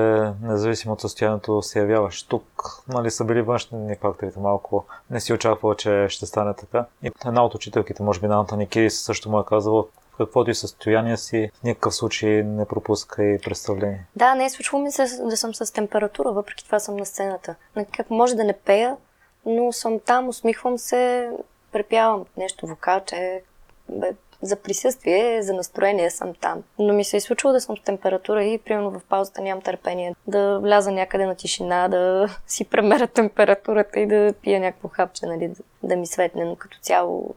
независимо 0.43 0.95
от 0.95 1.01
състоянието 1.01 1.63
се 1.63 1.79
явяваш 1.79 2.23
тук. 2.23 2.45
Нали, 2.89 3.11
са 3.11 3.25
били 3.25 3.43
външни 3.43 3.97
факторите 4.01 4.41
малко. 4.41 4.85
Не 5.11 5.21
си 5.21 5.33
очаквала, 5.33 5.77
че 5.77 6.07
ще 6.09 6.27
стане 6.27 6.55
така. 6.55 6.87
И 7.03 7.11
една 7.27 7.45
от 7.45 7.55
учителките, 7.55 8.03
може 8.03 8.21
би 8.21 8.27
Ната 8.27 8.57
Никидис, 8.57 9.03
също 9.03 9.31
му 9.31 9.41
е 9.41 9.45
казала, 9.49 9.85
каквото 10.17 10.51
и 10.51 10.55
състояние 10.55 11.17
си, 11.17 11.51
в 11.55 11.63
никакъв 11.63 11.95
случай 11.95 12.43
не 12.43 12.65
пропуска 12.65 13.25
и 13.25 13.39
представление. 13.39 14.07
Да, 14.17 14.35
не 14.35 14.45
е 14.45 14.51
случвало 14.51 14.85
ми 14.85 14.93
се 14.93 15.23
да 15.23 15.37
съм 15.37 15.55
с 15.55 15.73
температура, 15.73 16.33
въпреки 16.33 16.65
това 16.65 16.81
съм 16.81 16.97
на 16.97 17.07
сцената. 17.07 17.55
Как 17.93 18.11
може 18.11 18.35
да 18.35 18.45
не 18.45 18.53
пея, 18.53 18.97
но 19.47 19.73
съм 19.73 20.01
там, 20.01 20.29
усмихвам 20.29 20.79
се, 20.79 21.31
препявам 21.73 22.25
нещо 22.37 22.67
вокалче, 22.67 23.43
бе, 23.89 24.13
за 24.43 24.57
присъствие, 24.57 25.43
за 25.43 25.55
настроение 25.55 26.11
съм 26.11 26.35
там. 26.35 26.63
Но 26.79 26.95
ми 26.95 27.05
се 27.05 27.17
е 27.17 27.21
случило 27.21 27.53
да 27.53 27.61
съм 27.61 27.77
с 27.77 27.81
температура 27.81 28.45
и 28.45 28.59
примерно 28.59 28.91
в 28.91 29.01
паузата 29.09 29.43
нямам 29.43 29.63
търпение 29.63 30.15
да 30.27 30.59
вляза 30.59 30.91
някъде 30.91 31.27
на 31.27 31.35
тишина, 31.35 31.89
да 31.89 32.29
си 32.47 32.65
премеря 32.65 33.07
температурата 33.07 34.01
и 34.01 34.07
да 34.07 34.35
пия 34.43 34.61
някакво 34.61 34.89
хапче, 34.89 35.27
нали, 35.27 35.49
да, 35.49 35.63
да 35.83 35.97
ми 35.97 36.07
светне, 36.07 36.45
но 36.45 36.57
като 36.57 36.79
цяло 36.79 37.35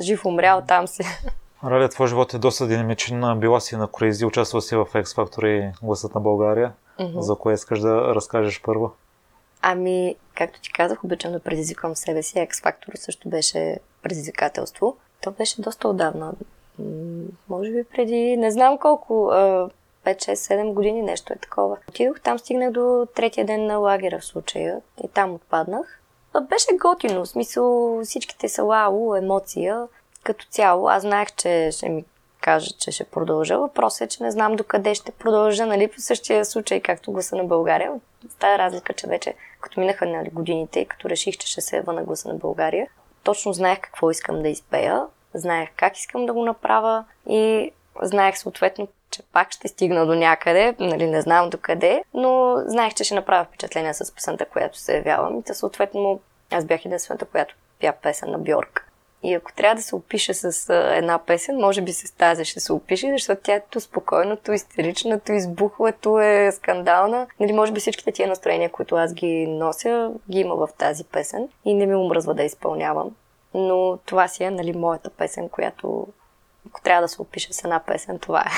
жив 0.00 0.26
умрял 0.26 0.62
там 0.68 0.88
си. 0.88 1.02
Раля, 1.64 1.88
твой 1.88 2.08
живот 2.08 2.34
е 2.34 2.38
доста 2.38 2.66
динамичен. 2.66 3.38
Била 3.40 3.60
си 3.60 3.76
на 3.76 3.88
Crazy, 3.88 4.26
участвала 4.26 4.62
си 4.62 4.76
в 4.76 4.86
X 4.86 5.04
Factor 5.04 5.46
и 5.46 5.72
Гласът 5.82 6.14
на 6.14 6.20
България. 6.20 6.72
Mm-hmm. 6.98 7.18
За 7.20 7.34
кое 7.34 7.54
искаш 7.54 7.80
да 7.80 8.14
разкажеш 8.14 8.62
първо? 8.62 8.92
Ами, 9.62 10.16
както 10.34 10.60
ти 10.60 10.72
казах, 10.72 11.04
обичам 11.04 11.32
да 11.32 11.40
предизвикам 11.40 11.96
себе 11.96 12.22
си. 12.22 12.34
X 12.34 12.50
Factor 12.50 12.96
също 12.96 13.28
беше 13.28 13.78
предизвикателство. 14.02 14.96
То 15.22 15.30
беше 15.30 15.62
доста 15.62 15.88
отдавна. 15.88 16.32
Може 17.48 17.70
би 17.70 17.84
преди 17.84 18.36
не 18.36 18.50
знам 18.50 18.78
колко, 18.78 19.14
5, 19.14 19.70
6, 20.04 20.34
7 20.34 20.72
години 20.72 21.02
нещо 21.02 21.32
е 21.32 21.36
такова. 21.36 21.76
Отидох 21.88 22.20
там, 22.20 22.38
стигнах 22.38 22.70
до 22.70 23.06
третия 23.14 23.46
ден 23.46 23.66
на 23.66 23.76
лагера 23.76 24.18
в 24.18 24.24
случая 24.24 24.80
и 25.04 25.08
там 25.08 25.34
отпаднах. 25.34 26.00
Беше 26.48 26.66
готино, 26.80 27.24
в 27.24 27.28
смисъл 27.28 28.00
всичките 28.04 28.48
са 28.48 28.64
вау, 28.64 29.14
емоция. 29.14 29.86
Като 30.24 30.46
цяло, 30.50 30.88
аз 30.88 31.02
знаех, 31.02 31.28
че 31.36 31.68
ще 31.72 31.88
ми 31.88 32.04
кажа, 32.40 32.70
че 32.78 32.90
ще 32.90 33.04
продължа. 33.04 33.58
Въпросът 33.58 34.00
е, 34.00 34.08
че 34.08 34.22
не 34.22 34.30
знам 34.30 34.56
докъде 34.56 34.94
ще 34.94 35.12
продължа, 35.12 35.66
нали, 35.66 35.88
по 35.88 36.00
същия 36.00 36.44
случай, 36.44 36.80
както 36.80 37.12
гласа 37.12 37.36
на 37.36 37.44
България. 37.44 37.92
С 38.28 38.34
тази 38.34 38.58
разлика, 38.58 38.92
че 38.92 39.06
вече, 39.06 39.34
като 39.60 39.80
минаха 39.80 40.06
нали, 40.06 40.30
годините 40.30 40.80
и 40.80 40.86
като 40.86 41.08
реших, 41.08 41.36
че 41.36 41.46
ще 41.46 41.60
се 41.60 41.76
ева 41.76 41.92
на 41.92 42.04
гласа 42.04 42.28
на 42.28 42.34
България, 42.34 42.86
точно 43.22 43.52
знаех 43.52 43.80
какво 43.80 44.10
искам 44.10 44.42
да 44.42 44.48
изпея, 44.48 45.06
знаех 45.34 45.68
как 45.76 45.98
искам 45.98 46.26
да 46.26 46.32
го 46.32 46.44
направя 46.44 47.04
и 47.28 47.72
знаех 48.02 48.38
съответно, 48.38 48.88
че 49.10 49.22
пак 49.32 49.52
ще 49.52 49.68
стигна 49.68 50.06
до 50.06 50.14
някъде, 50.14 50.74
нали, 50.78 51.06
не 51.06 51.20
знам 51.20 51.50
до 51.50 51.58
къде, 51.58 52.02
но 52.14 52.62
знаех, 52.66 52.94
че 52.94 53.04
ще 53.04 53.14
направя 53.14 53.44
впечатление 53.44 53.94
с 53.94 54.14
песента, 54.14 54.46
която 54.46 54.78
се 54.78 54.96
явявам. 54.96 55.38
И 55.38 55.54
съответно, 55.54 56.20
аз 56.50 56.64
бях 56.64 56.84
единствената, 56.84 57.24
която 57.24 57.54
пя 57.80 57.92
песен 57.92 58.30
на 58.30 58.38
Бьорк. 58.38 58.89
И 59.22 59.34
ако 59.34 59.52
трябва 59.52 59.74
да 59.74 59.82
се 59.82 59.96
опише 59.96 60.34
с 60.34 60.70
а, 60.70 60.96
една 60.96 61.18
песен, 61.18 61.56
може 61.56 61.82
би 61.82 61.92
с 61.92 62.14
тази 62.14 62.44
ще 62.44 62.60
се 62.60 62.72
опише, 62.72 63.12
защото 63.12 63.42
тя 63.44 63.54
е 63.54 63.62
то 63.70 63.80
спокойно, 63.80 64.36
то 64.36 64.52
истерична, 64.52 65.20
то 65.20 65.32
избухва, 65.32 65.92
то 65.92 66.20
е 66.20 66.52
скандална. 66.52 67.26
Нали, 67.40 67.52
може 67.52 67.72
би 67.72 67.80
всичките 67.80 68.12
тия 68.12 68.28
настроения, 68.28 68.70
които 68.70 68.96
аз 68.96 69.14
ги 69.14 69.46
нося, 69.46 70.10
ги 70.30 70.40
има 70.40 70.54
в 70.54 70.68
тази 70.78 71.04
песен 71.04 71.48
и 71.64 71.74
не 71.74 71.86
ми 71.86 71.94
омръзва 71.94 72.34
да 72.34 72.42
изпълнявам. 72.42 73.16
Но 73.54 73.98
това 74.06 74.28
си 74.28 74.44
е, 74.44 74.50
нали, 74.50 74.72
моята 74.72 75.10
песен, 75.10 75.48
която 75.48 76.06
ако 76.66 76.82
трябва 76.82 77.02
да 77.02 77.08
се 77.08 77.22
опише 77.22 77.52
с 77.52 77.64
една 77.64 77.80
песен, 77.86 78.18
това 78.18 78.40
е. 78.40 78.50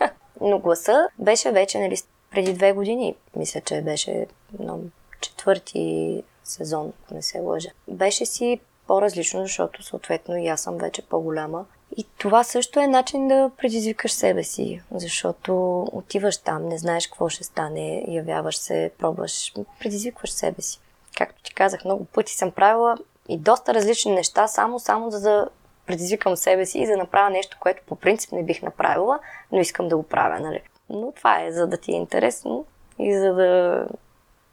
Но 0.40 0.58
гласа 0.58 1.08
беше 1.18 1.50
вече, 1.50 1.78
нали, 1.78 1.96
преди 2.30 2.52
две 2.52 2.72
години, 2.72 3.14
мисля, 3.36 3.60
че 3.60 3.82
беше 3.82 4.26
no, 4.60 4.80
четвърти 5.20 6.22
сезон, 6.44 6.92
ако 7.04 7.14
не 7.14 7.22
се 7.22 7.40
лъжа. 7.40 7.68
Беше 7.88 8.26
си 8.26 8.60
по-различно, 8.90 9.42
защото 9.42 9.82
съответно 9.82 10.36
и 10.36 10.48
аз 10.48 10.60
съм 10.60 10.78
вече 10.78 11.02
по-голяма. 11.02 11.64
И 11.96 12.06
това 12.18 12.44
също 12.44 12.80
е 12.80 12.86
начин 12.86 13.28
да 13.28 13.50
предизвикаш 13.58 14.12
себе 14.12 14.44
си, 14.44 14.82
защото 14.90 15.82
отиваш 15.92 16.38
там, 16.38 16.68
не 16.68 16.78
знаеш 16.78 17.06
какво 17.06 17.28
ще 17.28 17.44
стане, 17.44 18.04
явяваш 18.08 18.56
се, 18.56 18.90
пробваш, 18.98 19.54
предизвикваш 19.80 20.30
себе 20.30 20.62
си. 20.62 20.80
Както 21.18 21.42
ти 21.42 21.54
казах, 21.54 21.84
много 21.84 22.04
пъти 22.04 22.34
съм 22.34 22.50
правила 22.50 22.98
и 23.28 23.38
доста 23.38 23.74
различни 23.74 24.12
неща, 24.12 24.48
само, 24.48 24.78
само 24.78 25.10
за 25.10 25.20
да 25.20 25.48
предизвикам 25.86 26.36
себе 26.36 26.66
си 26.66 26.78
и 26.78 26.86
да 26.86 26.96
направя 26.96 27.30
нещо, 27.30 27.56
което 27.60 27.82
по 27.86 27.96
принцип 27.96 28.32
не 28.32 28.44
бих 28.44 28.62
направила, 28.62 29.18
но 29.52 29.60
искам 29.60 29.88
да 29.88 29.96
го 29.96 30.02
правя, 30.02 30.40
нали? 30.40 30.62
Но 30.88 31.12
това 31.12 31.42
е, 31.42 31.52
за 31.52 31.66
да 31.66 31.76
ти 31.76 31.92
е 31.92 31.96
интересно 31.96 32.64
и 32.98 33.18
за 33.18 33.34
да 33.34 33.86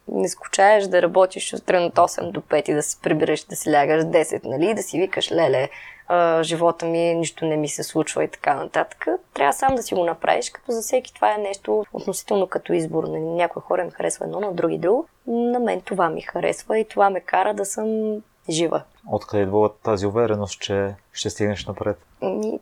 не 0.08 0.30
скучаеш 0.30 0.84
да 0.84 1.02
работиш 1.02 1.54
от 1.54 1.62
8 1.62 2.32
до 2.32 2.42
5 2.42 2.70
и 2.70 2.74
да 2.74 2.84
се 2.84 3.02
прибираш, 3.02 3.44
да 3.44 3.56
си 3.56 3.72
лягаш 3.72 4.04
10, 4.04 4.46
нали, 4.46 4.74
да 4.74 4.84
си 4.84 5.00
викаш, 5.00 5.32
леле, 5.32 5.70
а, 6.08 6.44
живота 6.44 6.86
ми, 6.86 7.16
нищо 7.16 7.46
не 7.46 7.58
ми 7.58 7.70
се 7.70 7.84
случва 7.84 8.24
и 8.24 8.28
така 8.28 8.54
нататък. 8.54 9.08
Трябва 9.34 9.54
сам 9.54 9.76
да 9.76 9.84
си 9.84 9.96
го 9.96 10.06
направиш, 10.06 10.50
като 10.50 10.72
за 10.72 10.82
всеки 10.82 11.14
това 11.14 11.36
е 11.36 11.38
нещо 11.38 11.86
относително 11.94 12.48
като 12.48 12.74
избор. 12.74 13.04
Нали, 13.04 13.20
някои 13.20 13.62
хора 13.62 13.82
им 13.82 13.92
харесва 13.92 14.26
едно, 14.26 14.40
на 14.40 14.54
други 14.54 14.78
друго. 14.78 15.08
На 15.28 15.60
мен 15.60 15.82
това 15.82 16.10
ми 16.10 16.22
харесва 16.22 16.80
и 16.80 16.86
това 16.86 17.10
ме 17.10 17.20
кара 17.20 17.54
да 17.54 17.66
съм 17.66 18.18
жива. 18.50 18.84
Откъде 19.12 19.44
идва 19.44 19.74
тази 19.84 20.06
увереност, 20.06 20.62
че 20.62 20.96
ще 21.14 21.30
стигнеш 21.30 21.66
напред? 21.66 21.98
И, 22.22 22.60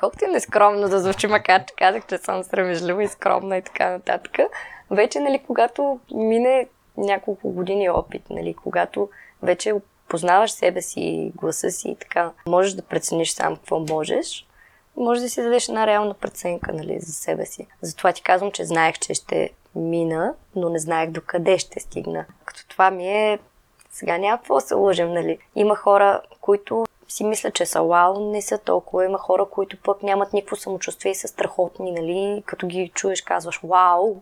колкото 0.00 0.24
и 0.24 0.28
нескромно 0.28 0.88
да 0.88 1.00
звучи, 1.00 1.26
макар 1.26 1.64
че 1.64 1.74
казах, 1.78 2.06
че 2.06 2.18
съм 2.18 2.44
срамежлива 2.44 3.02
и 3.02 3.08
скромна 3.08 3.56
и 3.56 3.62
така 3.62 3.90
нататък, 3.90 4.38
вече, 4.90 5.20
нали, 5.20 5.42
когато 5.46 5.98
мине 6.14 6.66
няколко 6.96 7.50
години 7.50 7.90
опит, 7.90 8.30
нали, 8.30 8.54
когато 8.54 9.08
вече 9.42 9.74
познаваш 10.08 10.50
себе 10.50 10.82
си, 10.82 11.32
гласа 11.36 11.70
си 11.70 11.88
и 11.88 11.96
така, 11.96 12.32
можеш 12.46 12.72
да 12.72 12.82
прецениш 12.82 13.32
сам 13.32 13.56
какво 13.56 13.80
можеш, 13.80 14.46
може 14.96 15.20
да 15.20 15.28
си 15.28 15.42
дадеш 15.42 15.68
една 15.68 15.86
реална 15.86 16.14
преценка 16.14 16.72
нали, 16.72 17.00
за 17.00 17.12
себе 17.12 17.46
си. 17.46 17.66
Затова 17.82 18.12
ти 18.12 18.22
казвам, 18.22 18.52
че 18.52 18.64
знаех, 18.64 18.98
че 18.98 19.14
ще 19.14 19.50
мина, 19.74 20.34
но 20.56 20.68
не 20.68 20.78
знаех 20.78 21.10
до 21.10 21.20
къде 21.26 21.58
ще 21.58 21.80
стигна. 21.80 22.24
Като 22.44 22.68
това 22.68 22.90
ми 22.90 23.08
е... 23.08 23.38
Сега 23.90 24.18
няма 24.18 24.38
какво 24.38 24.54
да 24.54 24.60
се 24.60 24.74
лъжем, 24.74 25.12
нали? 25.12 25.38
Има 25.54 25.76
хора, 25.76 26.22
които 26.40 26.86
си 27.08 27.24
мислят, 27.24 27.54
че 27.54 27.66
са 27.66 27.82
вау, 27.82 28.30
не 28.30 28.42
са 28.42 28.58
толкова. 28.58 29.04
Има 29.04 29.18
хора, 29.18 29.44
които 29.44 29.76
пък 29.82 30.02
нямат 30.02 30.32
никакво 30.32 30.56
самочувствие 30.56 31.12
и 31.12 31.14
са 31.14 31.28
страхотни, 31.28 31.92
нали? 31.92 32.42
Като 32.46 32.66
ги 32.66 32.90
чуеш, 32.94 33.22
казваш 33.22 33.60
вау, 33.64 34.16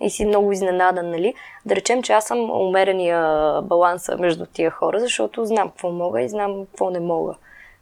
и 0.00 0.10
си 0.10 0.26
много 0.26 0.52
изненадан, 0.52 1.10
нали? 1.10 1.34
Да 1.66 1.76
речем, 1.76 2.02
че 2.02 2.12
аз 2.12 2.24
съм 2.24 2.50
умерения 2.50 3.22
баланса 3.62 4.16
между 4.16 4.46
тия 4.46 4.70
хора, 4.70 5.00
защото 5.00 5.44
знам 5.44 5.68
какво 5.68 5.90
мога 5.90 6.22
и 6.22 6.28
знам 6.28 6.66
какво 6.66 6.90
не 6.90 7.00
мога 7.00 7.34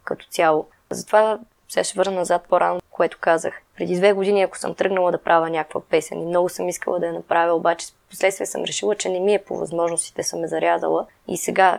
като 0.04 0.26
цяло. 0.26 0.66
Затова 0.90 1.38
сега 1.68 1.84
ще 1.84 1.98
върна 1.98 2.12
назад 2.12 2.42
по-рано, 2.48 2.80
което 2.90 3.18
казах. 3.20 3.62
Преди 3.76 3.96
две 3.96 4.12
години, 4.12 4.42
ако 4.42 4.58
съм 4.58 4.74
тръгнала 4.74 5.12
да 5.12 5.22
правя 5.22 5.50
някаква 5.50 5.80
песен 5.80 6.22
и 6.22 6.26
много 6.26 6.48
съм 6.48 6.68
искала 6.68 6.98
да 6.98 7.06
я 7.06 7.12
направя, 7.12 7.54
обаче 7.54 7.86
последствие 8.10 8.46
съм 8.46 8.64
решила, 8.64 8.94
че 8.94 9.08
не 9.08 9.20
ми 9.20 9.34
е 9.34 9.44
по 9.44 9.56
възможностите, 9.56 10.22
съм 10.22 10.40
ме 10.40 10.48
зарязала 10.48 11.06
и 11.28 11.36
сега, 11.36 11.78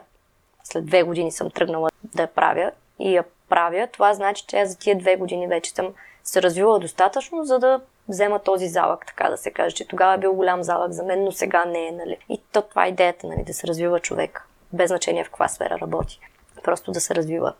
след 0.72 0.86
две 0.86 1.04
години 1.04 1.32
съм 1.32 1.52
тръгнала 1.52 1.90
да 2.04 2.22
я 2.22 2.28
правя 2.28 2.72
и 3.00 3.16
я 3.16 3.24
правя, 3.50 3.88
това 3.92 4.14
значи, 4.14 4.46
че 4.48 4.58
аз 4.58 4.70
за 4.70 4.78
тия 4.78 4.98
две 4.98 5.16
години 5.16 5.48
вече 5.48 5.72
съм 5.72 5.94
се 6.24 6.42
развила 6.42 6.80
достатъчно, 6.80 7.46
за 7.46 7.60
да 7.60 7.82
взема 8.10 8.40
този 8.40 8.68
залък, 8.68 9.06
така 9.06 9.30
да 9.30 9.38
се 9.38 9.52
каже, 9.52 9.76
че 9.76 9.88
тогава 9.88 10.14
е 10.14 10.18
бил 10.18 10.34
голям 10.34 10.64
залък 10.64 10.92
за 10.92 11.04
мен, 11.04 11.24
но 11.24 11.32
сега 11.32 11.66
не 11.66 11.88
е, 11.88 11.92
нали. 11.92 12.18
И 12.30 12.42
то 12.52 12.62
това 12.62 12.86
е 12.86 12.90
идеята, 12.90 13.28
нали, 13.28 13.44
да 13.44 13.54
се 13.54 13.68
развива 13.68 14.00
човек, 14.00 14.48
без 14.74 14.88
значение 14.88 15.24
в 15.24 15.28
каква 15.28 15.48
сфера 15.48 15.80
работи. 15.82 16.20
Просто 16.64 16.92
да 16.92 17.02
се 17.02 17.16
развива. 17.16 17.54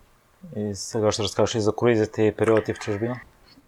И 0.56 0.74
сега 0.74 1.12
ще 1.12 1.22
разкажеш 1.22 1.54
и 1.54 1.60
за 1.60 1.72
круизите 1.76 2.22
и 2.22 2.32
периоди 2.32 2.74
в 2.74 2.78
чужбина. 2.78 3.20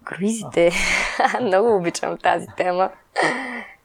Круизите. 0.05 0.73
Много 1.41 1.77
обичам 1.77 2.19
тази 2.19 2.47
тема. 2.57 2.91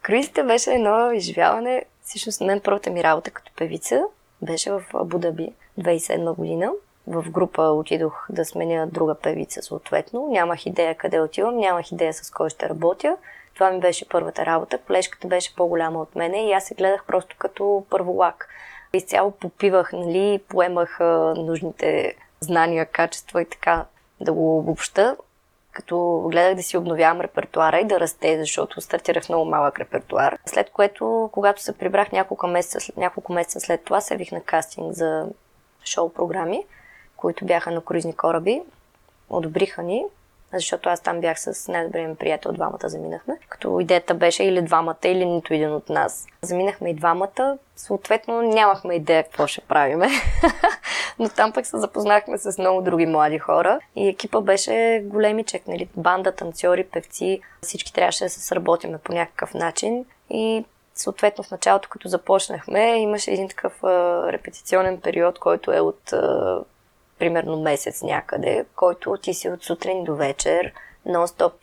Круизите 0.02 0.44
беше 0.44 0.72
едно 0.72 1.12
изживяване. 1.12 1.86
Всъщност, 2.04 2.42
мен 2.42 2.62
първата 2.64 2.90
ми 2.90 3.04
работа 3.04 3.32
като 3.32 3.52
певица 3.58 4.04
беше 4.42 4.72
в 4.72 4.84
Абу-Даби 4.94 5.54
2007 5.80 6.36
година 6.36 6.72
в 7.08 7.26
група 7.30 7.62
отидох 7.62 8.26
да 8.30 8.46
сменя 8.46 8.88
друга 8.88 9.16
певица 9.16 9.62
съответно. 9.62 10.28
Нямах 10.32 10.66
идея 10.66 10.96
къде 10.96 11.20
отивам, 11.22 11.58
нямах 11.58 11.92
идея 11.92 12.14
с 12.14 12.32
кой 12.32 12.50
ще 12.50 12.70
работя. 12.70 13.18
Това 13.54 13.72
ми 13.72 13.80
беше 13.80 14.10
първата 14.10 14.46
работа. 14.46 14.78
Колежката 14.78 15.28
беше 15.28 15.56
по-голяма 15.56 16.02
от 16.02 16.16
мене 16.16 16.50
и 16.50 16.54
аз 16.54 16.64
се 16.64 16.76
гледах 16.76 17.04
просто 17.08 17.36
като 17.40 17.86
първолак. 17.90 18.50
Изцяло 18.94 19.32
попивах, 19.32 19.94
нали, 19.94 20.40
поемах 20.48 21.00
нужните 21.36 22.16
знания, 22.40 22.86
качества 22.86 23.42
и 23.42 23.46
така 23.46 23.86
да 24.22 24.34
го 24.34 24.60
обобща, 24.60 25.18
като 25.72 26.28
гледах 26.32 26.56
да 26.56 26.64
си 26.64 26.78
обновявам 26.78 27.22
репертуара 27.22 27.80
и 27.80 27.86
да 27.86 28.00
расте, 28.00 28.40
защото 28.40 28.82
стартирах 28.82 29.30
много 29.30 29.46
малък 29.46 29.80
репертуар. 29.80 30.38
След 30.46 30.70
което, 30.70 31.30
когато 31.34 31.62
се 31.62 31.78
прибрах 31.78 32.12
няколко 32.12 32.48
месеца, 32.48 32.94
няколко 32.98 33.34
месеца 33.34 33.60
след 33.60 33.84
това, 33.84 34.02
се 34.02 34.16
вих 34.16 34.32
на 34.32 34.42
кастинг 34.42 34.94
за 34.94 35.28
шоу 35.86 36.10
програми 36.10 36.64
които 37.20 37.46
бяха 37.46 37.72
на 37.72 37.82
круизни 37.82 38.14
кораби. 38.14 38.62
Одобриха 39.30 39.84
ни, 39.84 40.06
защото 40.54 40.90
аз 40.90 41.02
там 41.02 41.22
бях 41.22 41.40
с 41.40 41.68
най-добрия 41.68 42.08
ми 42.08 42.16
приятел, 42.16 42.52
двамата 42.52 42.80
заминахме. 42.84 43.38
Като 43.50 43.80
идеята 43.80 44.14
беше 44.14 44.44
или 44.44 44.62
двамата, 44.62 44.96
или 45.04 45.26
нито 45.26 45.54
един 45.54 45.74
от 45.74 45.90
нас. 45.90 46.28
Заминахме 46.42 46.90
и 46.90 46.94
двамата, 46.94 47.58
съответно 47.76 48.42
нямахме 48.42 48.96
идея 48.96 49.24
какво 49.24 49.48
ще 49.48 49.62
правиме. 49.62 50.08
Но 51.20 51.30
там 51.30 51.52
пък 51.52 51.66
се 51.66 51.78
запознахме 51.78 52.38
с 52.38 52.58
много 52.58 52.82
други 52.82 53.06
млади 53.06 53.40
хора 53.40 53.80
и 53.96 54.08
екипа 54.08 54.42
беше 54.42 55.02
големичек, 55.06 55.68
нали? 55.68 55.90
Банда, 55.96 56.32
танцори, 56.32 56.84
певци. 56.84 57.42
Всички 57.62 57.94
трябваше 57.94 58.24
да 58.24 58.30
се 58.30 58.40
сработиме 58.40 58.98
по 58.98 59.14
някакъв 59.14 59.54
начин 59.54 60.06
и 60.30 60.66
Съответно, 60.96 61.44
в 61.44 61.52
началото, 61.52 61.90
като 61.90 62.08
започнахме, 62.08 62.98
имаше 62.98 63.32
един 63.32 63.50
такъв 63.50 63.84
а, 63.84 64.24
репетиционен 64.32 65.02
период, 65.02 65.40
който 65.40 65.72
е 65.72 65.80
от 65.80 66.14
примерно 67.20 67.62
месец 67.62 68.02
някъде, 68.02 68.66
който 68.76 69.18
ти 69.18 69.34
си 69.34 69.50
от 69.50 69.64
сутрин 69.64 70.04
до 70.04 70.16
вечер, 70.16 70.74
нон-стоп 71.08 71.54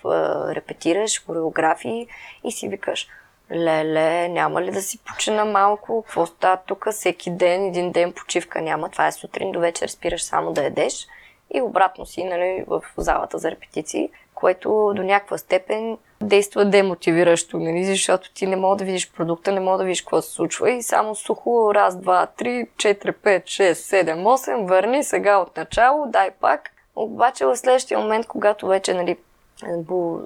репетираш 0.55 1.25
хореографии 1.27 2.09
и 2.45 2.53
си 2.53 2.69
викаш, 2.69 3.09
леле, 3.53 4.29
няма 4.29 4.63
ли 4.63 4.71
да 4.71 4.83
си 4.83 4.99
почина 4.99 5.45
малко, 5.45 6.03
какво 6.03 6.27
става 6.27 6.59
тук, 6.67 6.87
всеки 6.91 7.31
ден, 7.31 7.67
един 7.67 7.93
ден 7.93 8.13
почивка 8.13 8.63
няма, 8.63 8.91
това 8.91 9.07
е 9.07 9.13
сутрин 9.13 9.53
до 9.53 9.61
вечер, 9.61 9.89
спираш 9.89 10.23
само 10.23 10.53
да 10.53 10.65
едеш 10.65 11.07
и 11.55 11.63
обратно 11.63 12.07
си 12.07 12.25
нали, 12.25 12.65
в 12.67 12.83
залата 12.97 13.39
за 13.39 13.51
репетиции, 13.51 14.11
което 14.37 14.93
до 14.97 15.03
някаква 15.03 15.39
степен 15.39 15.99
действа 16.23 16.65
демотивиращо, 16.65 17.59
нали? 17.59 17.85
защото 17.85 18.33
ти 18.33 18.47
не 18.47 18.57
мога 18.57 18.77
да 18.77 18.85
видиш 18.85 19.13
продукта, 19.13 19.53
не 19.53 19.61
мога 19.61 19.79
да 19.79 19.85
видиш 19.85 20.01
какво 20.01 20.23
се 20.23 20.33
случва 20.33 20.71
и 20.71 20.83
само 20.83 21.15
сухо 21.15 21.75
раз, 21.75 21.97
два, 21.97 22.27
три, 22.27 22.67
четири, 22.77 23.13
пет, 23.13 23.47
шест, 23.47 23.85
седем, 23.85 24.27
осем, 24.27 24.67
върни 24.67 25.05
сега 25.05 25.39
от 25.39 25.57
начало, 25.57 26.07
дай 26.07 26.31
пак. 26.31 26.71
Обаче 26.97 27.47
в 27.47 27.57
следващия 27.57 27.99
момент, 27.99 28.27
когато 28.27 28.67
вече 28.67 28.95
нали, 28.95 29.17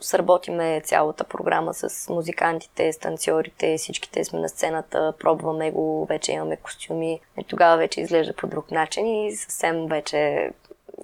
сработиме 0.00 0.80
цялата 0.84 1.24
програма 1.24 1.74
с 1.74 2.08
музикантите, 2.08 2.92
с 2.92 2.98
танцорите, 2.98 3.76
всичките 3.78 4.24
сме 4.24 4.38
на 4.38 4.48
сцената, 4.48 5.14
пробваме 5.20 5.70
го, 5.70 6.06
вече 6.08 6.32
имаме 6.32 6.56
костюми. 6.56 7.20
И 7.38 7.44
тогава 7.44 7.76
вече 7.76 8.00
изглежда 8.00 8.32
по 8.32 8.46
друг 8.46 8.70
начин 8.70 9.06
и 9.06 9.36
съвсем 9.36 9.86
вече 9.86 10.50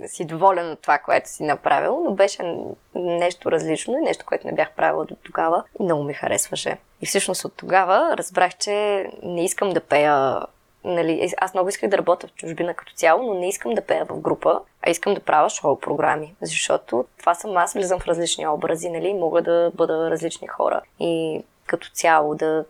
си 0.07 0.25
доволен 0.25 0.71
от 0.71 0.81
това, 0.83 0.99
което 0.99 1.31
си 1.31 1.43
направил, 1.43 2.01
но 2.05 2.15
беше 2.15 2.57
нещо 2.95 3.53
различно 3.53 3.99
и 3.99 4.05
нещо, 4.05 4.25
което 4.27 4.47
не 4.47 4.53
бях 4.53 4.71
правила 4.71 5.05
до 5.05 5.15
тогава 5.25 5.65
и 5.81 5.83
много 5.83 6.03
ми 6.03 6.15
харесваше. 6.15 6.79
И 7.03 7.07
всъщност 7.07 7.45
от 7.45 7.53
тогава 7.57 8.17
разбрах, 8.17 8.57
че 8.57 9.07
не 9.23 9.45
искам 9.45 9.71
да 9.71 9.81
пея 9.81 10.41
Нали, 10.87 11.33
аз 11.39 11.55
много 11.55 11.69
исках 11.69 11.91
да 11.91 11.99
работя 11.99 12.27
в 12.27 12.35
чужбина 12.35 12.75
като 12.75 12.93
цяло, 12.93 13.23
но 13.23 13.35
не 13.35 13.49
искам 13.49 13.75
да 13.75 13.81
пея 13.81 14.05
в 14.05 14.21
група, 14.21 14.61
а 14.87 14.91
искам 14.91 15.15
да 15.15 15.21
правя 15.21 15.51
шоу 15.51 15.79
програми, 15.79 16.35
защото 16.43 17.05
това 17.19 17.35
съм 17.35 17.57
аз, 17.57 17.73
влизам 17.73 18.01
в 18.01 18.07
различни 18.07 18.47
образи, 18.47 18.91
нали, 18.91 19.15
мога 19.15 19.43
да 19.43 19.71
бъда 19.75 20.11
различни 20.11 20.49
хора 20.49 20.81
и 21.01 21.43
като 21.67 21.91
цяло 21.91 22.35
да 22.35 22.65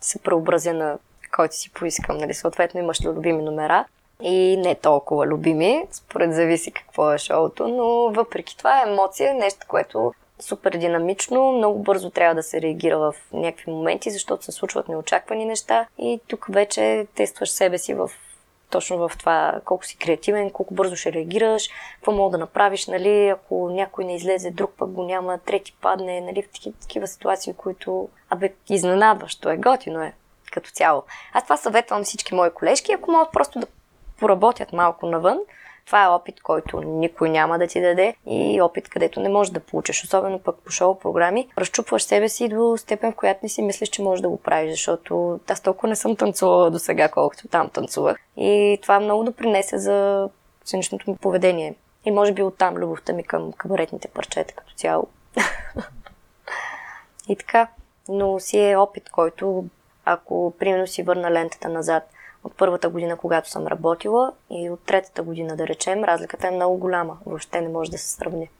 се 0.00 0.18
преобразя 0.18 0.72
на 0.72 0.98
който 1.36 1.56
си 1.56 1.72
поискам. 1.72 2.18
Нали, 2.18 2.34
съответно 2.34 2.80
имаш 2.80 3.04
любими 3.04 3.42
номера 3.42 3.84
и 4.22 4.56
не 4.56 4.74
толкова 4.74 5.26
любими, 5.26 5.86
според 5.90 6.34
зависи 6.34 6.72
какво 6.72 7.12
е 7.12 7.18
шоуто, 7.18 7.68
но 7.68 8.12
въпреки 8.12 8.56
това 8.56 8.80
е 8.80 8.90
емоция, 8.90 9.34
нещо, 9.34 9.66
което 9.68 10.12
супер 10.40 10.72
динамично, 10.72 11.52
много 11.52 11.78
бързо 11.78 12.10
трябва 12.10 12.34
да 12.34 12.42
се 12.42 12.60
реагира 12.60 12.98
в 12.98 13.14
някакви 13.32 13.70
моменти, 13.70 14.10
защото 14.10 14.44
се 14.44 14.52
случват 14.52 14.88
неочаквани 14.88 15.44
неща. 15.44 15.86
И 15.98 16.20
тук 16.28 16.46
вече 16.48 17.06
тестваш 17.14 17.50
себе 17.50 17.78
си 17.78 17.94
в 17.94 18.10
точно 18.70 19.08
в 19.08 19.12
това 19.18 19.60
колко 19.64 19.84
си 19.84 19.96
креативен, 19.96 20.50
колко 20.50 20.74
бързо 20.74 20.96
ще 20.96 21.12
реагираш, 21.12 21.68
какво 21.94 22.12
мога 22.12 22.30
да 22.30 22.38
направиш, 22.38 22.86
нали, 22.86 23.28
ако 23.28 23.70
някой 23.70 24.04
не 24.04 24.16
излезе, 24.16 24.50
друг 24.50 24.70
пък 24.78 24.90
го 24.90 25.04
няма, 25.04 25.38
трети 25.38 25.76
падне, 25.80 26.20
нали, 26.20 26.42
в 26.42 26.48
такива, 26.80 27.06
ситуации, 27.06 27.54
които, 27.54 28.08
абе, 28.30 28.54
изненадващо 28.68 29.50
е, 29.50 29.56
готино 29.56 30.02
е 30.02 30.12
като 30.52 30.70
цяло. 30.70 31.02
Аз 31.32 31.42
това 31.42 31.56
съветвам 31.56 32.04
всички 32.04 32.34
мои 32.34 32.50
колежки, 32.50 32.92
ако 32.92 33.10
могат 33.10 33.32
просто 33.32 33.58
да 33.58 33.66
поработят 34.24 34.72
малко 34.72 35.06
навън, 35.06 35.38
това 35.86 36.04
е 36.04 36.08
опит, 36.08 36.42
който 36.42 36.80
никой 36.80 37.30
няма 37.30 37.58
да 37.58 37.66
ти 37.66 37.80
даде 37.80 38.14
и 38.26 38.60
опит, 38.60 38.88
където 38.88 39.20
не 39.20 39.28
можеш 39.28 39.52
да 39.52 39.60
получиш, 39.60 40.04
особено 40.04 40.38
пък 40.38 40.56
по 40.64 40.70
шоу 40.70 40.98
програми. 40.98 41.48
Разчупваш 41.58 42.02
себе 42.02 42.28
си 42.28 42.48
до 42.48 42.76
степен, 42.76 43.12
в 43.12 43.16
която 43.16 43.40
не 43.42 43.48
си 43.48 43.62
мислиш, 43.62 43.88
че 43.88 44.02
можеш 44.02 44.22
да 44.22 44.28
го 44.28 44.36
правиш, 44.36 44.70
защото 44.70 45.40
аз 45.48 45.60
толкова 45.60 45.88
не 45.88 45.96
съм 45.96 46.16
танцувала 46.16 46.70
до 46.70 46.78
сега, 46.78 47.08
колкото 47.08 47.48
там 47.48 47.68
танцувах. 47.68 48.16
И 48.36 48.78
това 48.82 49.00
много 49.00 49.24
допринесе 49.24 49.78
за 49.78 50.28
сценичното 50.64 51.10
ми 51.10 51.16
поведение. 51.16 51.74
И 52.04 52.10
може 52.10 52.32
би 52.32 52.42
оттам 52.42 52.74
любовта 52.74 53.12
ми 53.12 53.24
към 53.24 53.52
кабаретните 53.52 54.08
парчета 54.08 54.54
като 54.54 54.74
цяло. 54.74 55.06
и 57.28 57.36
така. 57.36 57.68
Но 58.08 58.40
си 58.40 58.70
е 58.70 58.76
опит, 58.76 59.10
който 59.10 59.64
ако 60.04 60.54
примерно 60.58 60.86
си 60.86 61.02
върна 61.02 61.30
лентата 61.30 61.68
назад 61.68 62.13
от 62.44 62.52
първата 62.56 62.88
година, 62.88 63.16
когато 63.16 63.50
съм 63.50 63.66
работила 63.66 64.32
и 64.50 64.70
от 64.70 64.80
третата 64.80 65.22
година, 65.22 65.56
да 65.56 65.66
речем, 65.66 66.04
разликата 66.04 66.48
е 66.48 66.50
много 66.50 66.76
голяма. 66.76 67.18
Въобще 67.26 67.60
не 67.60 67.68
може 67.68 67.90
да 67.90 67.98
се 67.98 68.08
сравни. 68.08 68.50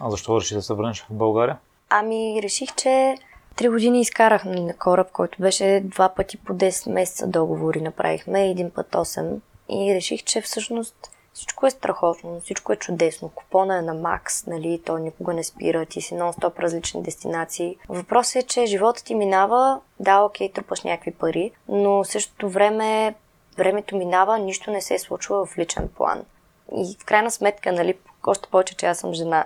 А 0.00 0.10
защо 0.10 0.40
реши 0.40 0.54
да 0.54 0.62
се 0.62 0.74
върнеш 0.74 1.02
в 1.02 1.06
България? 1.10 1.58
Ами, 1.90 2.40
реших, 2.42 2.74
че 2.74 3.16
три 3.56 3.68
години 3.68 4.00
изкарах 4.00 4.44
на 4.44 4.76
кораб, 4.76 5.10
който 5.12 5.42
беше 5.42 5.82
два 5.84 6.08
пъти 6.08 6.36
по 6.36 6.52
10 6.52 6.92
месеца 6.92 7.26
договори 7.26 7.80
направихме, 7.80 8.50
един 8.50 8.70
път 8.70 8.90
8. 8.90 9.36
И 9.68 9.94
реших, 9.94 10.24
че 10.24 10.40
всъщност 10.40 11.10
всичко 11.40 11.66
е 11.66 11.70
страхотно, 11.70 12.40
всичко 12.40 12.72
е 12.72 12.76
чудесно. 12.76 13.28
Купона 13.28 13.78
е 13.78 13.82
на 13.82 13.94
макс, 13.94 14.46
нали, 14.46 14.82
то 14.86 14.98
никога 14.98 15.34
не 15.34 15.44
спира, 15.44 15.86
ти 15.86 16.00
си 16.00 16.14
нон-стоп 16.14 16.58
различни 16.58 17.02
дестинации. 17.02 17.76
Въпросът 17.88 18.36
е, 18.36 18.46
че 18.46 18.66
животът 18.66 19.04
ти 19.04 19.14
минава, 19.14 19.80
да, 20.00 20.20
окей, 20.20 20.52
трупаш 20.52 20.82
някакви 20.82 21.10
пари, 21.10 21.50
но 21.68 21.90
в 21.90 22.04
същото 22.04 22.48
време 22.48 23.14
времето 23.56 23.96
минава, 23.96 24.38
нищо 24.38 24.70
не 24.70 24.80
се 24.80 24.94
е 24.94 24.98
случва 24.98 25.46
в 25.46 25.58
личен 25.58 25.88
план. 25.96 26.24
И 26.76 26.96
в 27.00 27.04
крайна 27.04 27.30
сметка, 27.30 27.72
нали, 27.72 27.98
още 28.26 28.48
повече, 28.50 28.76
че 28.76 28.86
аз 28.86 28.98
съм 28.98 29.14
жена 29.14 29.44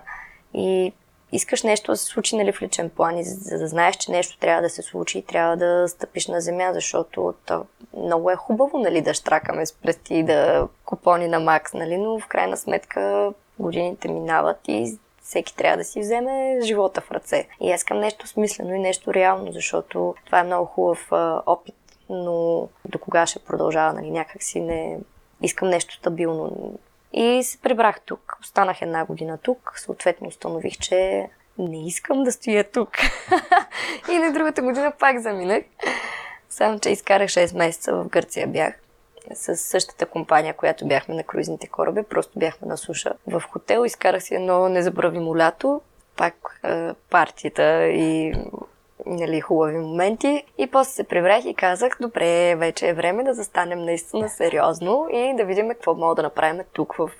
и 0.54 0.92
искаш 1.34 1.62
нещо 1.62 1.92
да 1.92 1.96
се 1.96 2.04
случи 2.04 2.36
нали, 2.36 2.52
в 2.52 2.62
личен 2.62 2.90
план 2.90 3.18
и 3.18 3.24
за 3.24 3.58
да 3.58 3.68
знаеш, 3.68 3.96
че 3.96 4.10
нещо 4.10 4.38
трябва 4.38 4.62
да 4.62 4.70
се 4.70 4.82
случи, 4.82 5.22
трябва 5.22 5.56
да 5.56 5.88
стъпиш 5.88 6.26
на 6.26 6.40
земя, 6.40 6.70
защото 6.74 7.34
то 7.46 7.64
много 7.96 8.30
е 8.30 8.36
хубаво 8.36 8.78
нали, 8.78 9.00
да 9.00 9.14
штракаме 9.14 9.66
с 9.66 9.72
пръсти 9.72 10.14
и 10.14 10.22
да 10.22 10.68
купони 10.84 11.28
на 11.28 11.40
макс, 11.40 11.72
нали, 11.72 11.96
но 11.96 12.18
в 12.18 12.26
крайна 12.26 12.56
сметка 12.56 13.32
годините 13.58 14.08
минават 14.08 14.58
и 14.68 14.98
всеки 15.22 15.56
трябва 15.56 15.76
да 15.76 15.84
си 15.84 16.00
вземе 16.00 16.58
живота 16.62 17.00
в 17.00 17.10
ръце. 17.10 17.48
И 17.60 17.72
аз 17.72 17.80
искам 17.80 18.00
нещо 18.00 18.26
смислено 18.26 18.74
и 18.74 18.78
нещо 18.78 19.14
реално, 19.14 19.52
защото 19.52 20.14
това 20.26 20.40
е 20.40 20.44
много 20.44 20.66
хубав 20.66 21.12
а, 21.12 21.42
опит, 21.46 21.74
но 22.08 22.68
до 22.84 22.98
кога 22.98 23.26
ще 23.26 23.38
продължава, 23.38 23.92
нали, 23.92 24.10
някак 24.10 24.42
си 24.42 24.60
не... 24.60 24.98
Искам 25.42 25.68
нещо 25.68 25.94
стабилно. 25.94 26.78
И 27.16 27.42
се 27.42 27.58
прибрах 27.58 28.00
тук. 28.00 28.36
Останах 28.40 28.82
една 28.82 29.04
година 29.04 29.38
тук. 29.38 29.72
Съответно 29.76 30.28
установих, 30.28 30.78
че 30.78 31.28
не 31.58 31.86
искам 31.86 32.22
да 32.22 32.32
стоя 32.32 32.64
тук. 32.64 32.90
и 34.12 34.18
на 34.18 34.32
другата 34.32 34.62
година 34.62 34.92
пак 34.98 35.20
заминах. 35.20 35.62
Само, 36.48 36.80
че 36.80 36.90
изкарах 36.90 37.30
6 37.30 37.56
месеца 37.56 37.94
в 37.94 38.08
Гърция 38.08 38.46
бях 38.46 38.74
с 39.34 39.56
същата 39.56 40.06
компания, 40.06 40.54
която 40.54 40.88
бяхме 40.88 41.14
на 41.14 41.22
круизните 41.22 41.66
кораби. 41.66 42.02
Просто 42.02 42.38
бяхме 42.38 42.68
на 42.68 42.76
суша 42.76 43.12
в 43.26 43.42
хотел. 43.50 43.84
Изкарах 43.84 44.22
си 44.22 44.34
едно 44.34 44.68
незабравимо 44.68 45.36
лято. 45.36 45.80
Пак 46.16 46.60
е, 46.64 46.92
партията 47.10 47.86
и 47.86 48.34
нали, 49.06 49.40
хубави 49.40 49.78
моменти. 49.78 50.44
И 50.58 50.66
после 50.66 50.92
се 50.92 51.04
прибрах 51.04 51.44
и 51.44 51.54
казах, 51.54 51.96
добре, 52.00 52.56
вече 52.56 52.88
е 52.88 52.94
време 52.94 53.24
да 53.24 53.34
застанем 53.34 53.84
наистина 53.84 54.28
сериозно 54.28 55.08
и 55.12 55.34
да 55.36 55.44
видим 55.44 55.68
какво 55.68 55.94
мога 55.94 56.14
да 56.14 56.22
направим 56.22 56.62
тук 56.72 56.94
в 56.94 57.10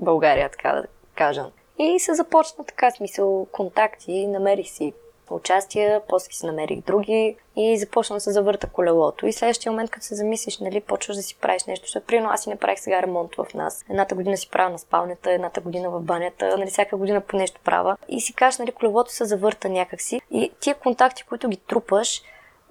България, 0.00 0.48
така 0.48 0.72
да 0.72 0.84
кажа. 1.14 1.44
И 1.78 1.98
се 1.98 2.14
започна 2.14 2.64
така 2.64 2.90
смисъл 2.90 3.46
контакти, 3.52 4.26
намерих 4.26 4.68
си 4.68 4.92
участия, 5.30 6.02
после 6.08 6.32
си 6.32 6.46
намерих 6.46 6.80
други 6.80 7.36
и 7.56 7.78
започна 7.78 8.16
да 8.16 8.20
се 8.20 8.32
завърта 8.32 8.66
колелото. 8.72 9.26
И 9.26 9.32
следващия 9.32 9.72
момент, 9.72 9.90
като 9.90 10.06
се 10.06 10.14
замислиш, 10.14 10.58
нали, 10.58 10.80
почваш 10.80 11.16
да 11.16 11.22
си 11.22 11.36
правиш 11.40 11.64
нещо, 11.64 11.84
защото 11.84 12.06
примерно 12.06 12.30
аз 12.30 12.42
си 12.42 12.50
направих 12.50 12.80
сега 12.80 13.02
ремонт 13.02 13.34
в 13.34 13.46
нас. 13.54 13.84
Едната 13.90 14.14
година 14.14 14.36
си 14.36 14.50
правя 14.50 14.70
на 14.70 14.78
спалнята, 14.78 15.32
едната 15.32 15.60
година 15.60 15.90
в 15.90 16.00
банята, 16.00 16.56
нали, 16.58 16.70
всяка 16.70 16.96
година 16.96 17.20
по 17.20 17.36
нещо 17.36 17.60
права. 17.64 17.96
И 18.08 18.20
си 18.20 18.34
кажеш, 18.34 18.58
нали, 18.58 18.72
колелото 18.72 19.12
се 19.12 19.24
завърта 19.24 19.68
някакси. 19.68 20.20
И 20.30 20.52
тия 20.60 20.74
контакти, 20.74 21.24
които 21.28 21.48
ги 21.48 21.56
трупаш, 21.56 22.22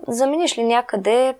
Заминеш 0.08 0.58
ли 0.58 0.63
някъде, 0.63 1.36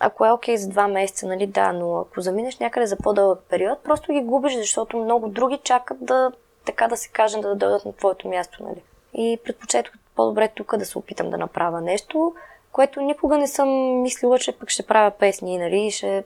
ако 0.00 0.26
е 0.26 0.30
окей 0.30 0.54
okay 0.54 0.58
за 0.58 0.68
два 0.68 0.88
месеца, 0.88 1.26
нали, 1.26 1.46
да, 1.46 1.72
но 1.72 1.98
ако 1.98 2.20
заминеш 2.20 2.58
някъде 2.58 2.86
за 2.86 2.96
по-дълъг 2.96 3.40
период, 3.48 3.78
просто 3.82 4.12
ги 4.12 4.20
губиш, 4.20 4.54
защото 4.54 4.96
много 4.96 5.28
други 5.28 5.58
чакат 5.64 5.96
да, 6.00 6.32
така 6.64 6.88
да 6.88 6.96
се 6.96 7.08
каже, 7.08 7.40
да 7.40 7.54
дойдат 7.54 7.84
на 7.84 7.92
твоето 7.92 8.28
място, 8.28 8.64
нали. 8.64 8.82
И 9.14 9.38
предпочетох 9.44 9.94
по-добре 10.20 10.48
тук 10.48 10.76
да 10.76 10.84
се 10.84 10.98
опитам 10.98 11.30
да 11.30 11.38
направя 11.38 11.80
нещо, 11.80 12.34
което 12.72 13.00
никога 13.00 13.38
не 13.38 13.46
съм 13.46 13.68
мислила, 14.02 14.38
че 14.38 14.58
пък 14.58 14.70
ще 14.70 14.86
правя 14.86 15.10
песни, 15.10 15.58
нали, 15.58 15.90
ще... 15.90 16.24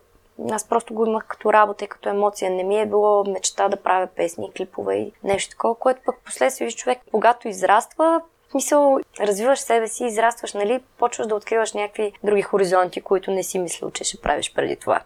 Аз 0.50 0.68
просто 0.68 0.94
го 0.94 1.06
имах 1.06 1.26
като 1.26 1.52
работа 1.52 1.84
и 1.84 1.88
като 1.88 2.08
емоция. 2.08 2.50
Не 2.50 2.64
ми 2.64 2.80
е 2.80 2.86
било 2.86 3.24
мечта 3.24 3.68
да 3.68 3.76
правя 3.76 4.08
песни, 4.16 4.52
клипове 4.56 4.94
и 4.94 5.12
нещо 5.24 5.50
такова, 5.50 5.74
което 5.74 6.00
пък 6.06 6.16
последствие 6.24 6.70
човек, 6.70 6.98
когато 7.12 7.48
израства, 7.48 8.20
мисъл, 8.54 8.98
развиваш 9.20 9.58
себе 9.58 9.88
си, 9.88 10.04
израстваш, 10.04 10.54
нали, 10.54 10.80
почваш 10.98 11.26
да 11.26 11.34
откриваш 11.34 11.72
някакви 11.72 12.12
други 12.24 12.42
хоризонти, 12.42 13.00
които 13.00 13.30
не 13.30 13.42
си 13.42 13.58
мислил, 13.58 13.90
че 13.90 14.04
ще 14.04 14.20
правиш 14.20 14.54
преди 14.54 14.76
това. 14.76 15.00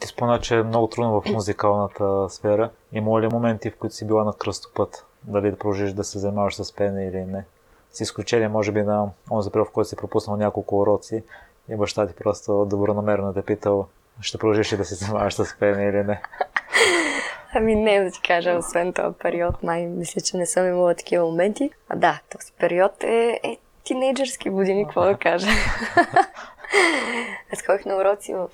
Ти 0.00 0.06
спомена, 0.06 0.40
че 0.40 0.56
е 0.56 0.62
много 0.62 0.86
трудно 0.86 1.20
в 1.20 1.30
музикалната 1.30 2.26
сфера. 2.28 2.70
Има 2.92 3.20
ли 3.20 3.28
моменти, 3.28 3.70
в 3.70 3.76
които 3.76 3.94
си 3.94 4.06
била 4.06 4.24
на 4.24 4.32
кръстопът? 4.32 5.06
Дали 5.22 5.50
да 5.50 5.58
продължиш 5.58 5.92
да 5.92 6.04
се 6.04 6.18
занимаваш 6.18 6.54
с 6.54 6.76
пене 6.76 7.06
или 7.06 7.24
не? 7.24 7.44
С 7.94 8.00
изключение, 8.00 8.48
може 8.48 8.72
би, 8.72 8.82
на 8.82 9.06
онзи 9.30 9.50
период, 9.50 9.68
в 9.68 9.72
който 9.72 9.88
си 9.88 9.96
пропуснал 9.96 10.36
няколко 10.36 10.78
уроци 10.78 11.22
и 11.68 11.76
баща 11.76 12.06
ти 12.06 12.14
просто 12.14 12.64
добронамерено 12.64 13.34
те 13.34 13.42
питал, 13.42 13.86
ще 14.20 14.38
продължиш 14.38 14.72
ли 14.72 14.76
да 14.76 14.84
се 14.84 14.94
занимаваш 14.94 15.34
с 15.34 15.58
пеене 15.58 15.84
или 15.84 16.02
не? 16.02 16.22
Ами 17.54 17.74
не 17.74 18.04
да 18.04 18.10
ти 18.10 18.22
кажа, 18.22 18.58
освен 18.58 18.92
този 18.92 19.16
период, 19.22 19.62
май 19.62 19.86
мисля, 19.86 20.20
че 20.20 20.36
не 20.36 20.46
съм 20.46 20.68
имала 20.68 20.94
такива 20.94 21.24
моменти. 21.24 21.70
А 21.88 21.96
да, 21.96 22.20
този 22.32 22.52
период 22.52 23.04
е, 23.04 23.40
е 23.42 23.58
тинейджърски 23.84 24.50
години, 24.50 24.84
какво 24.84 25.04
да 25.04 25.16
кажа. 25.16 25.46
Аз 27.52 27.62
ходих 27.66 27.84
на 27.84 27.96
уроци 27.96 28.34
в 28.34 28.48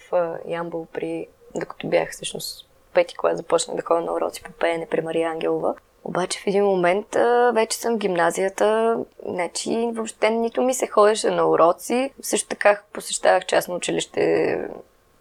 Ямбол 0.47 0.87
при... 0.93 1.27
Докато 1.55 1.89
бях 1.89 2.11
всъщност 2.11 2.69
пети 2.95 3.17
клас, 3.17 3.37
започнах 3.37 3.77
да 3.77 3.83
ходя 3.83 4.01
на 4.01 4.13
уроци 4.13 4.43
по 4.43 4.53
пеене 4.53 4.87
при 4.91 5.01
Мария 5.01 5.31
Ангелова. 5.31 5.75
Обаче 6.05 6.41
в 6.41 6.47
един 6.47 6.65
момент 6.65 7.17
а, 7.17 7.53
вече 7.55 7.79
съм 7.79 7.95
в 7.95 7.99
гимназията, 7.99 8.99
значи 9.27 9.91
въобще 9.95 10.31
нито 10.31 10.63
ми 10.63 10.75
се 10.75 10.87
ходеше 10.87 11.31
на 11.31 11.49
уроци. 11.49 12.11
Също 12.23 12.49
така 12.49 12.81
посещавах 12.93 13.47
частно 13.47 13.75
училище 13.75 14.57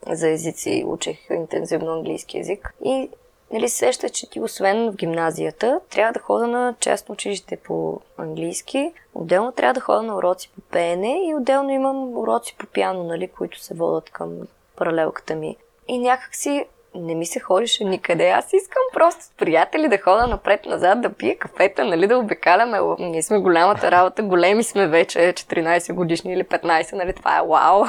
за 0.08 0.30
езици, 0.30 0.84
учех 0.88 1.18
интензивно 1.30 1.94
английски 1.94 2.38
язик. 2.38 2.74
И 2.86 3.10
нали, 3.52 3.70
сеща, 3.70 4.10
че 4.10 4.30
ти 4.30 4.42
освен 4.42 4.92
в 4.92 4.96
гимназията, 4.96 5.80
трябва 5.90 6.14
да 6.14 6.20
хода 6.20 6.48
на 6.48 6.76
частно 6.80 7.14
училище 7.14 7.58
по 7.58 8.00
английски, 8.18 8.94
отделно 9.14 9.52
трябва 9.52 9.74
да 9.74 9.80
хода 9.80 10.02
на 10.02 10.16
уроци 10.16 10.52
по 10.56 10.62
пеене 10.62 11.30
и 11.30 11.36
отделно 11.36 11.70
имам 11.70 12.18
уроци 12.18 12.56
по 12.58 12.66
пиано, 12.66 13.04
нали, 13.04 13.28
които 13.28 13.60
се 13.60 13.74
водят 13.74 14.10
към 14.10 14.32
паралелката 14.76 15.36
ми. 15.36 15.58
И 15.88 16.00
някак 16.00 16.36
си 16.36 16.66
не 16.96 17.16
ми 17.16 17.26
се 17.26 17.40
ходише 17.40 17.84
никъде. 17.84 18.30
Аз 18.30 18.54
искам 18.54 18.82
просто 18.94 19.24
с 19.24 19.30
приятели 19.38 19.88
да 19.88 19.98
хода 19.98 20.28
напред-назад, 20.28 21.02
да 21.02 21.14
пия 21.14 21.38
кафета, 21.38 21.86
нали, 21.86 22.08
да 22.08 22.18
обикаляме. 22.18 22.80
Ние 23.00 23.24
сме 23.24 23.40
голямата 23.40 23.92
работа, 23.92 24.24
големи 24.24 24.64
сме 24.64 24.88
вече, 24.88 25.20
14 25.20 25.94
годишни 25.94 26.34
или 26.34 26.44
15, 26.44 26.94
нали, 26.94 27.14
това 27.14 27.38
е 27.38 27.48
вау. 27.48 27.86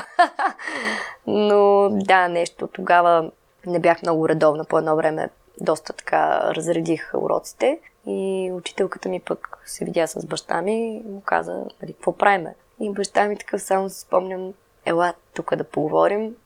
Но 1.26 1.88
да, 1.92 2.28
нещо 2.28 2.66
тогава 2.66 3.30
не 3.66 3.78
бях 3.78 4.02
много 4.02 4.28
редовна 4.28 4.64
по 4.64 4.78
едно 4.78 4.96
време. 4.96 5.28
Доста 5.60 5.92
така 5.92 6.54
разредих 6.54 7.10
уроците 7.14 7.78
и 8.06 8.50
учителката 8.54 9.08
ми 9.08 9.20
пък 9.20 9.58
се 9.64 9.84
видя 9.84 10.06
с 10.06 10.26
баща 10.26 10.62
ми 10.62 10.96
и 10.96 11.02
му 11.08 11.20
каза, 11.20 11.64
нали, 11.82 11.92
какво 11.92 12.12
правиме? 12.12 12.54
И 12.80 12.90
баща 12.90 13.24
ми 13.24 13.38
такъв 13.38 13.62
само 13.62 13.90
си 13.90 14.00
спомням, 14.00 14.52
ела 14.86 15.14
тук 15.34 15.56
да 15.56 15.64
поговорим, 15.64 16.36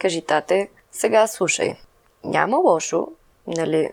кажи 0.00 0.22
тате, 0.22 0.68
сега 0.92 1.26
слушай, 1.26 1.76
няма 2.24 2.56
лошо, 2.56 3.08
нали, 3.46 3.90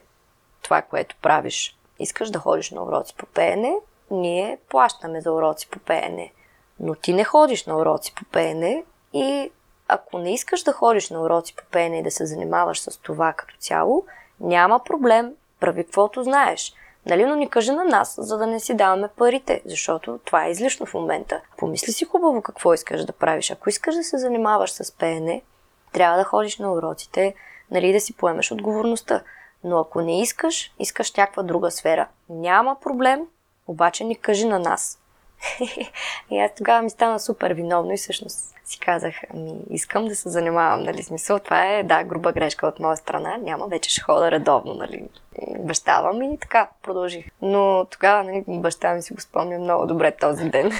това, 0.61 0.81
което 0.81 1.15
правиш. 1.21 1.77
Искаш 1.99 2.29
да 2.29 2.39
ходиш 2.39 2.71
на 2.71 2.83
уроци 2.83 3.15
по 3.17 3.25
пеене, 3.25 3.75
ние 4.11 4.57
плащаме 4.69 5.21
за 5.21 5.31
уроци 5.31 5.69
по 5.69 5.79
пеене. 5.79 6.33
Но 6.79 6.95
ти 6.95 7.13
не 7.13 7.23
ходиш 7.23 7.65
на 7.65 7.77
уроци 7.77 8.15
по 8.15 8.25
пеене 8.25 8.83
и 9.13 9.51
ако 9.87 10.17
не 10.17 10.33
искаш 10.33 10.63
да 10.63 10.73
ходиш 10.73 11.09
на 11.09 11.21
уроци 11.21 11.55
по 11.55 11.63
пеене 11.71 11.99
и 11.99 12.03
да 12.03 12.11
се 12.11 12.25
занимаваш 12.25 12.79
с 12.79 12.97
това 12.97 13.33
като 13.33 13.55
цяло, 13.59 14.05
няма 14.39 14.83
проблем, 14.83 15.33
прави 15.59 15.83
каквото 15.83 16.23
знаеш. 16.23 16.73
Нали, 17.05 17.25
но 17.25 17.35
ни 17.35 17.49
кажи 17.49 17.71
на 17.71 17.85
нас, 17.85 18.15
за 18.17 18.37
да 18.37 18.47
не 18.47 18.59
си 18.59 18.73
даваме 18.73 19.07
парите, 19.07 19.61
защото 19.65 20.19
това 20.25 20.45
е 20.45 20.51
излишно 20.51 20.85
в 20.85 20.93
момента. 20.93 21.41
Помисли 21.57 21.91
си 21.91 22.05
хубаво 22.05 22.41
какво 22.41 22.73
искаш 22.73 23.05
да 23.05 23.13
правиш. 23.13 23.51
Ако 23.51 23.69
искаш 23.69 23.95
да 23.95 24.03
се 24.03 24.17
занимаваш 24.17 24.71
с 24.71 24.91
пеене, 24.91 25.41
трябва 25.91 26.17
да 26.17 26.23
ходиш 26.23 26.57
на 26.57 26.73
уроците, 26.73 27.35
нали, 27.71 27.93
да 27.93 27.99
си 27.99 28.13
поемеш 28.13 28.51
отговорността. 28.51 29.21
Но 29.63 29.79
ако 29.79 30.01
не 30.01 30.21
искаш, 30.21 30.73
искаш 30.79 31.13
някаква 31.13 31.43
друга 31.43 31.71
сфера. 31.71 32.07
Няма 32.29 32.79
проблем, 32.81 33.21
обаче 33.67 34.03
ни 34.03 34.15
кажи 34.15 34.45
на 34.45 34.59
нас. 34.59 34.99
и 36.29 36.39
аз 36.39 36.51
тогава 36.57 36.81
ми 36.81 36.89
стана 36.89 37.19
супер 37.19 37.51
виновно 37.51 37.93
и 37.93 37.97
всъщност 37.97 38.51
си 38.71 38.79
казах, 38.79 39.15
ами 39.33 39.53
искам 39.69 40.07
да 40.07 40.15
се 40.15 40.29
занимавам, 40.29 40.83
нали, 40.83 41.03
смисъл, 41.03 41.39
това 41.39 41.65
е, 41.65 41.83
да, 41.83 42.03
груба 42.03 42.31
грешка 42.31 42.67
от 42.67 42.79
моя 42.79 42.97
страна, 42.97 43.37
няма, 43.37 43.67
вече 43.67 43.89
ще 43.89 44.01
хода 44.01 44.31
редовно, 44.31 44.73
нали, 44.73 45.03
бащавам 45.59 46.21
и 46.21 46.37
така 46.37 46.69
продължих. 46.83 47.25
Но 47.41 47.85
тогава, 47.91 48.23
нали, 48.23 48.43
баща 48.47 48.93
ми 48.93 49.01
си 49.01 49.13
го 49.13 49.21
спомня 49.21 49.59
много 49.59 49.85
добре 49.85 50.11
този 50.11 50.49
ден. 50.49 50.71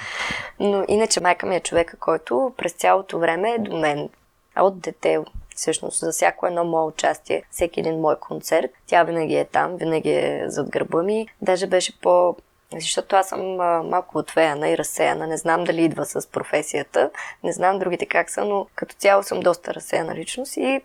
Но 0.60 0.84
иначе 0.88 1.20
майка 1.20 1.46
ми 1.46 1.56
е 1.56 1.60
човека, 1.60 1.96
който 1.96 2.52
през 2.56 2.72
цялото 2.72 3.18
време 3.18 3.50
е 3.50 3.58
до 3.58 3.76
мен. 3.76 4.08
А 4.54 4.64
от 4.64 4.80
дете, 4.80 5.18
всъщност 5.54 6.00
за 6.00 6.12
всяко 6.12 6.46
едно 6.46 6.64
мое 6.64 6.84
участие, 6.84 7.42
всеки 7.50 7.80
един 7.80 8.00
мой 8.00 8.16
концерт, 8.16 8.70
тя 8.86 9.02
винаги 9.02 9.34
е 9.34 9.44
там, 9.44 9.76
винаги 9.76 10.10
е 10.10 10.44
зад 10.46 10.70
гърба 10.70 11.02
ми. 11.02 11.28
Даже 11.42 11.66
беше 11.66 12.00
по 12.00 12.36
защото 12.80 13.16
аз 13.16 13.28
съм 13.28 13.60
а, 13.60 13.82
малко 13.82 14.18
отвеяна 14.18 14.68
и 14.68 14.78
разсеяна. 14.78 15.26
Не 15.26 15.36
знам 15.36 15.64
дали 15.64 15.84
идва 15.84 16.04
с 16.04 16.26
професията. 16.26 17.10
Не 17.44 17.52
знам 17.52 17.78
другите 17.78 18.06
как 18.06 18.30
са, 18.30 18.44
но 18.44 18.66
като 18.74 18.94
цяло 18.94 19.22
съм 19.22 19.40
доста 19.40 19.74
разсеяна 19.74 20.14
личност 20.14 20.56
и 20.56 20.80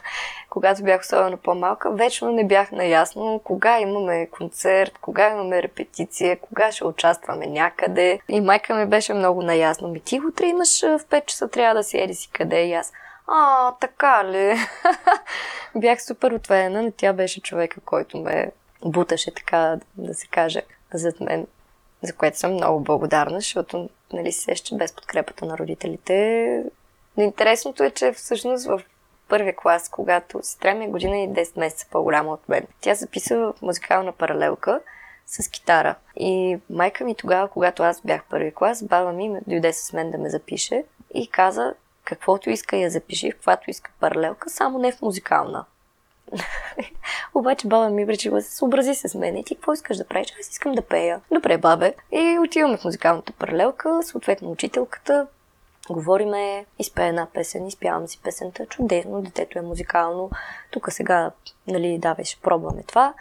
когато 0.50 0.82
бях 0.82 1.00
особено 1.00 1.36
по-малка, 1.36 1.90
вечно 1.90 2.32
не 2.32 2.46
бях 2.46 2.72
наясно 2.72 3.40
кога 3.44 3.80
имаме 3.80 4.26
концерт, 4.26 4.98
кога 5.00 5.30
имаме 5.30 5.62
репетиция, 5.62 6.38
кога 6.40 6.72
ще 6.72 6.84
участваме 6.84 7.46
някъде. 7.46 8.20
И 8.28 8.40
майка 8.40 8.74
ми 8.74 8.86
беше 8.86 9.14
много 9.14 9.42
наясно. 9.42 9.88
Ми 9.88 10.00
ти 10.00 10.20
утре 10.20 10.46
имаш 10.46 10.80
в 10.80 11.00
5 11.10 11.24
часа, 11.26 11.48
трябва 11.48 11.74
да 11.74 11.82
си 11.82 11.98
еди 11.98 12.14
си 12.14 12.30
къде 12.32 12.66
и 12.66 12.72
аз. 12.72 12.92
А, 13.26 13.72
така 13.72 14.24
ли? 14.24 14.56
бях 15.76 16.02
супер 16.02 16.32
отвеяна, 16.32 16.82
но 16.82 16.92
тя 16.96 17.12
беше 17.12 17.40
човека, 17.40 17.80
който 17.80 18.18
ме 18.18 18.50
буташе, 18.84 19.34
така 19.34 19.78
да 19.96 20.14
се 20.14 20.26
каже 20.26 20.62
зад 20.94 21.20
мен, 21.20 21.46
за 22.02 22.12
което 22.12 22.38
съм 22.38 22.52
много 22.52 22.80
благодарна, 22.80 23.40
защото 23.40 23.88
нали, 24.12 24.32
се 24.32 24.40
сеща 24.40 24.76
без 24.76 24.92
подкрепата 24.92 25.44
на 25.44 25.58
родителите. 25.58 26.64
Но 27.16 27.22
интересното 27.22 27.82
е, 27.82 27.90
че 27.90 28.12
всъщност 28.12 28.66
в 28.66 28.82
първия 29.28 29.56
клас, 29.56 29.88
когато 29.88 30.42
сестра 30.42 30.74
ми 30.74 30.84
е 30.84 30.88
година 30.88 31.18
и 31.18 31.28
10 31.28 31.58
месеца 31.58 31.86
по-голяма 31.90 32.32
от 32.32 32.48
мен, 32.48 32.66
тя 32.80 32.94
записва 32.94 33.52
музикална 33.62 34.12
паралелка 34.12 34.80
с 35.26 35.48
китара. 35.48 35.94
И 36.16 36.58
майка 36.70 37.04
ми 37.04 37.14
тогава, 37.14 37.48
когато 37.48 37.82
аз 37.82 38.00
бях 38.00 38.24
първи 38.30 38.54
клас, 38.54 38.84
баба 38.84 39.12
ми 39.12 39.40
дойде 39.46 39.72
с 39.72 39.92
мен 39.92 40.10
да 40.10 40.18
ме 40.18 40.30
запише 40.30 40.84
и 41.14 41.30
каза, 41.30 41.74
каквото 42.04 42.50
иска 42.50 42.76
я 42.76 42.90
запиши, 42.90 43.30
в 43.30 43.34
каквато 43.34 43.70
иска 43.70 43.90
паралелка, 44.00 44.50
само 44.50 44.78
не 44.78 44.92
в 44.92 45.02
музикална. 45.02 45.64
Обаче 47.34 47.68
баба 47.68 47.90
ми 47.90 48.06
решила 48.06 48.42
се 48.42 48.56
съобрази 48.56 48.94
с 48.94 49.14
мен. 49.14 49.36
И 49.36 49.44
ти 49.44 49.54
какво 49.54 49.72
искаш 49.72 49.96
да 49.96 50.06
правиш? 50.06 50.34
Аз 50.40 50.48
искам 50.48 50.72
да 50.72 50.82
пея. 50.82 51.20
Добре, 51.32 51.58
бабе. 51.58 51.94
И 52.12 52.38
отиваме 52.38 52.76
в 52.76 52.84
музикалната 52.84 53.32
паралелка, 53.32 54.02
съответно 54.02 54.50
учителката. 54.50 55.26
Говориме, 55.90 56.66
изпее 56.78 57.08
една 57.08 57.26
песен, 57.34 57.66
изпявам 57.66 58.08
си 58.08 58.20
песента. 58.22 58.66
Чудесно, 58.66 59.22
детето 59.22 59.58
е 59.58 59.62
музикално. 59.62 60.30
Тук 60.70 60.92
сега, 60.92 61.30
нали, 61.66 61.98
да, 61.98 62.14
беше 62.14 62.40
пробваме 62.40 62.82
това. 62.82 63.14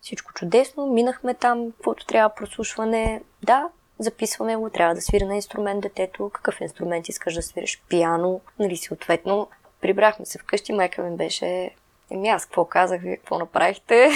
Всичко 0.00 0.32
чудесно, 0.32 0.86
минахме 0.86 1.34
там, 1.34 1.72
каквото 1.72 2.06
трябва 2.06 2.34
прослушване. 2.34 3.22
Да, 3.42 3.68
записваме 3.98 4.56
го, 4.56 4.70
трябва 4.70 4.94
да 4.94 5.00
свири 5.00 5.24
на 5.24 5.34
инструмент 5.34 5.80
детето. 5.80 6.30
Какъв 6.34 6.60
инструмент 6.60 7.08
искаш 7.08 7.34
да 7.34 7.42
свириш? 7.42 7.82
Пиано, 7.88 8.40
нали, 8.58 8.76
съответно. 8.76 9.48
Прибрахме 9.80 10.26
се 10.26 10.38
вкъщи, 10.38 10.72
майка 10.72 11.02
ми 11.02 11.16
беше 11.16 11.70
Еми 12.10 12.28
аз 12.28 12.44
какво 12.44 12.64
казах, 12.64 13.00
вие 13.00 13.16
какво 13.16 13.38
направихте? 13.38 14.10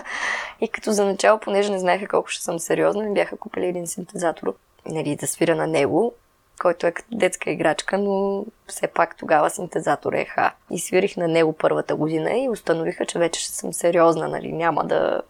и 0.60 0.68
като 0.68 0.92
за 0.92 1.04
начало, 1.04 1.38
понеже 1.40 1.72
не 1.72 1.78
знаеха 1.78 2.08
колко 2.08 2.28
ще 2.28 2.42
съм 2.42 2.58
сериозна, 2.58 3.02
ми 3.02 3.14
бяха 3.14 3.36
купили 3.36 3.66
един 3.66 3.86
синтезатор, 3.86 4.54
нали, 4.86 5.16
да 5.16 5.26
свира 5.26 5.54
на 5.54 5.66
него, 5.66 6.14
който 6.60 6.86
е 6.86 6.92
като 6.92 7.08
детска 7.12 7.50
играчка, 7.50 7.98
но 7.98 8.44
все 8.66 8.86
пак 8.86 9.16
тогава 9.16 9.50
синтезатор 9.50 10.12
е 10.12 10.24
ха. 10.24 10.52
И 10.70 10.78
свирих 10.78 11.16
на 11.16 11.28
него 11.28 11.52
първата 11.52 11.96
година 11.96 12.38
и 12.38 12.48
установиха, 12.48 13.06
че 13.06 13.18
вече 13.18 13.40
ще 13.40 13.52
съм 13.52 13.72
сериозна, 13.72 14.28
нали, 14.28 14.52
няма 14.52 14.84
да 14.84 15.22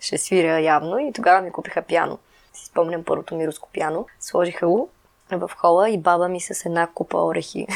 ще 0.00 0.18
свиря 0.18 0.60
явно 0.60 0.98
и 0.98 1.12
тогава 1.12 1.42
ми 1.42 1.52
купиха 1.52 1.82
пяно. 1.82 2.18
Си 2.56 2.66
спомням 2.66 3.04
първото 3.04 3.34
ми 3.34 3.46
руско 3.46 3.68
пяно. 3.74 4.06
Сложиха 4.20 4.66
го 4.68 4.88
в 5.30 5.50
хола 5.56 5.90
и 5.90 5.98
баба 5.98 6.28
ми 6.28 6.40
с 6.40 6.66
една 6.66 6.86
купа 6.86 7.18
орехи. 7.18 7.66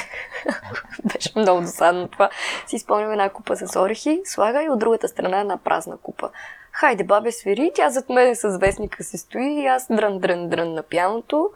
Беше 1.04 1.32
много 1.36 1.60
досадно 1.60 2.08
това. 2.08 2.30
Си 2.66 2.78
спомням 2.78 3.12
една 3.12 3.28
купа 3.28 3.56
с 3.56 3.80
орехи, 3.80 4.20
слага 4.24 4.62
и 4.62 4.68
от 4.68 4.78
другата 4.78 5.08
страна 5.08 5.40
една 5.40 5.56
празна 5.56 5.96
купа. 5.96 6.30
Хайде, 6.72 7.04
бабе, 7.04 7.32
свири, 7.32 7.72
тя 7.74 7.90
зад 7.90 8.08
мен 8.08 8.36
с 8.36 8.58
вестника 8.58 9.04
се 9.04 9.18
стои 9.18 9.60
и 9.60 9.66
аз 9.66 9.86
дрън, 9.90 10.18
дрън, 10.18 10.48
дрън 10.48 10.72
на 10.72 10.82
пяното 10.82 11.50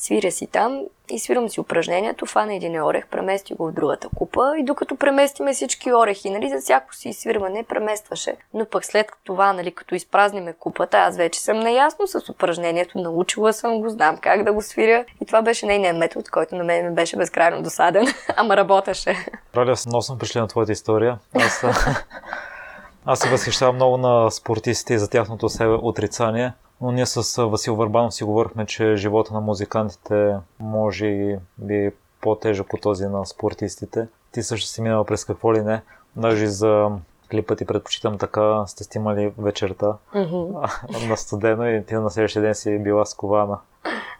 свиря 0.00 0.32
си 0.32 0.46
там 0.46 0.80
и 1.10 1.18
свирам 1.18 1.48
си 1.48 1.60
упражнението, 1.60 2.26
фана 2.26 2.54
един 2.54 2.82
орех, 2.82 3.06
премести 3.06 3.54
го 3.54 3.66
в 3.66 3.72
другата 3.72 4.08
купа 4.16 4.52
и 4.58 4.64
докато 4.64 4.96
преместиме 4.96 5.52
всички 5.52 5.92
орехи, 5.92 6.30
нали, 6.30 6.48
за 6.48 6.60
всяко 6.60 6.94
си 6.94 7.12
свирване 7.12 7.64
преместваше. 7.64 8.36
Но 8.54 8.66
пък 8.66 8.84
след 8.84 9.06
това, 9.24 9.52
нали, 9.52 9.74
като 9.74 9.94
изпразниме 9.94 10.52
купата, 10.52 10.98
аз 10.98 11.16
вече 11.16 11.40
съм 11.40 11.60
наясно 11.60 12.06
с 12.06 12.28
упражнението, 12.28 12.98
научила 12.98 13.52
съм 13.52 13.80
го, 13.80 13.88
знам 13.88 14.16
как 14.16 14.44
да 14.44 14.52
го 14.52 14.62
свиря 14.62 15.04
и 15.22 15.26
това 15.26 15.42
беше 15.42 15.66
нейният 15.66 15.96
метод, 15.96 16.24
който 16.30 16.54
на 16.54 16.64
мен 16.64 16.88
ми 16.88 16.94
беше 16.94 17.16
безкрайно 17.16 17.62
досаден, 17.62 18.06
ама 18.36 18.56
работеше. 18.56 19.16
Раля, 19.56 19.74
много 19.86 20.02
съм 20.02 20.18
пришли 20.18 20.40
на 20.40 20.46
твоята 20.46 20.72
история. 20.72 21.18
Аз, 21.34 21.64
аз 23.04 23.18
се 23.18 23.28
възхищавам 23.30 23.74
много 23.74 23.96
на 23.96 24.30
спортистите 24.30 24.98
за 24.98 25.10
тяхното 25.10 25.48
себе 25.48 25.74
отрицание. 25.82 26.52
Но 26.80 26.92
ние 26.92 27.06
с 27.06 27.46
Васил 27.46 27.76
Върбанов 27.76 28.14
си 28.14 28.24
говорихме, 28.24 28.66
че 28.66 28.96
живота 28.96 29.34
на 29.34 29.40
музикантите 29.40 30.36
може 30.60 31.38
би 31.58 31.90
по-тежък 32.20 32.74
от 32.74 32.80
този 32.80 33.06
на 33.06 33.26
спортистите. 33.26 34.08
Ти 34.32 34.42
също 34.42 34.68
си 34.68 34.82
минала 34.82 35.04
през 35.04 35.24
какво 35.24 35.54
ли 35.54 35.62
не. 35.62 35.82
Даже 36.16 36.46
за 36.46 36.90
клипа 37.30 37.56
ти 37.56 37.64
предпочитам 37.64 38.18
така, 38.18 38.66
сте 38.66 38.84
снимали 38.84 39.32
вечерта 39.38 39.96
mm-hmm. 40.14 41.08
на 41.08 41.16
студено 41.16 41.68
и 41.68 41.84
ти 41.86 41.94
на 41.94 42.10
следващия 42.10 42.42
ден 42.42 42.54
си 42.54 42.78
била 42.78 43.06
скована. 43.06 43.58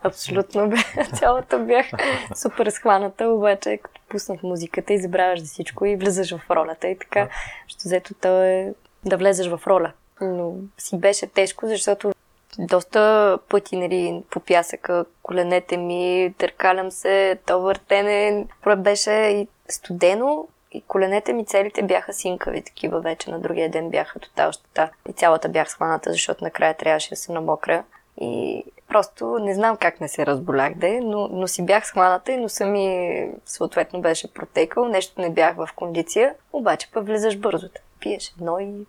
Абсолютно 0.03 0.69
бе. 0.69 0.77
Цялата 1.15 1.59
бях 1.59 1.87
супер 2.35 2.71
схваната, 2.71 3.25
обаче 3.29 3.79
като 3.83 4.01
пуснах 4.09 4.43
музиката 4.43 4.93
и 4.93 5.03
забравяш 5.03 5.41
за 5.41 5.47
всичко 5.47 5.87
и 5.87 5.97
влизаш 5.97 6.37
в 6.37 6.51
ролята 6.51 6.89
и 6.89 6.99
така. 6.99 7.29
Що 7.67 7.79
взето 7.85 8.15
то 8.15 8.43
е 8.43 8.75
да 9.05 9.17
влезеш 9.17 9.49
в 9.49 9.61
роля. 9.67 9.93
Но 10.21 10.55
си 10.79 10.99
беше 10.99 11.27
тежко, 11.27 11.67
защото 11.67 12.13
доста 12.59 13.39
пъти 13.49 13.77
нали, 13.77 14.23
по 14.31 14.41
пясъка, 14.41 15.05
коленете 15.23 15.77
ми, 15.77 16.35
търкалям 16.39 16.91
се, 16.91 17.39
то 17.47 17.61
въртене, 17.61 18.47
беше 18.77 19.13
и 19.13 19.49
студено 19.69 20.49
И 20.73 20.83
коленете 20.83 21.33
ми 21.33 21.47
целите 21.47 21.83
бяха 21.83 22.13
синкави, 22.13 22.63
такива 22.63 23.01
вече 23.01 23.31
на 23.31 23.41
другия 23.41 23.71
ден 23.71 23.91
бяха 23.91 24.19
тотал 24.19 24.53
щета. 24.53 24.91
И 25.09 25.13
цялата 25.13 25.49
бях 25.49 25.71
схваната, 25.71 26.13
защото 26.13 26.45
накрая 26.45 26.77
трябваше 26.77 27.11
да 27.11 27.17
се 27.17 27.33
намокря. 27.33 27.85
И 28.21 28.65
просто 28.89 29.39
не 29.39 29.55
знам 29.55 29.77
как 29.77 30.01
не 30.01 30.09
се 30.09 30.27
разболях, 30.27 30.75
де, 30.75 31.01
но, 31.01 31.29
но 31.29 31.49
си 31.49 31.67
бях 31.67 31.87
схваната 31.87 32.33
и 32.33 32.37
носа 32.37 32.67
ми 32.67 33.29
съответно 33.47 34.01
беше 34.01 34.35
протекал. 34.35 34.89
Нещо 34.89 35.21
не 35.21 35.31
бях 35.31 35.57
в 35.57 35.69
кондиция, 35.77 36.35
обаче 36.53 36.91
пък 36.93 37.07
влизаш 37.07 37.39
бързо. 37.39 37.69
Пиеш 38.01 38.33
едно 38.39 38.59
и, 38.59 38.87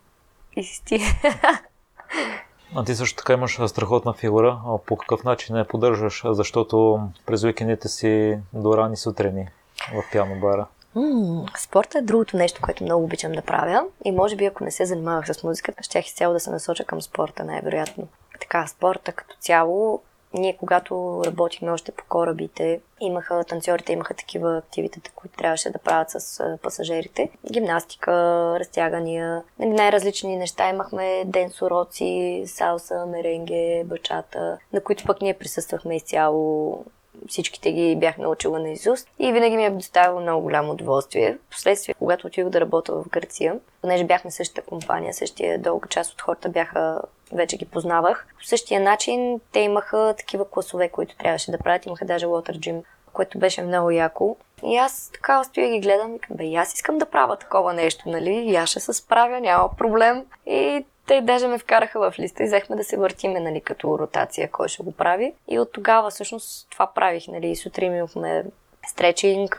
и 0.56 0.64
си 0.64 0.84
ти. 0.84 1.00
А 2.76 2.84
ти 2.84 2.94
също 2.94 3.16
така 3.16 3.32
имаш 3.32 3.60
страхотна 3.66 4.12
фигура. 4.12 4.60
А 4.66 4.78
по 4.78 4.96
какъв 4.96 5.24
начин 5.24 5.56
я 5.56 5.68
поддържаш? 5.68 6.22
Защото 6.24 7.00
през 7.26 7.44
уикендите 7.44 7.88
си 7.88 8.38
до 8.52 8.76
рани 8.76 8.96
сутрини 8.96 9.48
в 9.94 10.04
пиано 10.12 10.40
бара. 10.40 10.66
Mm, 10.96 11.58
спорта 11.58 11.98
е 11.98 12.02
другото 12.02 12.36
нещо, 12.36 12.60
което 12.62 12.84
много 12.84 13.04
обичам 13.04 13.32
да 13.32 13.42
правя. 13.42 13.84
И 14.04 14.12
може 14.12 14.36
би 14.36 14.44
ако 14.44 14.64
не 14.64 14.70
се 14.70 14.84
занимавах 14.84 15.26
с 15.34 15.42
музиката, 15.42 15.82
щях 15.82 16.06
изцяло 16.06 16.32
да 16.32 16.40
се 16.40 16.50
насоча 16.50 16.84
към 16.84 17.02
спорта, 17.02 17.44
най-вероятно. 17.44 18.08
Така, 18.40 18.66
спорта 18.66 19.12
като 19.12 19.36
цяло 19.40 20.02
ние, 20.34 20.56
когато 20.56 21.22
работихме 21.26 21.70
още 21.70 21.92
по 21.92 22.04
корабите, 22.08 22.80
имаха, 23.00 23.44
танцорите 23.44 23.92
имаха 23.92 24.14
такива 24.14 24.56
активитета, 24.56 25.10
които 25.14 25.36
трябваше 25.36 25.70
да 25.70 25.78
правят 25.78 26.10
с 26.10 26.58
пасажирите. 26.62 27.30
Гимнастика, 27.52 28.12
разтягания, 28.60 29.42
най-различни 29.58 30.36
неща. 30.36 30.68
Имахме 30.68 31.22
ден 31.26 31.50
с 31.50 31.62
уроци, 31.62 32.44
салса, 32.46 33.06
меренге, 33.06 33.82
бачата, 33.86 34.58
на 34.72 34.80
които 34.80 35.04
пък 35.04 35.20
ние 35.20 35.34
присъствахме 35.34 35.96
изцяло 35.96 36.84
всичките 37.28 37.72
ги 37.72 37.96
бях 37.96 38.18
научила 38.18 38.58
на 38.58 38.70
изуст 38.70 39.08
и 39.18 39.32
винаги 39.32 39.56
ми 39.56 39.64
е 39.64 39.70
доставило 39.70 40.20
много 40.20 40.42
голямо 40.42 40.72
удоволствие. 40.72 41.38
Впоследствие, 41.46 41.94
когато 41.94 42.26
отидох 42.26 42.50
да 42.50 42.60
работя 42.60 42.92
в 42.92 43.08
Гърция, 43.08 43.58
понеже 43.82 44.04
бяхме 44.04 44.30
същата 44.30 44.62
компания, 44.62 45.14
същия 45.14 45.58
дълга 45.58 45.88
част 45.88 46.12
от 46.12 46.22
хората 46.22 46.48
бяха, 46.48 47.00
вече 47.32 47.56
ги 47.56 47.64
познавах. 47.64 48.26
По 48.38 48.44
същия 48.44 48.80
начин 48.80 49.40
те 49.52 49.60
имаха 49.60 50.14
такива 50.18 50.50
класове, 50.50 50.88
които 50.88 51.16
трябваше 51.16 51.50
да 51.50 51.58
правят. 51.58 51.86
Имаха 51.86 52.04
даже 52.04 52.26
Water 52.26 52.58
Gym, 52.58 52.82
което 53.12 53.38
беше 53.38 53.62
много 53.62 53.90
яко. 53.90 54.36
И 54.64 54.76
аз 54.76 55.10
така 55.14 55.44
стоя 55.44 55.70
ги 55.70 55.80
гледам 55.80 56.14
и 56.14 56.18
бе, 56.30 56.54
аз 56.54 56.74
искам 56.74 56.98
да 56.98 57.06
правя 57.06 57.36
такова 57.36 57.72
нещо, 57.72 58.08
нали? 58.08 58.30
И 58.30 58.56
аз 58.56 58.68
ще 58.68 58.80
се 58.80 58.92
справя, 58.92 59.40
няма 59.40 59.70
проблем. 59.78 60.24
И 60.46 60.84
те 61.06 61.20
даже 61.20 61.48
ме 61.48 61.58
вкараха 61.58 62.10
в 62.10 62.18
листа 62.18 62.42
и 62.42 62.46
взехме 62.46 62.76
да 62.76 62.84
се 62.84 62.96
въртиме, 62.96 63.40
нали, 63.40 63.60
като 63.60 63.98
ротация, 63.98 64.50
кой 64.50 64.68
ще 64.68 64.82
го 64.82 64.92
прави. 64.92 65.34
И 65.48 65.58
от 65.58 65.72
тогава 65.72 66.10
всъщност 66.10 66.70
това 66.70 66.86
правих, 66.86 67.28
нали, 67.28 67.56
сутрин 67.56 67.96
имахме 67.96 68.44
стречинг, 68.86 69.56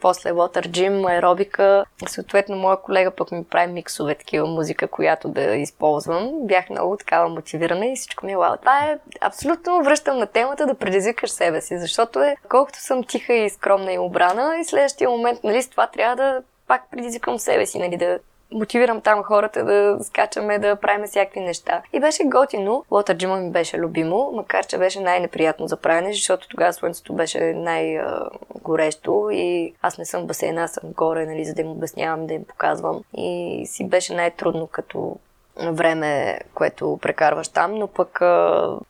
после 0.00 0.30
water 0.30 0.68
gym, 0.68 1.10
аеробика. 1.10 1.84
Съответно, 2.06 2.56
моя 2.56 2.76
колега 2.76 3.10
пък 3.10 3.32
ми 3.32 3.44
прави 3.44 3.72
миксове, 3.72 4.14
такива 4.14 4.46
музика, 4.46 4.88
която 4.88 5.28
да 5.28 5.42
използвам. 5.42 6.30
Бях 6.34 6.70
много 6.70 6.96
такава 6.96 7.28
мотивирана 7.28 7.86
и 7.86 7.96
всичко 7.96 8.26
ми 8.26 8.32
е 8.32 8.36
вау. 8.36 8.56
Това 8.56 8.78
е 8.78 8.98
абсолютно 9.20 9.82
връщам 9.82 10.18
на 10.18 10.26
темата 10.26 10.66
да 10.66 10.74
предизвикаш 10.74 11.30
себе 11.30 11.60
си, 11.60 11.78
защото 11.78 12.20
е 12.20 12.36
колкото 12.48 12.80
съм 12.80 13.04
тиха 13.04 13.34
и 13.34 13.50
скромна 13.50 13.92
и 13.92 13.98
обрана 13.98 14.58
и 14.60 14.64
следващия 14.64 15.10
момент, 15.10 15.44
нали, 15.44 15.62
с 15.62 15.68
това 15.68 15.86
трябва 15.86 16.16
да 16.16 16.42
пак 16.68 16.90
предизвикам 16.90 17.38
себе 17.38 17.66
си, 17.66 17.78
нали, 17.78 17.96
да 17.96 18.18
мотивирам 18.52 19.00
там 19.00 19.22
хората 19.22 19.64
да 19.64 19.98
скачаме, 20.04 20.58
да 20.58 20.76
правим 20.76 21.06
всякакви 21.06 21.40
неща. 21.40 21.82
И 21.92 22.00
беше 22.00 22.24
готино. 22.24 22.84
Лота 22.90 23.16
джима 23.16 23.36
ми 23.36 23.50
беше 23.50 23.78
любимо, 23.78 24.32
макар 24.34 24.66
че 24.66 24.78
беше 24.78 25.00
най-неприятно 25.00 25.68
за 25.68 25.76
правене, 25.76 26.12
защото 26.12 26.48
тогава 26.48 26.72
слънцето 26.72 27.12
беше 27.12 27.52
най-горещо 27.52 29.28
и 29.32 29.74
аз 29.82 29.98
не 29.98 30.04
съм 30.04 30.26
басейна, 30.26 30.62
аз 30.62 30.72
съм 30.72 30.92
горе, 30.92 31.26
нали, 31.26 31.44
за 31.44 31.54
да 31.54 31.60
им 31.60 31.70
обяснявам, 31.70 32.26
да 32.26 32.34
им 32.34 32.44
показвам. 32.44 33.02
И 33.16 33.62
си 33.66 33.88
беше 33.88 34.14
най-трудно 34.14 34.66
като 34.66 35.16
време, 35.56 36.40
което 36.54 36.98
прекарваш 37.02 37.48
там, 37.48 37.74
но 37.74 37.86
пък 37.86 38.20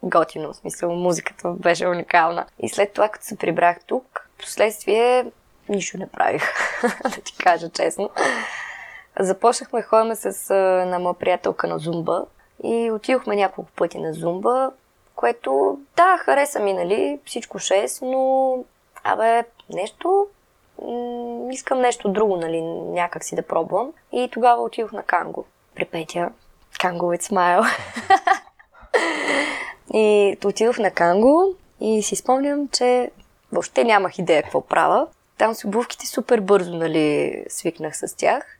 готино, 0.03 0.53
в 0.53 0.57
смисъл 0.57 0.93
музиката 0.93 1.51
беше 1.51 1.89
уникална. 1.89 2.47
И 2.59 2.69
след 2.69 2.93
това, 2.93 3.09
като 3.09 3.25
се 3.25 3.37
прибрах 3.37 3.77
тук, 3.87 4.29
последствие 4.39 5.27
нищо 5.69 5.99
не 5.99 6.07
правих, 6.07 6.43
да 7.03 7.21
ти 7.25 7.37
кажа 7.37 7.69
честно. 7.69 8.11
Започнахме 9.21 9.83
ходим 9.83 10.15
с 10.15 10.55
една 10.83 10.99
моя 10.99 11.15
приятелка 11.15 11.67
на 11.67 11.79
Зумба 11.79 12.27
и 12.65 12.91
отидохме 12.91 13.37
няколко 13.37 13.71
пъти 13.71 13.99
на 13.99 14.13
Зумба, 14.13 14.71
което, 15.15 15.79
да, 15.97 16.19
хареса 16.19 16.61
ми, 16.61 16.73
нали, 16.73 17.21
всичко 17.25 17.59
6, 17.59 18.03
но, 18.03 18.65
абе, 19.05 19.45
нещо, 19.71 20.27
м- 20.83 21.53
искам 21.53 21.81
нещо 21.81 22.09
друго, 22.09 22.37
нали, 22.37 22.63
някак 22.63 23.25
си 23.25 23.37
да 23.37 23.43
пробвам. 23.43 23.93
И 24.13 24.29
тогава 24.33 24.63
отидох 24.63 24.93
на 24.93 25.03
Канго 25.03 25.45
при 25.75 25.85
Петя. 25.85 26.31
Канго 26.81 27.07
with 27.07 27.23
smile. 27.33 27.67
и 29.95 30.37
отидох 30.45 30.79
на 30.79 30.91
Канго 30.91 31.55
и 31.81 32.03
си 32.03 32.17
спомням, 32.17 32.69
че 32.69 33.11
въобще 33.53 33.85
нямах 33.85 34.19
идея 34.19 34.43
какво 34.43 34.61
правя. 34.61 35.07
Там 35.39 35.55
с 35.55 35.65
обувките 35.65 36.07
супер 36.07 36.41
бързо, 36.41 36.77
нали, 36.77 37.45
свикнах 37.49 37.97
с 37.97 38.17
тях. 38.17 38.56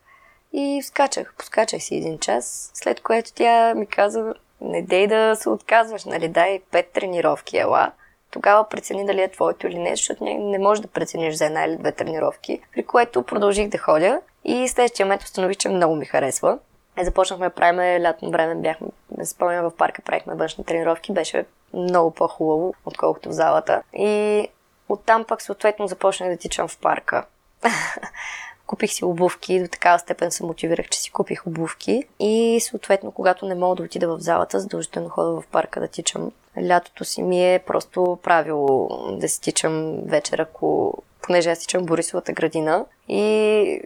И 0.53 0.83
скачах, 0.83 1.35
поскачах 1.39 1.83
си 1.83 1.97
един 1.97 2.19
час, 2.19 2.71
след 2.75 3.01
което 3.01 3.33
тя 3.33 3.75
ми 3.75 3.87
каза, 3.87 4.35
не 4.61 4.83
дей 4.83 5.07
да 5.07 5.37
се 5.37 5.49
отказваш, 5.49 6.05
нали, 6.05 6.29
дай 6.29 6.61
пет 6.71 6.91
тренировки, 6.93 7.59
ела. 7.59 7.93
Тогава 8.31 8.69
прецени 8.69 9.07
дали 9.07 9.23
е 9.23 9.29
твоето 9.29 9.67
или 9.67 9.79
не, 9.79 9.91
защото 9.91 10.25
не, 10.25 10.35
не 10.35 10.59
можеш 10.59 10.83
да 10.83 10.89
прецениш 10.89 11.35
за 11.35 11.47
една 11.47 11.65
или 11.65 11.77
две 11.77 11.93
тренировки, 11.93 12.61
при 12.73 12.83
което 12.83 13.23
продължих 13.23 13.69
да 13.69 13.79
ходя 13.79 14.21
и 14.45 14.69
следващия 14.69 15.07
момент 15.07 15.23
установих, 15.23 15.57
че 15.57 15.69
много 15.69 15.97
ми 15.97 16.05
харесва. 16.05 16.59
И 17.01 17.05
започнахме 17.05 17.47
да 17.47 17.55
правим 17.55 18.03
лятно 18.03 18.31
време, 18.31 18.55
бяхме, 18.55 18.89
не 19.19 19.27
спомням, 19.27 19.71
в 19.71 19.77
парка 19.77 20.03
правихме 20.03 20.35
външни 20.35 20.65
тренировки, 20.65 21.13
беше 21.13 21.45
много 21.75 22.11
по-хубаво, 22.11 22.75
отколкото 22.85 23.29
в 23.29 23.33
залата. 23.33 23.83
И 23.95 24.49
оттам 24.89 25.25
пък 25.25 25.43
съответно 25.43 25.87
започнах 25.87 26.31
да 26.31 26.37
тичам 26.37 26.69
в 26.69 26.79
парка. 26.79 27.25
Купих 28.67 28.93
си 28.93 29.05
обувки, 29.05 29.63
до 29.63 29.69
такава 29.69 29.99
степен 29.99 30.31
се 30.31 30.45
мотивирах, 30.45 30.89
че 30.89 31.01
си 31.01 31.11
купих 31.11 31.47
обувки 31.47 32.05
и 32.21 32.59
съответно, 32.61 33.11
когато 33.11 33.47
не 33.47 33.55
мога 33.55 33.77
да 33.77 33.83
отида 33.83 34.17
в 34.17 34.21
залата, 34.21 34.61
задължително 34.61 35.09
хода 35.09 35.41
в 35.41 35.47
парка 35.47 35.81
да 35.81 35.89
тичам. 35.89 36.33
Лятото 36.69 37.05
си 37.05 37.23
ми 37.23 37.55
е 37.55 37.59
просто 37.59 38.19
правило 38.23 38.89
да 39.13 39.29
си 39.29 39.41
тичам 39.41 40.01
вечер, 40.07 40.39
ако 40.39 40.95
понеже 41.23 41.51
аз 41.51 41.59
тичам 41.59 41.87
Борисовата 41.87 42.33
градина 42.33 42.85
и 43.09 43.81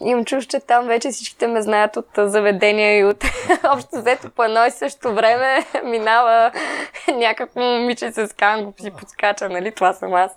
имам 0.00 0.24
чуш, 0.24 0.46
че 0.46 0.60
там 0.60 0.86
вече 0.86 1.10
всичките 1.10 1.46
ме 1.46 1.62
знаят 1.62 1.96
от 1.96 2.06
заведения 2.16 2.98
и 2.98 3.04
от 3.04 3.24
общо 3.74 3.88
взето 3.92 4.30
по 4.30 4.44
едно 4.44 4.66
и 4.66 4.70
също 4.70 5.14
време 5.14 5.66
минава 5.84 6.52
някакво 7.14 7.60
момиче 7.60 8.12
с 8.12 8.34
канго 8.36 8.74
си 8.80 8.90
подскача, 8.90 9.48
нали? 9.48 9.74
Това 9.74 9.92
съм 9.92 10.14
аз. 10.14 10.32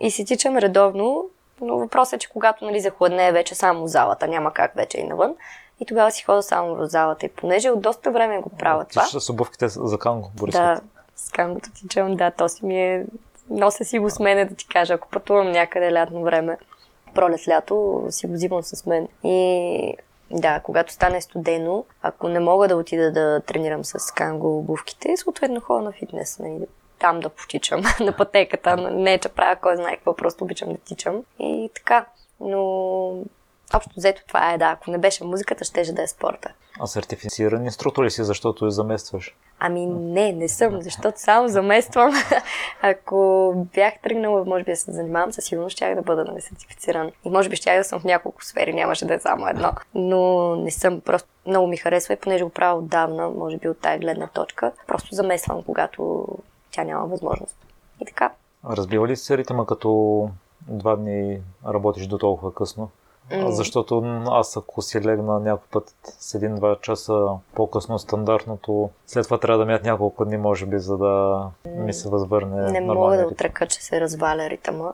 И 0.00 0.10
си 0.10 0.24
тичам 0.24 0.56
редовно 0.56 1.24
но 1.62 1.78
въпросът 1.78 2.12
е, 2.12 2.18
че 2.18 2.28
когато 2.28 2.64
нали, 2.64 2.80
захладне 2.80 3.32
вече 3.32 3.54
само 3.54 3.86
залата, 3.86 4.28
няма 4.28 4.52
как 4.52 4.74
вече 4.74 4.98
и 4.98 5.04
навън. 5.04 5.34
И 5.80 5.86
тогава 5.86 6.10
си 6.10 6.24
хода 6.24 6.42
само 6.42 6.74
в 6.74 6.86
залата. 6.86 7.26
И 7.26 7.28
понеже 7.28 7.70
от 7.70 7.80
доста 7.80 8.10
време 8.10 8.40
го 8.40 8.48
правя 8.48 8.84
това. 8.84 9.02
Ти 9.02 9.20
с 9.20 9.30
обувките 9.30 9.68
за 9.68 9.98
канго, 9.98 10.30
Борис. 10.34 10.52
Да, 10.52 10.80
с 11.16 11.30
кангото 11.30 11.70
тичам, 11.72 12.16
да, 12.16 12.30
то 12.30 12.48
си 12.48 12.66
ми 12.66 12.82
е... 12.82 13.04
Нося 13.50 13.84
си 13.84 13.98
го 13.98 14.10
с 14.10 14.18
мене, 14.18 14.44
да 14.44 14.54
ти 14.54 14.68
кажа, 14.68 14.94
ако 14.94 15.08
пътувам 15.08 15.52
някъде 15.52 15.92
лятно 15.92 16.22
време, 16.22 16.58
пролет-лято, 17.14 18.06
си 18.10 18.26
го 18.26 18.32
взимам 18.32 18.62
с 18.62 18.86
мен. 18.86 19.08
И 19.24 19.96
да, 20.30 20.60
когато 20.60 20.92
стане 20.92 21.20
студено, 21.20 21.84
ако 22.02 22.28
не 22.28 22.40
мога 22.40 22.68
да 22.68 22.76
отида 22.76 23.12
да 23.12 23.40
тренирам 23.40 23.84
с 23.84 24.14
канго 24.14 24.58
обувките, 24.58 25.16
съответно 25.16 25.60
ходя 25.60 25.82
на 25.82 25.92
фитнес, 25.92 26.38
нали, 26.38 26.66
там 27.02 27.20
да 27.20 27.28
потичам 27.28 27.82
на 28.00 28.16
пътеката. 28.16 28.76
Не, 28.76 29.18
че 29.18 29.28
правя 29.28 29.56
кой 29.56 29.76
знае 29.76 29.96
какво, 29.96 30.16
просто 30.16 30.44
обичам 30.44 30.72
да 30.72 30.78
тичам. 30.78 31.24
И 31.38 31.70
така. 31.74 32.06
Но 32.40 32.60
общо 33.74 33.90
взето 33.96 34.22
това 34.28 34.52
е, 34.52 34.58
да. 34.58 34.66
Ако 34.66 34.90
не 34.90 34.98
беше 34.98 35.24
музиката, 35.24 35.64
щеше 35.64 35.92
да 35.92 36.02
е 36.02 36.06
спорта. 36.06 36.52
А 36.80 36.86
сертифициран 36.86 37.64
инструктор 37.64 38.04
ли 38.04 38.10
си, 38.10 38.24
защото 38.24 38.64
я 38.64 38.70
заместваш? 38.70 39.36
Ами 39.58 39.86
не, 39.86 40.32
не 40.32 40.48
съм, 40.48 40.82
защото 40.82 41.20
само 41.20 41.48
замествам. 41.48 42.12
Ако 42.82 43.52
бях 43.74 43.94
тръгнала, 44.02 44.44
може 44.44 44.64
би 44.64 44.70
да 44.70 44.76
се 44.76 44.92
занимавам, 44.92 45.32
със 45.32 45.44
сигурност 45.44 45.76
щях 45.76 45.94
да 45.94 46.02
бъда 46.02 46.40
сертифициран. 46.40 47.10
И 47.24 47.30
може 47.30 47.48
би 47.48 47.56
щях 47.56 47.78
да 47.78 47.84
съм 47.84 48.00
в 48.00 48.04
няколко 48.04 48.44
сфери, 48.44 48.72
нямаше 48.72 49.04
да 49.04 49.14
е 49.14 49.18
само 49.18 49.48
едно. 49.48 49.72
Но 49.94 50.56
не 50.56 50.70
съм, 50.70 51.00
просто 51.00 51.28
много 51.46 51.66
ми 51.66 51.76
харесва 51.76 52.14
и 52.14 52.16
понеже 52.16 52.44
го 52.44 52.50
правя 52.50 52.78
отдавна, 52.78 53.30
може 53.30 53.56
би 53.56 53.68
от 53.68 53.80
тази 53.80 53.98
гледна 53.98 54.26
точка, 54.26 54.72
просто 54.86 55.14
замествам, 55.14 55.62
когато 55.62 56.26
тя 56.72 56.84
няма 56.84 57.06
възможност. 57.06 57.56
И 58.00 58.04
така. 58.04 58.32
Разбива 58.70 59.08
ли 59.08 59.16
се 59.16 59.38
ритъма, 59.38 59.66
като 59.66 60.30
два 60.60 60.96
дни 60.96 61.42
работиш 61.66 62.06
до 62.06 62.18
толкова 62.18 62.54
късно? 62.54 62.90
Mm. 63.30 63.48
Защото 63.48 64.22
аз 64.26 64.56
ако 64.56 64.82
си 64.82 65.00
легна 65.00 65.40
някой 65.40 65.68
път 65.70 65.94
с 66.02 66.34
един-два 66.34 66.76
часа 66.80 67.28
по-късно 67.54 67.98
стандартното, 67.98 68.90
след 69.06 69.24
това 69.24 69.38
трябва 69.38 69.58
да 69.58 69.66
мят 69.66 69.84
няколко 69.84 70.24
дни, 70.24 70.36
може 70.36 70.66
би, 70.66 70.78
за 70.78 70.98
да 70.98 71.44
ми 71.66 71.92
се 71.92 72.08
възвърне 72.08 72.70
Не 72.70 72.80
мога 72.80 73.16
да 73.16 73.26
отрека, 73.26 73.66
че 73.66 73.82
се 73.82 74.00
разваля 74.00 74.50
ритъма. 74.50 74.92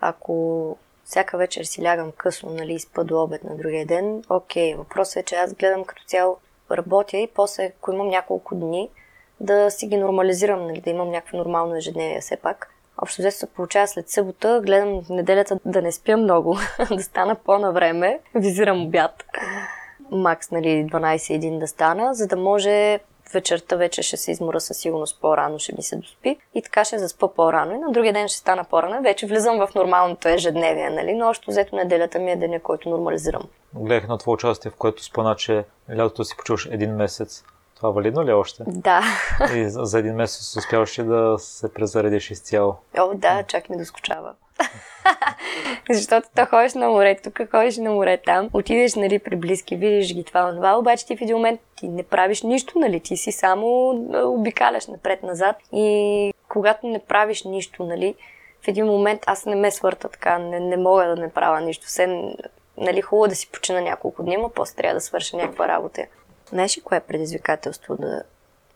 Ако 0.00 0.76
всяка 1.04 1.38
вечер 1.38 1.64
си 1.64 1.84
лягам 1.84 2.12
късно, 2.16 2.50
нали, 2.50 2.80
спа 2.80 3.04
до 3.04 3.22
обед 3.22 3.44
на 3.44 3.56
другия 3.56 3.86
ден, 3.86 4.24
окей. 4.30 4.74
Въпросът 4.74 5.16
е, 5.16 5.22
че 5.22 5.34
аз 5.34 5.54
гледам 5.54 5.84
като 5.84 6.04
цяло 6.06 6.36
работя 6.70 7.16
и 7.16 7.28
после, 7.34 7.72
ако 7.78 7.92
имам 7.92 8.08
няколко 8.08 8.54
дни, 8.54 8.90
да 9.42 9.70
си 9.70 9.86
ги 9.86 9.96
нормализирам, 9.96 10.66
нали, 10.66 10.80
да 10.80 10.90
имам 10.90 11.10
някакво 11.10 11.38
нормално 11.38 11.76
ежедневие 11.76 12.20
все 12.20 12.36
пак. 12.36 12.70
Общо 13.02 13.22
взето 13.22 13.36
се 13.36 13.46
получава 13.46 13.88
след 13.88 14.08
събота, 14.08 14.60
гледам 14.64 15.00
неделята 15.10 15.58
да 15.64 15.82
не 15.82 15.92
спя 15.92 16.16
много, 16.16 16.58
да 16.90 17.02
стана 17.02 17.34
по-навреме, 17.34 18.20
визирам 18.34 18.86
обяд. 18.86 19.24
Макс, 20.10 20.50
нали, 20.50 20.86
12-1 20.86 21.58
да 21.58 21.66
стана, 21.66 22.14
за 22.14 22.26
да 22.26 22.36
може 22.36 23.00
вечерта 23.32 23.76
вече 23.76 24.02
ще 24.02 24.16
се 24.16 24.30
измора 24.30 24.60
със 24.60 24.76
сигурност 24.76 25.20
по-рано, 25.20 25.58
ще 25.58 25.74
ми 25.76 25.82
се 25.82 25.96
доспи 25.96 26.36
и 26.54 26.62
така 26.62 26.84
ще 26.84 26.98
заспа 26.98 27.34
по-рано 27.34 27.74
и 27.74 27.78
на 27.78 27.92
другия 27.92 28.12
ден 28.12 28.28
ще 28.28 28.38
стана 28.38 28.64
по-рано. 28.64 29.02
Вече 29.02 29.26
влизам 29.26 29.58
в 29.58 29.74
нормалното 29.74 30.28
ежедневие, 30.28 30.90
нали? 30.90 31.14
но 31.14 31.28
още 31.28 31.44
взето 31.48 31.76
неделята 31.76 32.18
ми 32.18 32.30
е 32.30 32.36
деня, 32.36 32.60
който 32.60 32.88
нормализирам. 32.88 33.42
Гледах 33.74 34.08
на 34.08 34.18
това 34.18 34.32
участие, 34.32 34.70
в 34.70 34.76
което 34.76 35.04
спомена, 35.04 35.36
че 35.36 35.64
лятото 35.96 36.24
си 36.24 36.36
почуваш 36.36 36.68
един 36.72 36.94
месец. 36.94 37.44
Това 37.82 37.92
валидно 37.92 38.24
ли 38.24 38.30
е 38.30 38.34
още? 38.34 38.64
Да. 38.66 39.02
И 39.54 39.64
за 39.68 39.98
един 39.98 40.14
месец 40.14 40.56
успяваш 40.56 40.98
ли 40.98 41.04
да 41.04 41.36
се 41.38 41.74
презаредиш 41.74 42.30
изцяло? 42.30 42.76
О, 42.98 43.14
да, 43.14 43.42
чак 43.42 43.70
ми 43.70 43.76
доскочава. 43.76 44.34
Защото 45.90 46.28
то 46.36 46.46
ходиш 46.46 46.74
на 46.74 46.88
море, 46.88 47.18
тук 47.24 47.50
ходиш 47.50 47.76
на 47.76 47.90
море 47.90 48.20
там, 48.26 48.48
отидеш 48.52 48.94
нали, 48.94 49.18
при 49.18 49.36
близки, 49.36 49.76
видиш 49.76 50.14
ги 50.14 50.24
това, 50.24 50.54
това, 50.54 50.78
обаче 50.78 51.06
ти 51.06 51.16
в 51.16 51.20
един 51.20 51.36
момент 51.36 51.60
ти 51.76 51.88
не 51.88 52.02
правиш 52.02 52.42
нищо, 52.42 52.78
нали, 52.78 53.00
ти 53.00 53.16
си 53.16 53.32
само 53.32 53.90
обикаляш 54.24 54.86
напред-назад 54.86 55.56
и 55.72 56.34
когато 56.48 56.86
не 56.86 56.98
правиш 56.98 57.44
нищо, 57.44 57.84
нали, 57.84 58.14
в 58.64 58.68
един 58.68 58.86
момент 58.86 59.20
аз 59.26 59.46
не 59.46 59.56
ме 59.56 59.70
свърта 59.70 60.08
така, 60.08 60.38
не, 60.38 60.60
не 60.60 60.76
мога 60.76 61.06
да 61.06 61.16
не 61.16 61.30
правя 61.30 61.60
нищо. 61.60 61.86
Все, 61.86 62.34
нали, 62.76 63.00
хубаво 63.00 63.28
да 63.28 63.34
си 63.34 63.50
почина 63.50 63.80
няколко 63.80 64.22
дни, 64.22 64.36
но 64.36 64.48
после 64.48 64.76
трябва 64.76 64.94
да 64.94 65.00
свърша 65.00 65.36
някаква 65.36 65.68
работа. 65.68 66.06
Знаеш 66.52 66.78
ли 66.78 66.80
кое 66.80 66.98
е 66.98 67.00
предизвикателство 67.00 67.96
да, 67.96 68.22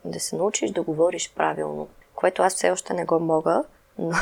да 0.05 0.21
се 0.21 0.37
научиш 0.37 0.71
да 0.71 0.83
говориш 0.83 1.33
правилно? 1.37 1.89
Което 2.15 2.43
аз 2.43 2.55
все 2.55 2.71
още 2.71 2.95
не 2.95 3.05
го 3.05 3.21
мога, 3.21 3.65
но, 3.99 4.13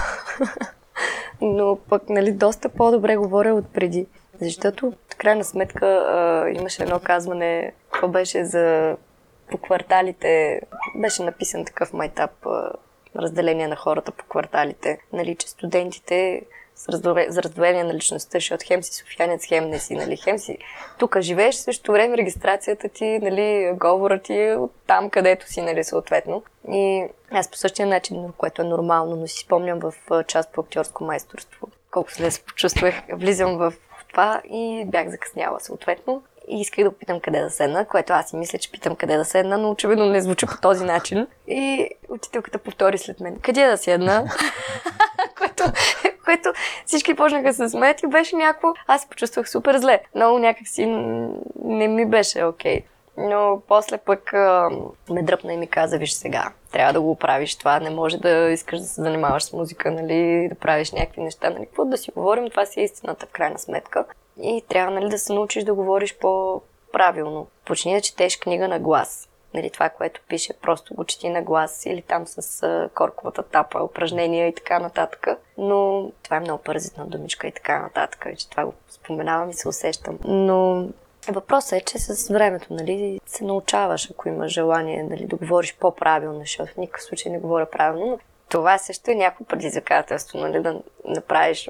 но 1.41 1.79
пък 1.89 2.09
нали, 2.09 2.33
доста 2.33 2.69
по-добре 2.69 3.17
говоря 3.17 3.55
от 3.55 3.73
преди. 3.73 4.07
Защото, 4.41 4.93
в 5.13 5.17
крайна 5.17 5.45
сметка, 5.45 5.87
а, 5.87 6.51
имаше 6.51 6.83
едно 6.83 7.01
казване, 7.01 7.73
какво 7.91 8.09
беше 8.09 8.45
за 8.45 8.97
по 9.51 9.59
кварталите, 9.59 10.61
беше 10.97 11.23
написан 11.23 11.65
такъв 11.65 11.93
майтап, 11.93 12.47
а, 12.47 12.73
разделение 13.17 13.69
на 13.69 13.77
хората 13.77 14.13
по 14.13 14.25
кварталите. 14.25 14.99
Нали, 15.13 15.37
че 15.37 15.49
студентите 15.49 16.43
с 16.75 17.39
раздвоение 17.39 17.85
на 17.85 17.95
личността, 17.95 18.31
защото 18.39 18.65
хем 18.67 18.83
си 18.83 18.95
софиянец, 18.95 19.47
хем 19.47 19.69
не 19.71 19.79
си, 19.79 19.95
нали, 19.95 20.17
хем 20.17 20.39
си 20.39 20.59
тук 20.99 21.21
живееш, 21.21 21.55
също 21.55 21.93
време 21.93 22.17
регистрацията 22.17 22.89
ти, 22.89 23.19
нали, 23.23 23.73
говорът 23.75 24.23
ти 24.23 24.41
е 24.41 24.57
от 24.57 24.73
там, 24.87 25.11
където 25.11 25.53
си, 25.53 25.63
нали, 25.63 25.85
съответно. 25.85 26.43
И 26.69 27.07
аз 27.31 27.51
по 27.51 27.57
същия 27.57 27.87
начин, 27.87 28.33
което 28.37 28.63
е 28.63 28.65
нормално, 28.65 29.17
но 29.17 29.27
си 29.27 29.39
спомням 29.39 29.79
в 29.79 29.95
част 30.27 30.53
по 30.53 30.61
актьорско 30.61 31.05
майсторство, 31.05 31.69
колко 31.91 32.13
се 32.13 32.31
се 32.31 32.43
почувствах, 32.43 32.95
влизам 33.13 33.57
в 33.57 33.73
това 34.09 34.43
и 34.51 34.85
бях 34.87 35.09
закъсняла 35.09 35.61
съответно. 35.61 36.23
И 36.49 36.61
исках 36.61 36.85
да 36.85 36.91
опитам 36.91 37.21
къде 37.21 37.41
да 37.41 37.51
седна, 37.51 37.85
което 37.85 38.13
аз 38.13 38.31
си 38.31 38.37
мисля, 38.37 38.59
че 38.59 38.71
питам 38.71 38.97
къде 38.97 39.17
да 39.17 39.25
седна, 39.25 39.59
но 39.59 39.71
очевидно 39.71 40.07
не 40.07 40.21
звучи 40.21 40.47
по 40.47 40.61
този 40.61 40.85
начин. 40.85 41.27
И 41.49 41.89
учителката 42.09 42.59
повтори 42.59 42.99
след 42.99 43.21
мен, 43.21 43.39
къде 43.43 43.67
да 43.67 43.77
седна? 43.77 44.25
което, 45.39 45.65
което 46.25 46.53
всички 46.87 47.15
почнаха 47.15 47.45
да 47.45 47.55
се 47.55 47.69
смеят 47.69 48.03
и 48.03 48.07
беше 48.07 48.37
някакво... 48.37 48.69
Аз 48.87 49.03
се 49.03 49.09
почувствах 49.09 49.51
супер 49.51 49.79
зле. 49.79 50.01
Много 50.15 50.39
някакси 50.39 50.87
не 51.65 51.89
ми 51.89 52.07
беше 52.07 52.45
окей. 52.45 52.81
Okay. 52.81 52.85
Но 53.17 53.63
после 53.69 53.99
пък 53.99 54.33
ме 55.11 55.23
дръпна 55.23 55.53
и 55.53 55.57
ми 55.57 55.67
каза, 55.67 55.99
виж 55.99 56.13
сега, 56.13 56.53
трябва 56.73 56.93
да 56.93 57.01
го 57.01 57.17
правиш 57.17 57.57
това, 57.57 57.81
не 57.81 57.91
може 57.91 58.19
да 58.19 58.51
искаш 58.51 58.81
да 58.81 58.87
се 58.87 59.03
занимаваш 59.03 59.43
с 59.43 59.53
музика, 59.53 59.91
нали, 59.91 60.49
да 60.49 60.55
правиш 60.55 60.93
някакви 60.93 61.21
неща, 61.21 61.51
нали, 61.51 61.67
какво 61.67 61.85
да 61.85 61.97
си 61.97 62.11
говорим, 62.11 62.51
това 62.51 62.67
си 62.67 62.81
е 62.81 62.85
истината 62.85 63.27
в 63.27 63.33
крайна 63.33 63.59
сметка. 63.59 64.05
И 64.43 64.63
трябва, 64.69 64.95
нали, 64.95 65.09
да 65.09 65.19
се 65.19 65.33
научиш 65.33 65.65
да 65.65 65.75
говориш 65.75 66.17
по-правилно. 66.19 67.47
Почни 67.67 67.95
да 67.95 68.01
четеш 68.01 68.37
книга 68.37 68.69
на 68.69 68.79
глас 68.79 69.29
нали, 69.55 69.71
това, 69.71 69.89
което 69.89 70.21
пише, 70.29 70.53
просто 70.63 70.95
го 70.95 71.05
чети 71.05 71.29
на 71.29 71.43
глас 71.43 71.87
или 71.87 72.03
там 72.03 72.27
с 72.27 72.63
а, 72.63 72.89
корковата 72.95 73.43
тапа, 73.43 73.83
упражнения 73.83 74.49
и 74.49 74.55
така 74.55 74.79
нататък. 74.79 75.27
Но 75.59 76.11
това 76.23 76.37
е 76.37 76.41
много 76.41 76.63
пързитна 76.63 77.07
думичка 77.07 77.47
и 77.47 77.53
така 77.53 77.83
нататък, 77.83 78.27
и 78.33 78.37
че 78.37 78.51
това 78.51 78.65
го 78.65 78.75
споменавам 78.89 79.51
и 79.51 79.55
се 79.55 79.69
усещам. 79.69 80.19
Но 80.25 80.89
Въпросът 81.29 81.73
е, 81.73 81.85
че 81.85 81.99
с 81.99 82.33
времето 82.33 82.75
нали, 82.75 83.21
се 83.27 83.45
научаваш, 83.45 84.11
ако 84.11 84.29
имаш 84.29 84.53
желание 84.53 85.03
нали, 85.03 85.27
да 85.27 85.37
говориш 85.37 85.77
по-правилно, 85.81 86.41
защото 86.41 86.73
в 86.73 86.77
никакъв 86.77 87.03
случай 87.03 87.33
не 87.33 87.39
говоря 87.39 87.71
правилно, 87.71 88.07
но 88.07 88.19
това 88.49 88.79
също 88.79 89.11
е 89.11 89.15
някакво 89.15 89.45
предизвикателство, 89.45 90.39
нали, 90.39 90.63
да 90.63 90.81
направиш 91.05 91.69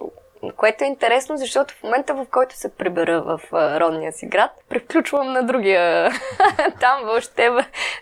което 0.57 0.85
е 0.85 0.87
интересно, 0.87 1.37
защото 1.37 1.75
в 1.75 1.83
момента, 1.83 2.15
в 2.15 2.27
който 2.31 2.57
се 2.57 2.75
прибера 2.75 3.23
в 3.23 3.41
родния 3.53 4.13
си 4.13 4.27
град, 4.27 4.51
превключвам 4.69 5.33
на 5.33 5.43
другия. 5.43 6.11
Там 6.81 7.05
въобще 7.05 7.51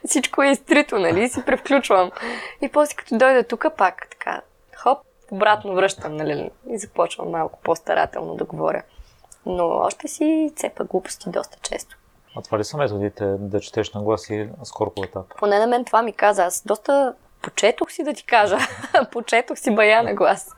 всичко 0.07 0.43
е 0.43 0.51
изтрито, 0.51 0.99
нали? 0.99 1.28
Си 1.28 1.45
превключвам. 1.47 2.11
И 2.61 2.68
после 2.68 2.95
като 2.97 3.18
дойда 3.18 3.43
тук, 3.43 3.66
пак 3.76 4.09
така, 4.11 4.40
хоп, 4.76 4.99
обратно 5.30 5.74
връщам, 5.74 6.16
нали? 6.16 6.51
И 6.70 6.78
започвам 6.78 7.30
малко 7.30 7.59
по-старателно 7.62 8.34
да 8.34 8.45
говоря. 8.45 8.82
Но 9.47 9.68
още 9.68 10.09
си 10.09 10.53
цепа 10.57 10.84
глупости 10.84 11.30
доста 11.30 11.59
често. 11.62 11.97
А 12.36 12.43
това 12.43 12.59
ли 12.59 12.64
са 12.64 12.76
методите 12.76 13.24
да 13.38 13.61
четеш 13.61 13.93
на 13.93 14.03
глас 14.03 14.30
и 14.30 14.49
скоро 14.64 14.93
етап? 15.05 15.26
Поне 15.38 15.59
на 15.59 15.66
мен 15.66 15.84
това 15.84 16.03
ми 16.03 16.12
каза. 16.12 16.45
Аз 16.45 16.62
доста 16.66 17.14
почетох 17.43 17.93
си 17.93 18.05
да 18.05 18.12
ти 18.12 18.26
кажа. 18.26 18.59
почетох 19.12 19.59
си 19.59 19.74
бая 19.74 20.03
на 20.03 20.14
глас 20.14 20.51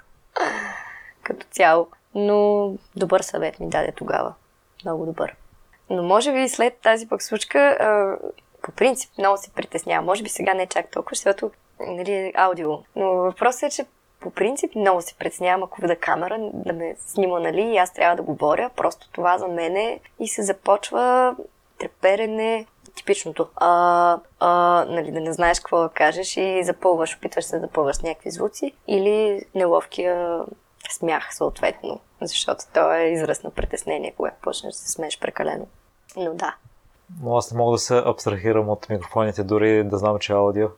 като 1.24 1.46
цяло. 1.50 1.86
Но 2.14 2.72
добър 2.96 3.20
съвет 3.20 3.60
ми 3.60 3.68
даде 3.68 3.92
тогава. 3.92 4.34
Много 4.84 5.06
добър. 5.06 5.36
Но 5.90 6.02
може 6.02 6.32
би 6.32 6.48
след 6.48 6.74
тази 6.82 7.08
пък 7.08 7.22
случка, 7.22 7.78
по 8.62 8.72
принцип 8.72 9.10
много 9.18 9.36
се 9.36 9.50
притеснявам. 9.50 10.04
Може 10.04 10.22
би 10.22 10.28
сега 10.28 10.54
не 10.54 10.66
чак 10.66 10.90
толкова, 10.90 11.14
защото 11.14 11.50
нали, 11.80 12.12
е 12.12 12.32
аудио. 12.34 12.70
Но 12.96 13.12
въпросът 13.12 13.62
е, 13.62 13.70
че 13.70 13.86
по 14.20 14.30
принцип 14.30 14.74
много 14.74 15.02
се 15.02 15.14
притеснявам, 15.14 15.62
ако 15.62 15.80
видя 15.80 15.96
камера 15.96 16.50
да 16.52 16.72
ме 16.72 16.96
снима, 16.98 17.40
нали, 17.40 17.62
и 17.62 17.76
аз 17.76 17.92
трябва 17.92 18.16
да 18.16 18.22
говоря. 18.22 18.70
Просто 18.76 19.10
това 19.12 19.38
за 19.38 19.48
мен 19.48 19.76
е 19.76 20.00
и 20.20 20.28
се 20.28 20.42
започва 20.42 21.36
треперене, 21.78 22.66
типичното. 22.94 23.48
А, 23.56 24.18
а, 24.40 24.84
нали, 24.88 25.10
да 25.10 25.20
не 25.20 25.32
знаеш 25.32 25.60
какво 25.60 25.82
да 25.82 25.88
кажеш 25.88 26.36
и 26.36 26.64
запълваш, 26.64 27.16
опитваш 27.16 27.44
се 27.44 27.56
да 27.56 27.60
запълваш 27.60 27.98
някакви 27.98 28.30
звуци 28.30 28.72
или 28.86 29.42
неловкия 29.54 30.40
смях 30.93 31.35
съответно, 31.35 32.01
защото 32.22 32.64
то 32.74 32.93
е 32.93 33.03
израз 33.03 33.43
на 33.43 33.51
притеснение, 33.51 34.14
когато 34.16 34.37
почнеш 34.43 34.74
да 34.74 34.78
се 34.78 34.93
смееш 34.93 35.18
прекалено. 35.18 35.66
Но 36.16 36.35
да. 36.35 36.55
Но 37.22 37.37
аз 37.37 37.53
не 37.53 37.59
мога 37.59 37.72
да 37.72 37.78
се 37.78 38.03
абстрахирам 38.07 38.68
от 38.68 38.89
микрофоните, 38.89 39.45
дори 39.45 39.85
да 39.85 39.99
знам, 39.99 40.18
че 40.18 40.32
е 40.32 40.37
аудио. 40.37 40.68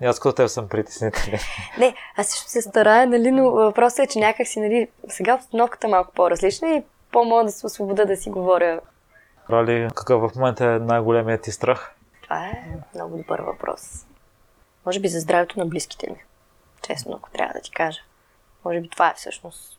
И 0.00 0.04
аз 0.06 0.20
като 0.20 0.34
теб 0.34 0.48
съм 0.48 0.68
притеснителен. 0.68 1.40
Не, 1.78 1.94
аз 2.16 2.28
също 2.28 2.50
се 2.50 2.62
старая, 2.62 3.06
нали, 3.06 3.30
но 3.30 3.50
въпросът 3.50 3.98
е, 3.98 4.06
че 4.06 4.18
някак 4.18 4.46
си, 4.46 4.60
нали, 4.60 4.88
сега 5.08 5.34
обстановката 5.34 5.86
е 5.86 5.90
малко 5.90 6.12
по-различна 6.14 6.68
и 6.68 6.82
по-мога 7.12 7.44
да 7.44 7.52
се 7.52 7.66
освобода 7.66 8.04
да 8.04 8.16
си 8.16 8.30
говоря. 8.30 8.80
Рали, 9.50 9.88
какъв 9.94 10.22
в 10.22 10.34
момента 10.36 10.64
е 10.64 10.78
най-големият 10.78 11.42
ти 11.42 11.52
страх? 11.52 11.94
Това 12.22 12.46
е 12.46 12.64
много 12.94 13.16
добър 13.16 13.40
въпрос. 13.40 14.06
Може 14.86 15.00
би 15.00 15.08
за 15.08 15.20
здравето 15.20 15.58
на 15.58 15.66
близките 15.66 16.10
ми. 16.10 16.24
Честно, 16.86 17.16
ако 17.16 17.30
трябва 17.30 17.52
да 17.54 17.60
ти 17.60 17.70
кажа. 17.70 18.00
Може 18.64 18.80
би 18.80 18.88
това 18.88 19.10
е 19.10 19.14
всъщност. 19.14 19.78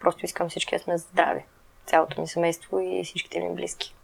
Просто 0.00 0.24
искам 0.24 0.48
всички 0.48 0.76
да 0.76 0.82
сме 0.82 0.98
здрави. 0.98 1.44
Цялото 1.86 2.20
ми 2.20 2.28
семейство 2.28 2.80
и 2.80 3.04
всичките 3.04 3.40
ми 3.40 3.54
близки. 3.54 3.94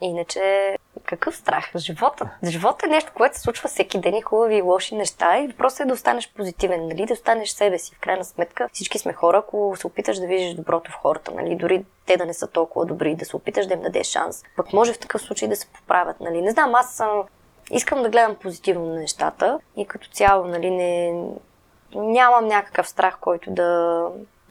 Иначе, 0.00 0.76
какъв 1.04 1.36
страх? 1.36 1.70
Живота. 1.76 2.30
Живота 2.44 2.86
е 2.86 2.88
нещо, 2.88 3.12
което 3.14 3.36
се 3.36 3.42
случва 3.42 3.68
всеки 3.68 4.00
ден 4.00 4.14
и 4.14 4.22
хубави 4.22 4.56
и 4.56 4.62
лоши 4.62 4.94
неща 4.94 5.38
и 5.38 5.52
просто 5.52 5.82
е 5.82 5.86
да 5.86 5.94
останеш 5.94 6.32
позитивен, 6.32 6.88
нали? 6.88 7.06
да 7.06 7.14
останеш 7.14 7.48
себе 7.48 7.78
си. 7.78 7.94
В 7.94 8.00
крайна 8.00 8.24
сметка 8.24 8.68
всички 8.72 8.98
сме 8.98 9.12
хора, 9.12 9.38
ако 9.38 9.74
се 9.76 9.86
опиташ 9.86 10.18
да 10.18 10.26
видиш 10.26 10.54
доброто 10.54 10.90
в 10.90 10.94
хората, 10.94 11.32
нали? 11.34 11.56
дори 11.56 11.84
те 12.06 12.16
да 12.16 12.26
не 12.26 12.34
са 12.34 12.46
толкова 12.46 12.86
добри, 12.86 13.14
да 13.14 13.24
се 13.24 13.36
опиташ 13.36 13.66
да 13.66 13.74
им 13.74 13.82
дадеш 13.82 14.06
шанс. 14.06 14.44
Пък 14.56 14.72
може 14.72 14.92
в 14.92 14.98
такъв 14.98 15.22
случай 15.22 15.48
да 15.48 15.56
се 15.56 15.66
поправят. 15.66 16.20
Нали? 16.20 16.42
Не 16.42 16.50
знам, 16.50 16.74
аз 16.74 16.94
съм... 16.94 17.22
искам 17.70 18.02
да 18.02 18.08
гледам 18.08 18.34
позитивно 18.34 18.86
на 18.86 19.00
нещата 19.00 19.60
и 19.76 19.86
като 19.86 20.08
цяло 20.08 20.44
нали, 20.44 20.70
не, 20.70 21.22
нямам 22.02 22.46
някакъв 22.46 22.88
страх, 22.88 23.18
който 23.20 23.50
да... 23.50 24.02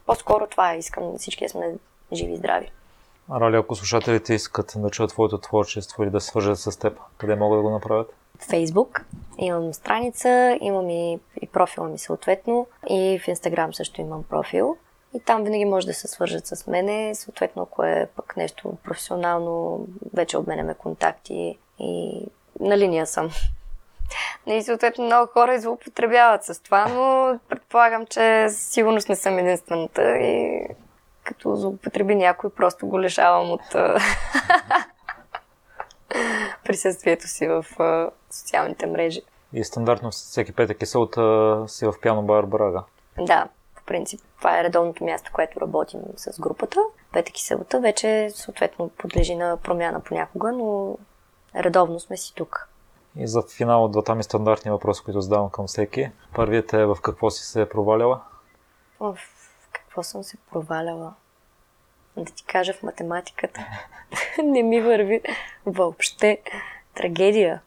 По-скоро 0.06 0.48
това 0.48 0.74
е. 0.74 0.78
Искам 0.78 1.18
всички 1.18 1.46
да 1.46 1.50
сме 1.50 1.74
живи 2.14 2.34
и 2.34 2.38
здрави. 2.38 2.72
Рали, 3.32 3.56
ако 3.56 3.76
слушателите 3.76 4.34
искат 4.34 4.74
да 4.76 4.90
чуят 4.90 5.10
твоето 5.10 5.38
творчество 5.38 6.04
или 6.04 6.10
да 6.10 6.22
свържат 6.22 6.60
с 6.60 6.80
теб, 6.80 7.00
къде 7.18 7.36
могат 7.36 7.60
да 7.60 7.64
го 7.64 7.70
направят? 7.70 8.14
Фейсбук. 8.40 9.06
Имам 9.38 9.74
страница, 9.74 10.58
имам 10.62 10.90
и, 10.90 11.20
и 11.42 11.48
профила 11.48 11.88
ми 11.88 11.98
съответно. 11.98 12.68
И 12.90 13.20
в 13.24 13.28
Инстаграм 13.28 13.74
също 13.74 14.02
имам 14.02 14.24
профил. 14.24 14.78
И 15.14 15.20
там 15.20 15.44
винаги 15.44 15.66
може 15.66 15.88
да 15.88 15.94
се 15.94 16.08
свържат 16.08 16.48
с 16.48 16.68
мене. 16.68 17.16
Съответно, 17.16 17.64
ако 17.64 17.84
е 17.84 18.10
пък 18.16 18.38
нещо 18.38 18.78
професионално, 18.84 19.86
вече 20.14 20.38
обменяме 20.38 20.74
контакти 20.74 21.58
и 21.80 22.26
на 22.60 22.78
линия 22.78 23.08
съм. 23.08 23.30
И 24.46 24.62
съответно 24.62 25.06
много 25.06 25.32
хора 25.32 25.60
злоупотребяват 25.60 26.44
с 26.44 26.64
това, 26.64 26.88
но 26.88 27.40
предполагам, 27.50 28.06
че 28.06 28.48
сигурност 28.50 29.10
не 29.10 29.16
съм 29.16 29.38
единствената 29.38 30.18
и 30.18 30.68
като 31.24 31.56
злоупотреби 31.56 32.16
някой, 32.16 32.50
просто 32.50 32.88
го 32.88 33.02
лишавам 33.02 33.52
от 33.52 33.62
присъствието 36.66 37.28
си 37.28 37.48
в 37.48 37.66
социалните 38.32 38.86
мрежи. 38.86 39.22
И 39.54 39.64
стандартно 39.64 40.12
всеки 40.12 40.54
петък 40.54 40.82
и 40.82 40.86
събота 40.86 41.64
си 41.68 41.86
в 41.86 41.94
пиано 42.02 42.22
бар 42.22 42.46
Брага. 42.46 42.84
Да, 43.20 43.48
по 43.76 43.84
принцип 43.84 44.22
това 44.38 44.60
е 44.60 44.64
редовното 44.64 45.04
място, 45.04 45.32
което 45.34 45.62
работим 45.62 46.00
с 46.16 46.40
групата. 46.40 46.80
Петък 47.14 47.40
и 47.40 47.46
събота 47.46 47.80
вече 47.80 48.30
съответно 48.34 48.90
подлежи 48.90 49.36
на 49.36 49.58
промяна 49.58 50.00
понякога, 50.00 50.52
но 50.52 50.98
редовно 51.56 52.00
сме 52.00 52.18
си 52.18 52.34
тук. 52.36 52.70
И 53.18 53.28
за 53.28 53.42
финал 53.42 53.88
двата 53.88 54.16
ми 54.16 54.24
стандартни 54.24 54.72
въпроси, 54.72 55.04
които 55.04 55.22
задавам 55.22 55.50
към 55.50 55.68
всеки. 55.68 56.12
Първият 56.34 56.74
е 56.74 56.86
в 56.86 56.98
какво 57.02 57.30
си 57.30 57.44
се 57.44 57.70
проваляла? 57.70 58.22
В 59.00 59.18
какво 59.72 60.04
съм 60.04 60.24
се 60.24 60.38
проваляла? 60.52 61.14
Да 62.18 62.32
ти 62.32 62.44
кажа 62.46 62.74
в 62.74 62.84
математиката. 62.84 63.66
Не 64.44 64.64
ми 64.64 64.82
върви 64.82 65.22
въобще. 65.66 66.42
Трагедия. 66.96 67.62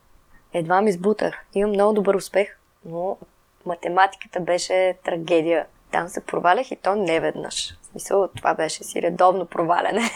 Едва 0.52 0.82
ми 0.82 0.92
сбутах. 0.92 1.44
Имам 1.54 1.70
много 1.70 1.92
добър 1.92 2.14
успех, 2.14 2.58
но 2.84 3.18
математиката 3.66 4.40
беше 4.40 4.96
трагедия. 5.04 5.66
Там 5.90 6.08
се 6.08 6.26
провалях 6.26 6.70
и 6.70 6.76
то 6.76 6.94
не 6.94 7.20
веднъж. 7.20 7.78
В 7.82 7.86
смисъл, 7.86 8.28
това 8.36 8.54
беше 8.54 8.84
си 8.84 9.02
редовно 9.02 9.46
проваляне. 9.46 10.10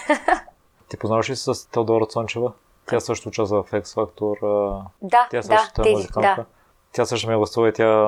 Ти 0.89 0.97
познаваш 0.97 1.31
ли 1.31 1.37
с 1.37 1.71
Теодора 1.71 2.07
Цончева? 2.07 2.53
Тя 2.87 3.01
също 3.01 3.29
участва 3.29 3.63
в 3.63 3.71
X 3.71 3.83
Factor. 3.83 4.83
Да, 5.03 5.29
тя 5.31 5.43
също 5.43 5.83
да, 5.83 5.89
е 5.89 5.93
музикантка. 5.93 6.35
Да. 6.37 6.45
Тя 6.93 7.07
също 7.07 7.31
ми 7.31 7.37
гласува 7.37 7.69
и 7.69 7.73
тя 7.73 8.07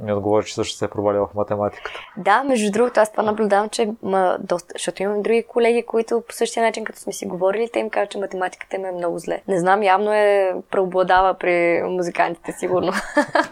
ми 0.00 0.12
отговори, 0.12 0.44
че 0.44 0.54
също 0.54 0.76
се 0.76 0.84
е 0.84 0.88
провалила 0.88 1.26
в 1.26 1.34
математиката. 1.34 2.00
Да, 2.16 2.44
между 2.44 2.72
другото, 2.72 3.00
аз 3.00 3.10
това 3.10 3.22
наблюдавам, 3.22 3.68
че 3.68 3.90
ма, 4.02 4.36
доста, 4.40 4.72
защото 4.72 5.02
имам 5.02 5.22
други 5.22 5.44
колеги, 5.48 5.86
които 5.86 6.22
по 6.28 6.34
същия 6.34 6.62
начин, 6.62 6.84
като 6.84 6.98
сме 6.98 7.12
си 7.12 7.26
говорили, 7.26 7.70
те 7.72 7.78
им 7.78 7.90
казват, 7.90 8.10
че 8.10 8.18
математиката 8.18 8.76
им 8.76 8.84
е 8.84 8.92
много 8.92 9.18
зле. 9.18 9.42
Не 9.48 9.58
знам, 9.58 9.82
явно 9.82 10.12
е 10.12 10.54
преобладава 10.70 11.34
при 11.34 11.82
музикантите, 11.82 12.52
сигурно. 12.52 12.92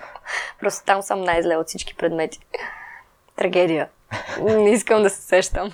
Просто 0.61 0.85
там 0.87 1.03
съм 1.03 1.21
най-зле 1.21 1.57
от 1.57 1.69
всички 1.69 1.97
предмети. 1.97 2.39
Трагедия. 3.37 3.89
Не 4.43 4.71
искам 4.71 5.03
да 5.03 5.11
се 5.11 5.23
сещам. 5.23 5.71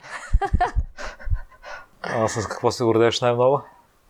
а 2.03 2.29
с 2.29 2.47
какво 2.47 2.71
се 2.71 2.85
гордееш 2.85 3.21
най-много? 3.21 3.61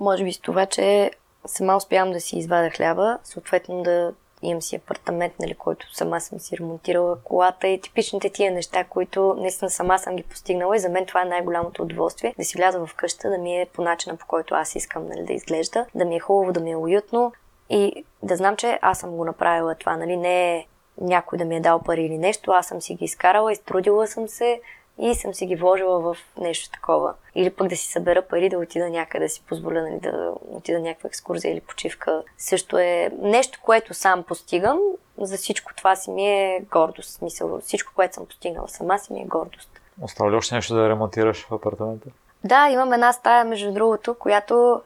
Може 0.01 0.25
би 0.25 0.33
с 0.33 0.41
това, 0.41 0.67
че 0.67 1.11
сама 1.47 1.77
успявам 1.77 2.13
да 2.13 2.21
си 2.21 2.39
извадя 2.39 2.71
хляба, 2.71 3.19
съответно 3.25 3.83
да 3.83 4.13
имам 4.43 4.63
си 4.63 4.77
апартамент, 4.77 5.33
нали, 5.41 5.55
който 5.55 5.95
сама 5.95 6.21
съм 6.21 6.41
си 6.41 6.59
ремонтирала 6.59 7.19
колата 7.25 7.69
и 7.69 7.81
типичните 7.81 8.31
тия 8.31 8.53
неща, 8.53 8.85
които 8.85 9.35
наистина 9.39 9.71
сама 9.71 9.99
съм 9.99 10.17
ги 10.17 10.23
постигнала 10.23 10.77
и 10.77 10.81
за 10.81 10.89
мен 10.89 11.07
това 11.07 11.23
е 11.23 11.25
най-голямото 11.25 11.83
удоволствие, 11.83 12.35
да 12.39 12.45
си 12.45 12.57
вляза 12.59 12.87
в 12.87 12.95
къща, 12.95 13.31
да 13.31 13.39
ми 13.39 13.61
е 13.61 13.67
по 13.73 13.83
начина 13.83 14.17
по 14.17 14.27
който 14.27 14.55
аз 14.55 14.75
искам 14.75 15.09
нали, 15.09 15.25
да 15.25 15.33
изглежда, 15.33 15.87
да 15.95 16.05
ми 16.05 16.17
е 16.17 16.21
хубаво, 16.21 16.53
да 16.53 16.61
ми 16.61 16.71
е 16.71 16.77
уютно 16.77 17.33
и 17.71 18.05
да 18.23 18.37
знам, 18.37 18.57
че 18.57 18.79
аз 18.83 18.99
съм 18.99 19.11
го 19.11 19.25
направила 19.25 19.75
това, 19.75 19.97
нали, 19.97 20.17
не 20.17 20.57
е 20.57 20.67
някой 21.01 21.39
да 21.39 21.45
ми 21.45 21.57
е 21.57 21.61
дал 21.61 21.83
пари 21.83 22.03
или 22.03 22.19
нещо, 22.19 22.51
аз 22.51 22.67
съм 22.67 22.81
си 22.81 22.95
ги 22.95 23.05
изкарала, 23.05 23.53
изтрудила 23.53 24.07
съм 24.07 24.29
се, 24.29 24.61
и 25.01 25.15
съм 25.15 25.35
си 25.35 25.47
ги 25.47 25.57
вложила 25.57 26.01
в 26.01 26.17
нещо 26.41 26.71
такова. 26.71 27.15
Или 27.35 27.51
пък 27.51 27.69
да 27.69 27.77
си 27.77 27.89
събера 27.89 28.23
пари 28.23 28.49
да 28.49 28.59
отида 28.59 28.91
някъде, 28.91 29.25
да 29.25 29.29
си 29.29 29.43
позволя 29.49 29.83
нали, 29.83 30.01
да 30.01 30.33
отида 30.49 30.81
някаква 30.81 31.07
екскурзия 31.07 31.53
или 31.53 31.61
почивка. 31.61 32.23
Също 32.39 32.79
е 32.79 33.11
нещо, 33.23 33.61
което 33.63 33.95
сам 33.95 34.23
постигам. 34.23 34.79
За 35.19 35.37
всичко 35.37 35.75
това 35.75 35.97
си 35.97 36.11
ми 36.11 36.29
е 36.29 36.61
гордост. 36.71 37.11
Смисъл, 37.11 37.61
всичко, 37.61 37.93
което 37.95 38.15
съм 38.15 38.27
постигнала 38.27 38.69
сама 38.69 38.99
си 38.99 39.13
ми 39.13 39.21
е 39.21 39.25
гордост. 39.25 39.81
Остава 40.03 40.31
ли 40.31 40.37
още 40.37 40.55
нещо 40.55 40.75
да 40.75 40.89
ремонтираш 40.89 41.47
в 41.47 41.55
апартамента? 41.55 42.09
Да, 42.45 42.69
имам 42.71 42.93
една 42.93 43.13
стая, 43.13 43.45
между 43.45 43.73
другото, 43.73 44.15
която 44.15 44.83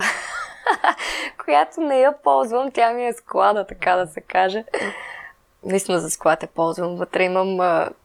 която 1.44 1.80
не 1.80 2.00
я 2.00 2.12
ползвам. 2.22 2.70
Тя 2.70 2.92
ми 2.92 3.06
е 3.06 3.12
склада, 3.12 3.66
така 3.66 3.96
да 3.96 4.06
се 4.06 4.20
каже 4.20 4.64
наистина 5.64 6.00
за 6.00 6.10
склад 6.10 6.42
е 6.42 6.46
ползвам. 6.46 6.96
Вътре 6.96 7.24
имам, 7.24 7.60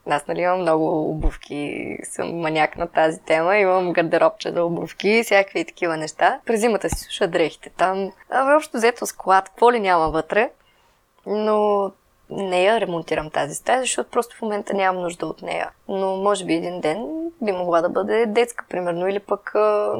аз 0.10 0.28
нали 0.28 0.41
имам 0.41 0.62
много 0.62 1.10
обувки, 1.12 1.97
съм 2.03 2.39
маняк 2.39 2.78
на 2.78 2.88
тази 2.88 3.20
тема, 3.20 3.58
имам 3.58 3.93
гардеробче 3.93 4.51
за 4.51 4.64
обувки, 4.64 5.24
всякакви 5.24 5.66
такива 5.66 5.97
неща. 5.97 6.39
През 6.45 6.60
зимата 6.60 6.89
си 6.89 7.03
суша 7.03 7.28
дрехите 7.28 7.70
там. 7.70 8.12
А 8.30 8.43
въобще 8.43 8.78
взето 8.78 9.05
склад, 9.05 9.49
какво 9.49 9.72
ли 9.72 9.80
няма 9.80 10.10
вътре, 10.10 10.49
но 11.26 11.91
не 12.30 12.64
я 12.64 12.80
ремонтирам 12.82 13.30
тази 13.30 13.55
стая, 13.55 13.80
защото 13.82 14.10
просто 14.10 14.36
в 14.36 14.41
момента 14.41 14.74
нямам 14.74 15.01
нужда 15.01 15.26
от 15.26 15.41
нея. 15.41 15.70
Но 15.88 16.16
може 16.16 16.45
би 16.45 16.53
един 16.53 16.82
ден 16.82 17.32
би 17.41 17.51
могла 17.51 17.82
да 17.82 17.89
бъде 17.89 18.26
детска, 18.26 18.66
примерно, 18.70 19.08
или 19.08 19.20
пък 19.20 19.55
а, 19.55 19.95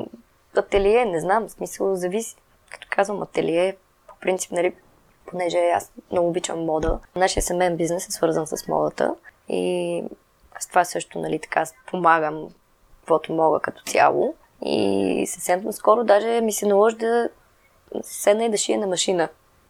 ателие, 0.58 1.06
не 1.06 1.20
знам, 1.20 1.50
смисъл 1.50 1.96
зависи. 1.96 2.36
Като 2.70 2.88
казвам 2.90 3.22
ателие, 3.22 3.76
по 4.08 4.16
принцип, 4.22 4.52
нали, 4.52 4.74
понеже 5.28 5.58
аз 5.58 5.92
много 6.12 6.28
обичам 6.28 6.66
мода. 6.66 7.00
Нашия 7.16 7.44
семейен 7.44 7.78
бизнес 7.78 8.08
е 8.08 8.12
свързан 8.12 8.48
с 8.48 8.68
модата 8.68 9.16
и 9.50 10.04
с 10.60 10.68
това 10.68 10.86
също, 10.86 11.20
нали, 11.20 11.40
така 11.40 11.64
помагам 11.88 12.48
каквото 13.00 13.34
мога 13.34 13.60
като 13.60 13.84
цяло. 13.84 14.34
И 14.66 15.26
съвсем 15.28 15.72
скоро 15.72 16.04
даже 16.04 16.42
ми 16.42 16.52
се 16.52 16.66
наложи 16.66 16.96
да 16.96 17.30
седна 18.02 18.46
и 18.46 18.50
да 18.50 18.58
шия 18.58 18.80
на 18.80 18.88
машина. 18.88 19.30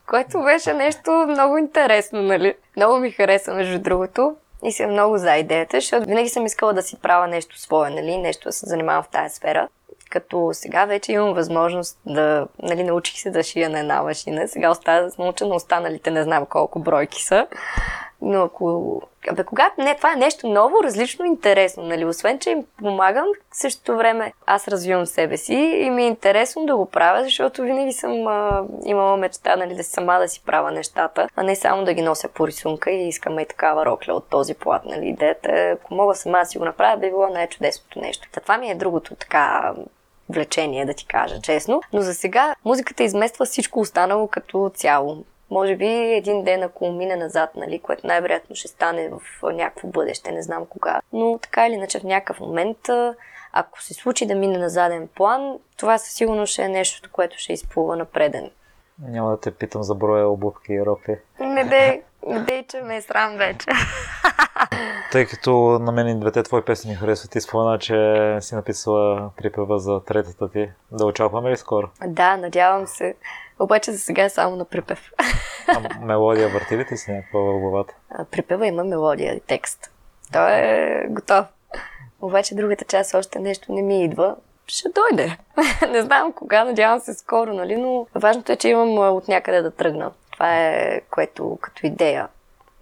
Което 0.10 0.44
беше 0.44 0.74
нещо 0.74 1.12
много 1.12 1.58
интересно, 1.58 2.22
нали? 2.22 2.56
Много 2.76 2.98
ми 2.98 3.12
хареса, 3.12 3.54
между 3.54 3.80
другото. 3.80 4.36
И 4.64 4.72
съм 4.72 4.92
много 4.92 5.18
за 5.18 5.36
идеята, 5.36 5.78
защото 5.78 6.08
винаги 6.08 6.30
съм 6.30 6.46
искала 6.46 6.74
да 6.74 6.82
си 6.82 7.00
правя 7.02 7.28
нещо 7.28 7.60
свое, 7.60 7.90
нали? 7.90 8.18
Нещо 8.18 8.50
да 8.50 8.52
се 8.52 8.66
занимавам 8.66 9.04
в 9.04 9.10
тази 9.10 9.36
сфера 9.36 9.68
като 10.10 10.50
сега 10.54 10.86
вече 10.86 11.12
имам 11.12 11.34
възможност 11.34 12.00
да, 12.06 12.48
нали, 12.64 12.84
научих 12.84 13.20
се 13.20 13.30
да 13.30 13.44
шия 13.44 13.70
на 13.70 13.80
една 13.80 14.04
машина. 14.04 14.48
Сега 14.48 14.72
остава 14.72 15.10
науча 15.20 15.46
на 15.46 15.56
останалите, 15.56 16.12
не 16.12 16.24
знам 16.24 16.46
колко 16.46 16.80
бройки 16.80 17.24
са. 17.24 17.48
Но 18.22 18.44
ако... 18.44 19.02
Абе, 19.30 19.44
когато... 19.44 19.82
Не, 19.82 19.96
това 19.96 20.14
е 20.14 20.16
нещо 20.16 20.48
ново, 20.48 20.84
различно, 20.84 21.26
интересно, 21.26 21.84
нали? 21.84 22.06
Освен, 22.06 22.40
че 22.40 22.50
им 22.50 22.66
помагам, 22.78 23.26
в 23.52 23.58
същото 23.58 23.98
време 23.98 24.34
аз 24.46 24.68
развивам 24.68 25.06
себе 25.06 25.38
си 25.38 25.54
и 25.54 25.90
ми 25.90 26.04
е 26.04 26.08
интересно 26.08 26.66
да 26.66 26.76
го 26.76 26.86
правя, 26.86 27.24
защото 27.24 27.62
винаги 27.62 27.94
съм 27.94 28.28
а, 28.28 28.64
имала 28.86 29.18
мечта, 29.18 29.56
нали, 29.56 29.76
да 29.76 29.84
сама 29.84 30.20
да 30.20 30.28
си 30.28 30.44
правя 30.46 30.72
нещата, 30.72 31.30
а 31.36 31.44
не 31.44 31.56
само 31.56 31.84
да 31.84 31.94
ги 31.94 32.02
нося 32.02 32.28
по 32.28 32.48
рисунка 32.48 32.92
и 32.92 33.08
искам 33.08 33.40
и 33.40 33.46
такава 33.46 33.86
рокля 33.86 34.14
от 34.14 34.30
този 34.30 34.54
плат, 34.54 34.86
нали? 34.86 35.08
Идеята, 35.08 35.52
ако 35.52 35.96
мога 35.96 36.16
сама 36.16 36.40
да 36.40 36.46
си 36.46 36.58
го 36.58 36.66
направя, 36.66 36.98
би 36.98 37.10
било 37.10 37.28
най-чудесното 37.28 38.00
нещо. 38.00 38.28
Та 38.32 38.40
това 38.40 38.58
ми 38.58 38.70
е 38.70 38.76
другото 38.76 39.16
така 39.16 39.74
влечение, 40.30 40.86
да 40.86 40.94
ти 40.94 41.06
кажа 41.06 41.42
честно. 41.42 41.82
Но 41.94 42.02
за 42.02 42.14
сега 42.14 42.56
музиката 42.66 43.04
измества 43.04 43.46
всичко 43.46 43.80
останало 43.80 44.28
като 44.28 44.72
цяло. 44.74 45.24
Може 45.52 45.76
би 45.76 45.88
един 45.88 46.44
ден, 46.44 46.64
ако 46.64 46.92
мине 46.92 47.16
назад, 47.16 47.50
нали, 47.56 47.80
което 47.80 48.08
най-вероятно 48.08 48.56
ще 48.56 48.68
стане 48.68 49.10
в 49.10 49.22
някакво 49.54 49.88
бъдеще, 49.88 50.32
не 50.32 50.42
знам 50.42 50.66
кога. 50.66 51.02
Но 51.14 51.38
така 51.38 51.68
или 51.68 51.74
иначе 51.74 52.00
в 52.00 52.04
някакъв 52.04 52.40
момент, 52.40 52.78
ако 53.54 53.82
се 53.82 53.94
случи 53.94 54.26
да 54.26 54.36
мине 54.36 54.58
на 54.58 54.70
заден 54.70 55.08
план, 55.16 55.60
това 55.78 55.98
със 55.98 56.14
сигурност 56.14 56.54
ще 56.54 56.64
е 56.64 56.70
нещо, 56.70 57.10
което 57.12 57.38
ще 57.40 57.54
изплува 57.54 57.96
напреден. 57.96 58.52
Няма 59.02 59.32
да 59.32 59.40
те 59.40 59.52
питам 59.52 59.84
за 59.84 59.96
броя 59.96 60.30
обувки 60.30 60.74
и 60.74 60.86
рокли. 60.86 61.18
Не 61.40 61.64
не 61.64 62.02
дей, 62.26 62.64
че 62.68 62.82
ме 62.82 62.98
е 62.98 63.02
срам 63.02 63.38
вече. 63.38 63.68
Тъй 65.12 65.26
като 65.26 65.80
на 65.80 65.92
мен 65.92 66.08
и 66.08 66.20
двете 66.20 66.44
твои 66.44 66.62
песни 66.62 66.92
ми 66.92 66.96
харесват, 66.96 67.32
ти 67.32 67.42
спомена, 67.42 67.80
че 67.80 68.38
си 68.42 68.56
написала 68.56 69.30
припева 69.38 69.80
за 69.80 70.04
третата 70.04 70.52
ти. 70.52 70.70
Да 70.92 71.06
очакваме 71.06 71.52
ли 71.52 71.58
скоро? 71.58 71.90
Да, 72.06 72.38
надявам 72.38 72.88
се. 72.88 73.16
Обаче 73.60 73.92
за 73.92 74.00
сега 74.00 74.24
е 74.24 74.30
само 74.30 74.56
на 74.56 74.66
припев. 74.66 75.12
А 75.68 76.00
мелодия 76.00 76.50
върти 76.50 76.78
ли 76.78 76.86
ти 76.86 76.98
си 76.98 77.12
някаква 77.12 77.40
в 77.40 77.60
главата? 77.60 77.94
Припева 78.32 78.68
има 78.68 78.84
мелодия 78.84 79.34
и 79.34 79.40
текст. 79.40 79.92
Той 80.34 80.52
е 80.52 81.06
готов. 81.10 81.46
Обаче 82.22 82.56
другата 82.56 82.86
част 82.86 83.14
още 83.14 83.40
нещо 83.40 83.72
не 83.74 83.82
ми 83.82 84.04
идва. 84.04 84.36
Ще 84.68 84.90
дойде. 84.90 85.38
не 85.92 86.02
знам 86.02 86.34
кога, 86.34 86.64
надявам 86.64 87.00
се 87.00 87.14
скоро, 87.14 87.54
нали, 87.54 87.76
но 87.76 88.08
важното 88.16 88.52
е, 88.52 88.56
че 88.56 88.70
имам 88.70 89.16
от 89.16 89.28
някъде 89.28 89.62
да 89.62 89.72
тръгна. 89.72 90.12
Това 90.38 90.58
е 90.58 91.02
което 91.12 91.58
като 91.62 91.88
идея 91.88 92.28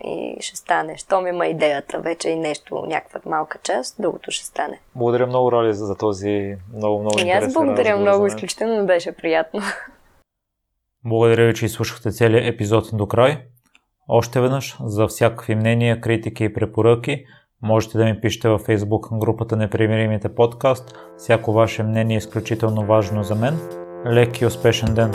и 0.04 0.38
ще 0.40 0.56
стане. 0.56 0.98
Щом 0.98 1.28
има 1.28 1.48
идеята 1.48 2.00
вече 2.00 2.30
и 2.30 2.36
нещо, 2.36 2.84
някаква 2.88 3.20
малка 3.26 3.60
част, 3.64 3.96
другото 4.00 4.32
ще 4.32 4.46
стане. 4.46 4.80
Благодаря 4.96 5.28
много, 5.28 5.52
Роли, 5.52 5.74
за 5.74 5.98
този 5.98 6.58
много, 6.76 7.00
много 7.00 7.20
интересен 7.20 7.44
И 7.44 7.46
аз 7.46 7.54
благодаря 7.54 7.98
много, 7.98 8.28
изключително 8.28 8.86
беше 8.86 9.12
приятно. 9.12 9.62
Благодаря 11.06 11.48
ви, 11.48 11.54
че 11.54 11.66
изслушахте 11.66 12.12
целият 12.12 12.54
епизод 12.54 12.90
до 12.94 13.08
край. 13.08 13.38
Още 14.08 14.42
веднъж, 14.42 14.78
за 14.84 15.08
всякакви 15.08 15.56
мнения, 15.56 16.02
критики 16.02 16.44
и 16.44 16.54
препоръки, 16.54 17.26
Можете 17.62 17.98
да 17.98 18.06
ми 18.06 18.22
пишете 18.22 18.50
във 18.50 18.68
Facebook 18.68 19.20
групата 19.20 19.56
Непримиримите 19.56 20.36
подкаст. 20.36 20.96
Всяко 21.18 21.54
ваше 21.54 21.84
мнение 21.84 22.16
е 22.16 22.18
изключително 22.18 22.86
важно 22.86 23.24
за 23.24 23.36
мен. 23.36 23.60
Лек 24.08 24.42
и 24.42 24.46
успешен 24.46 24.94
ден! 24.94 25.12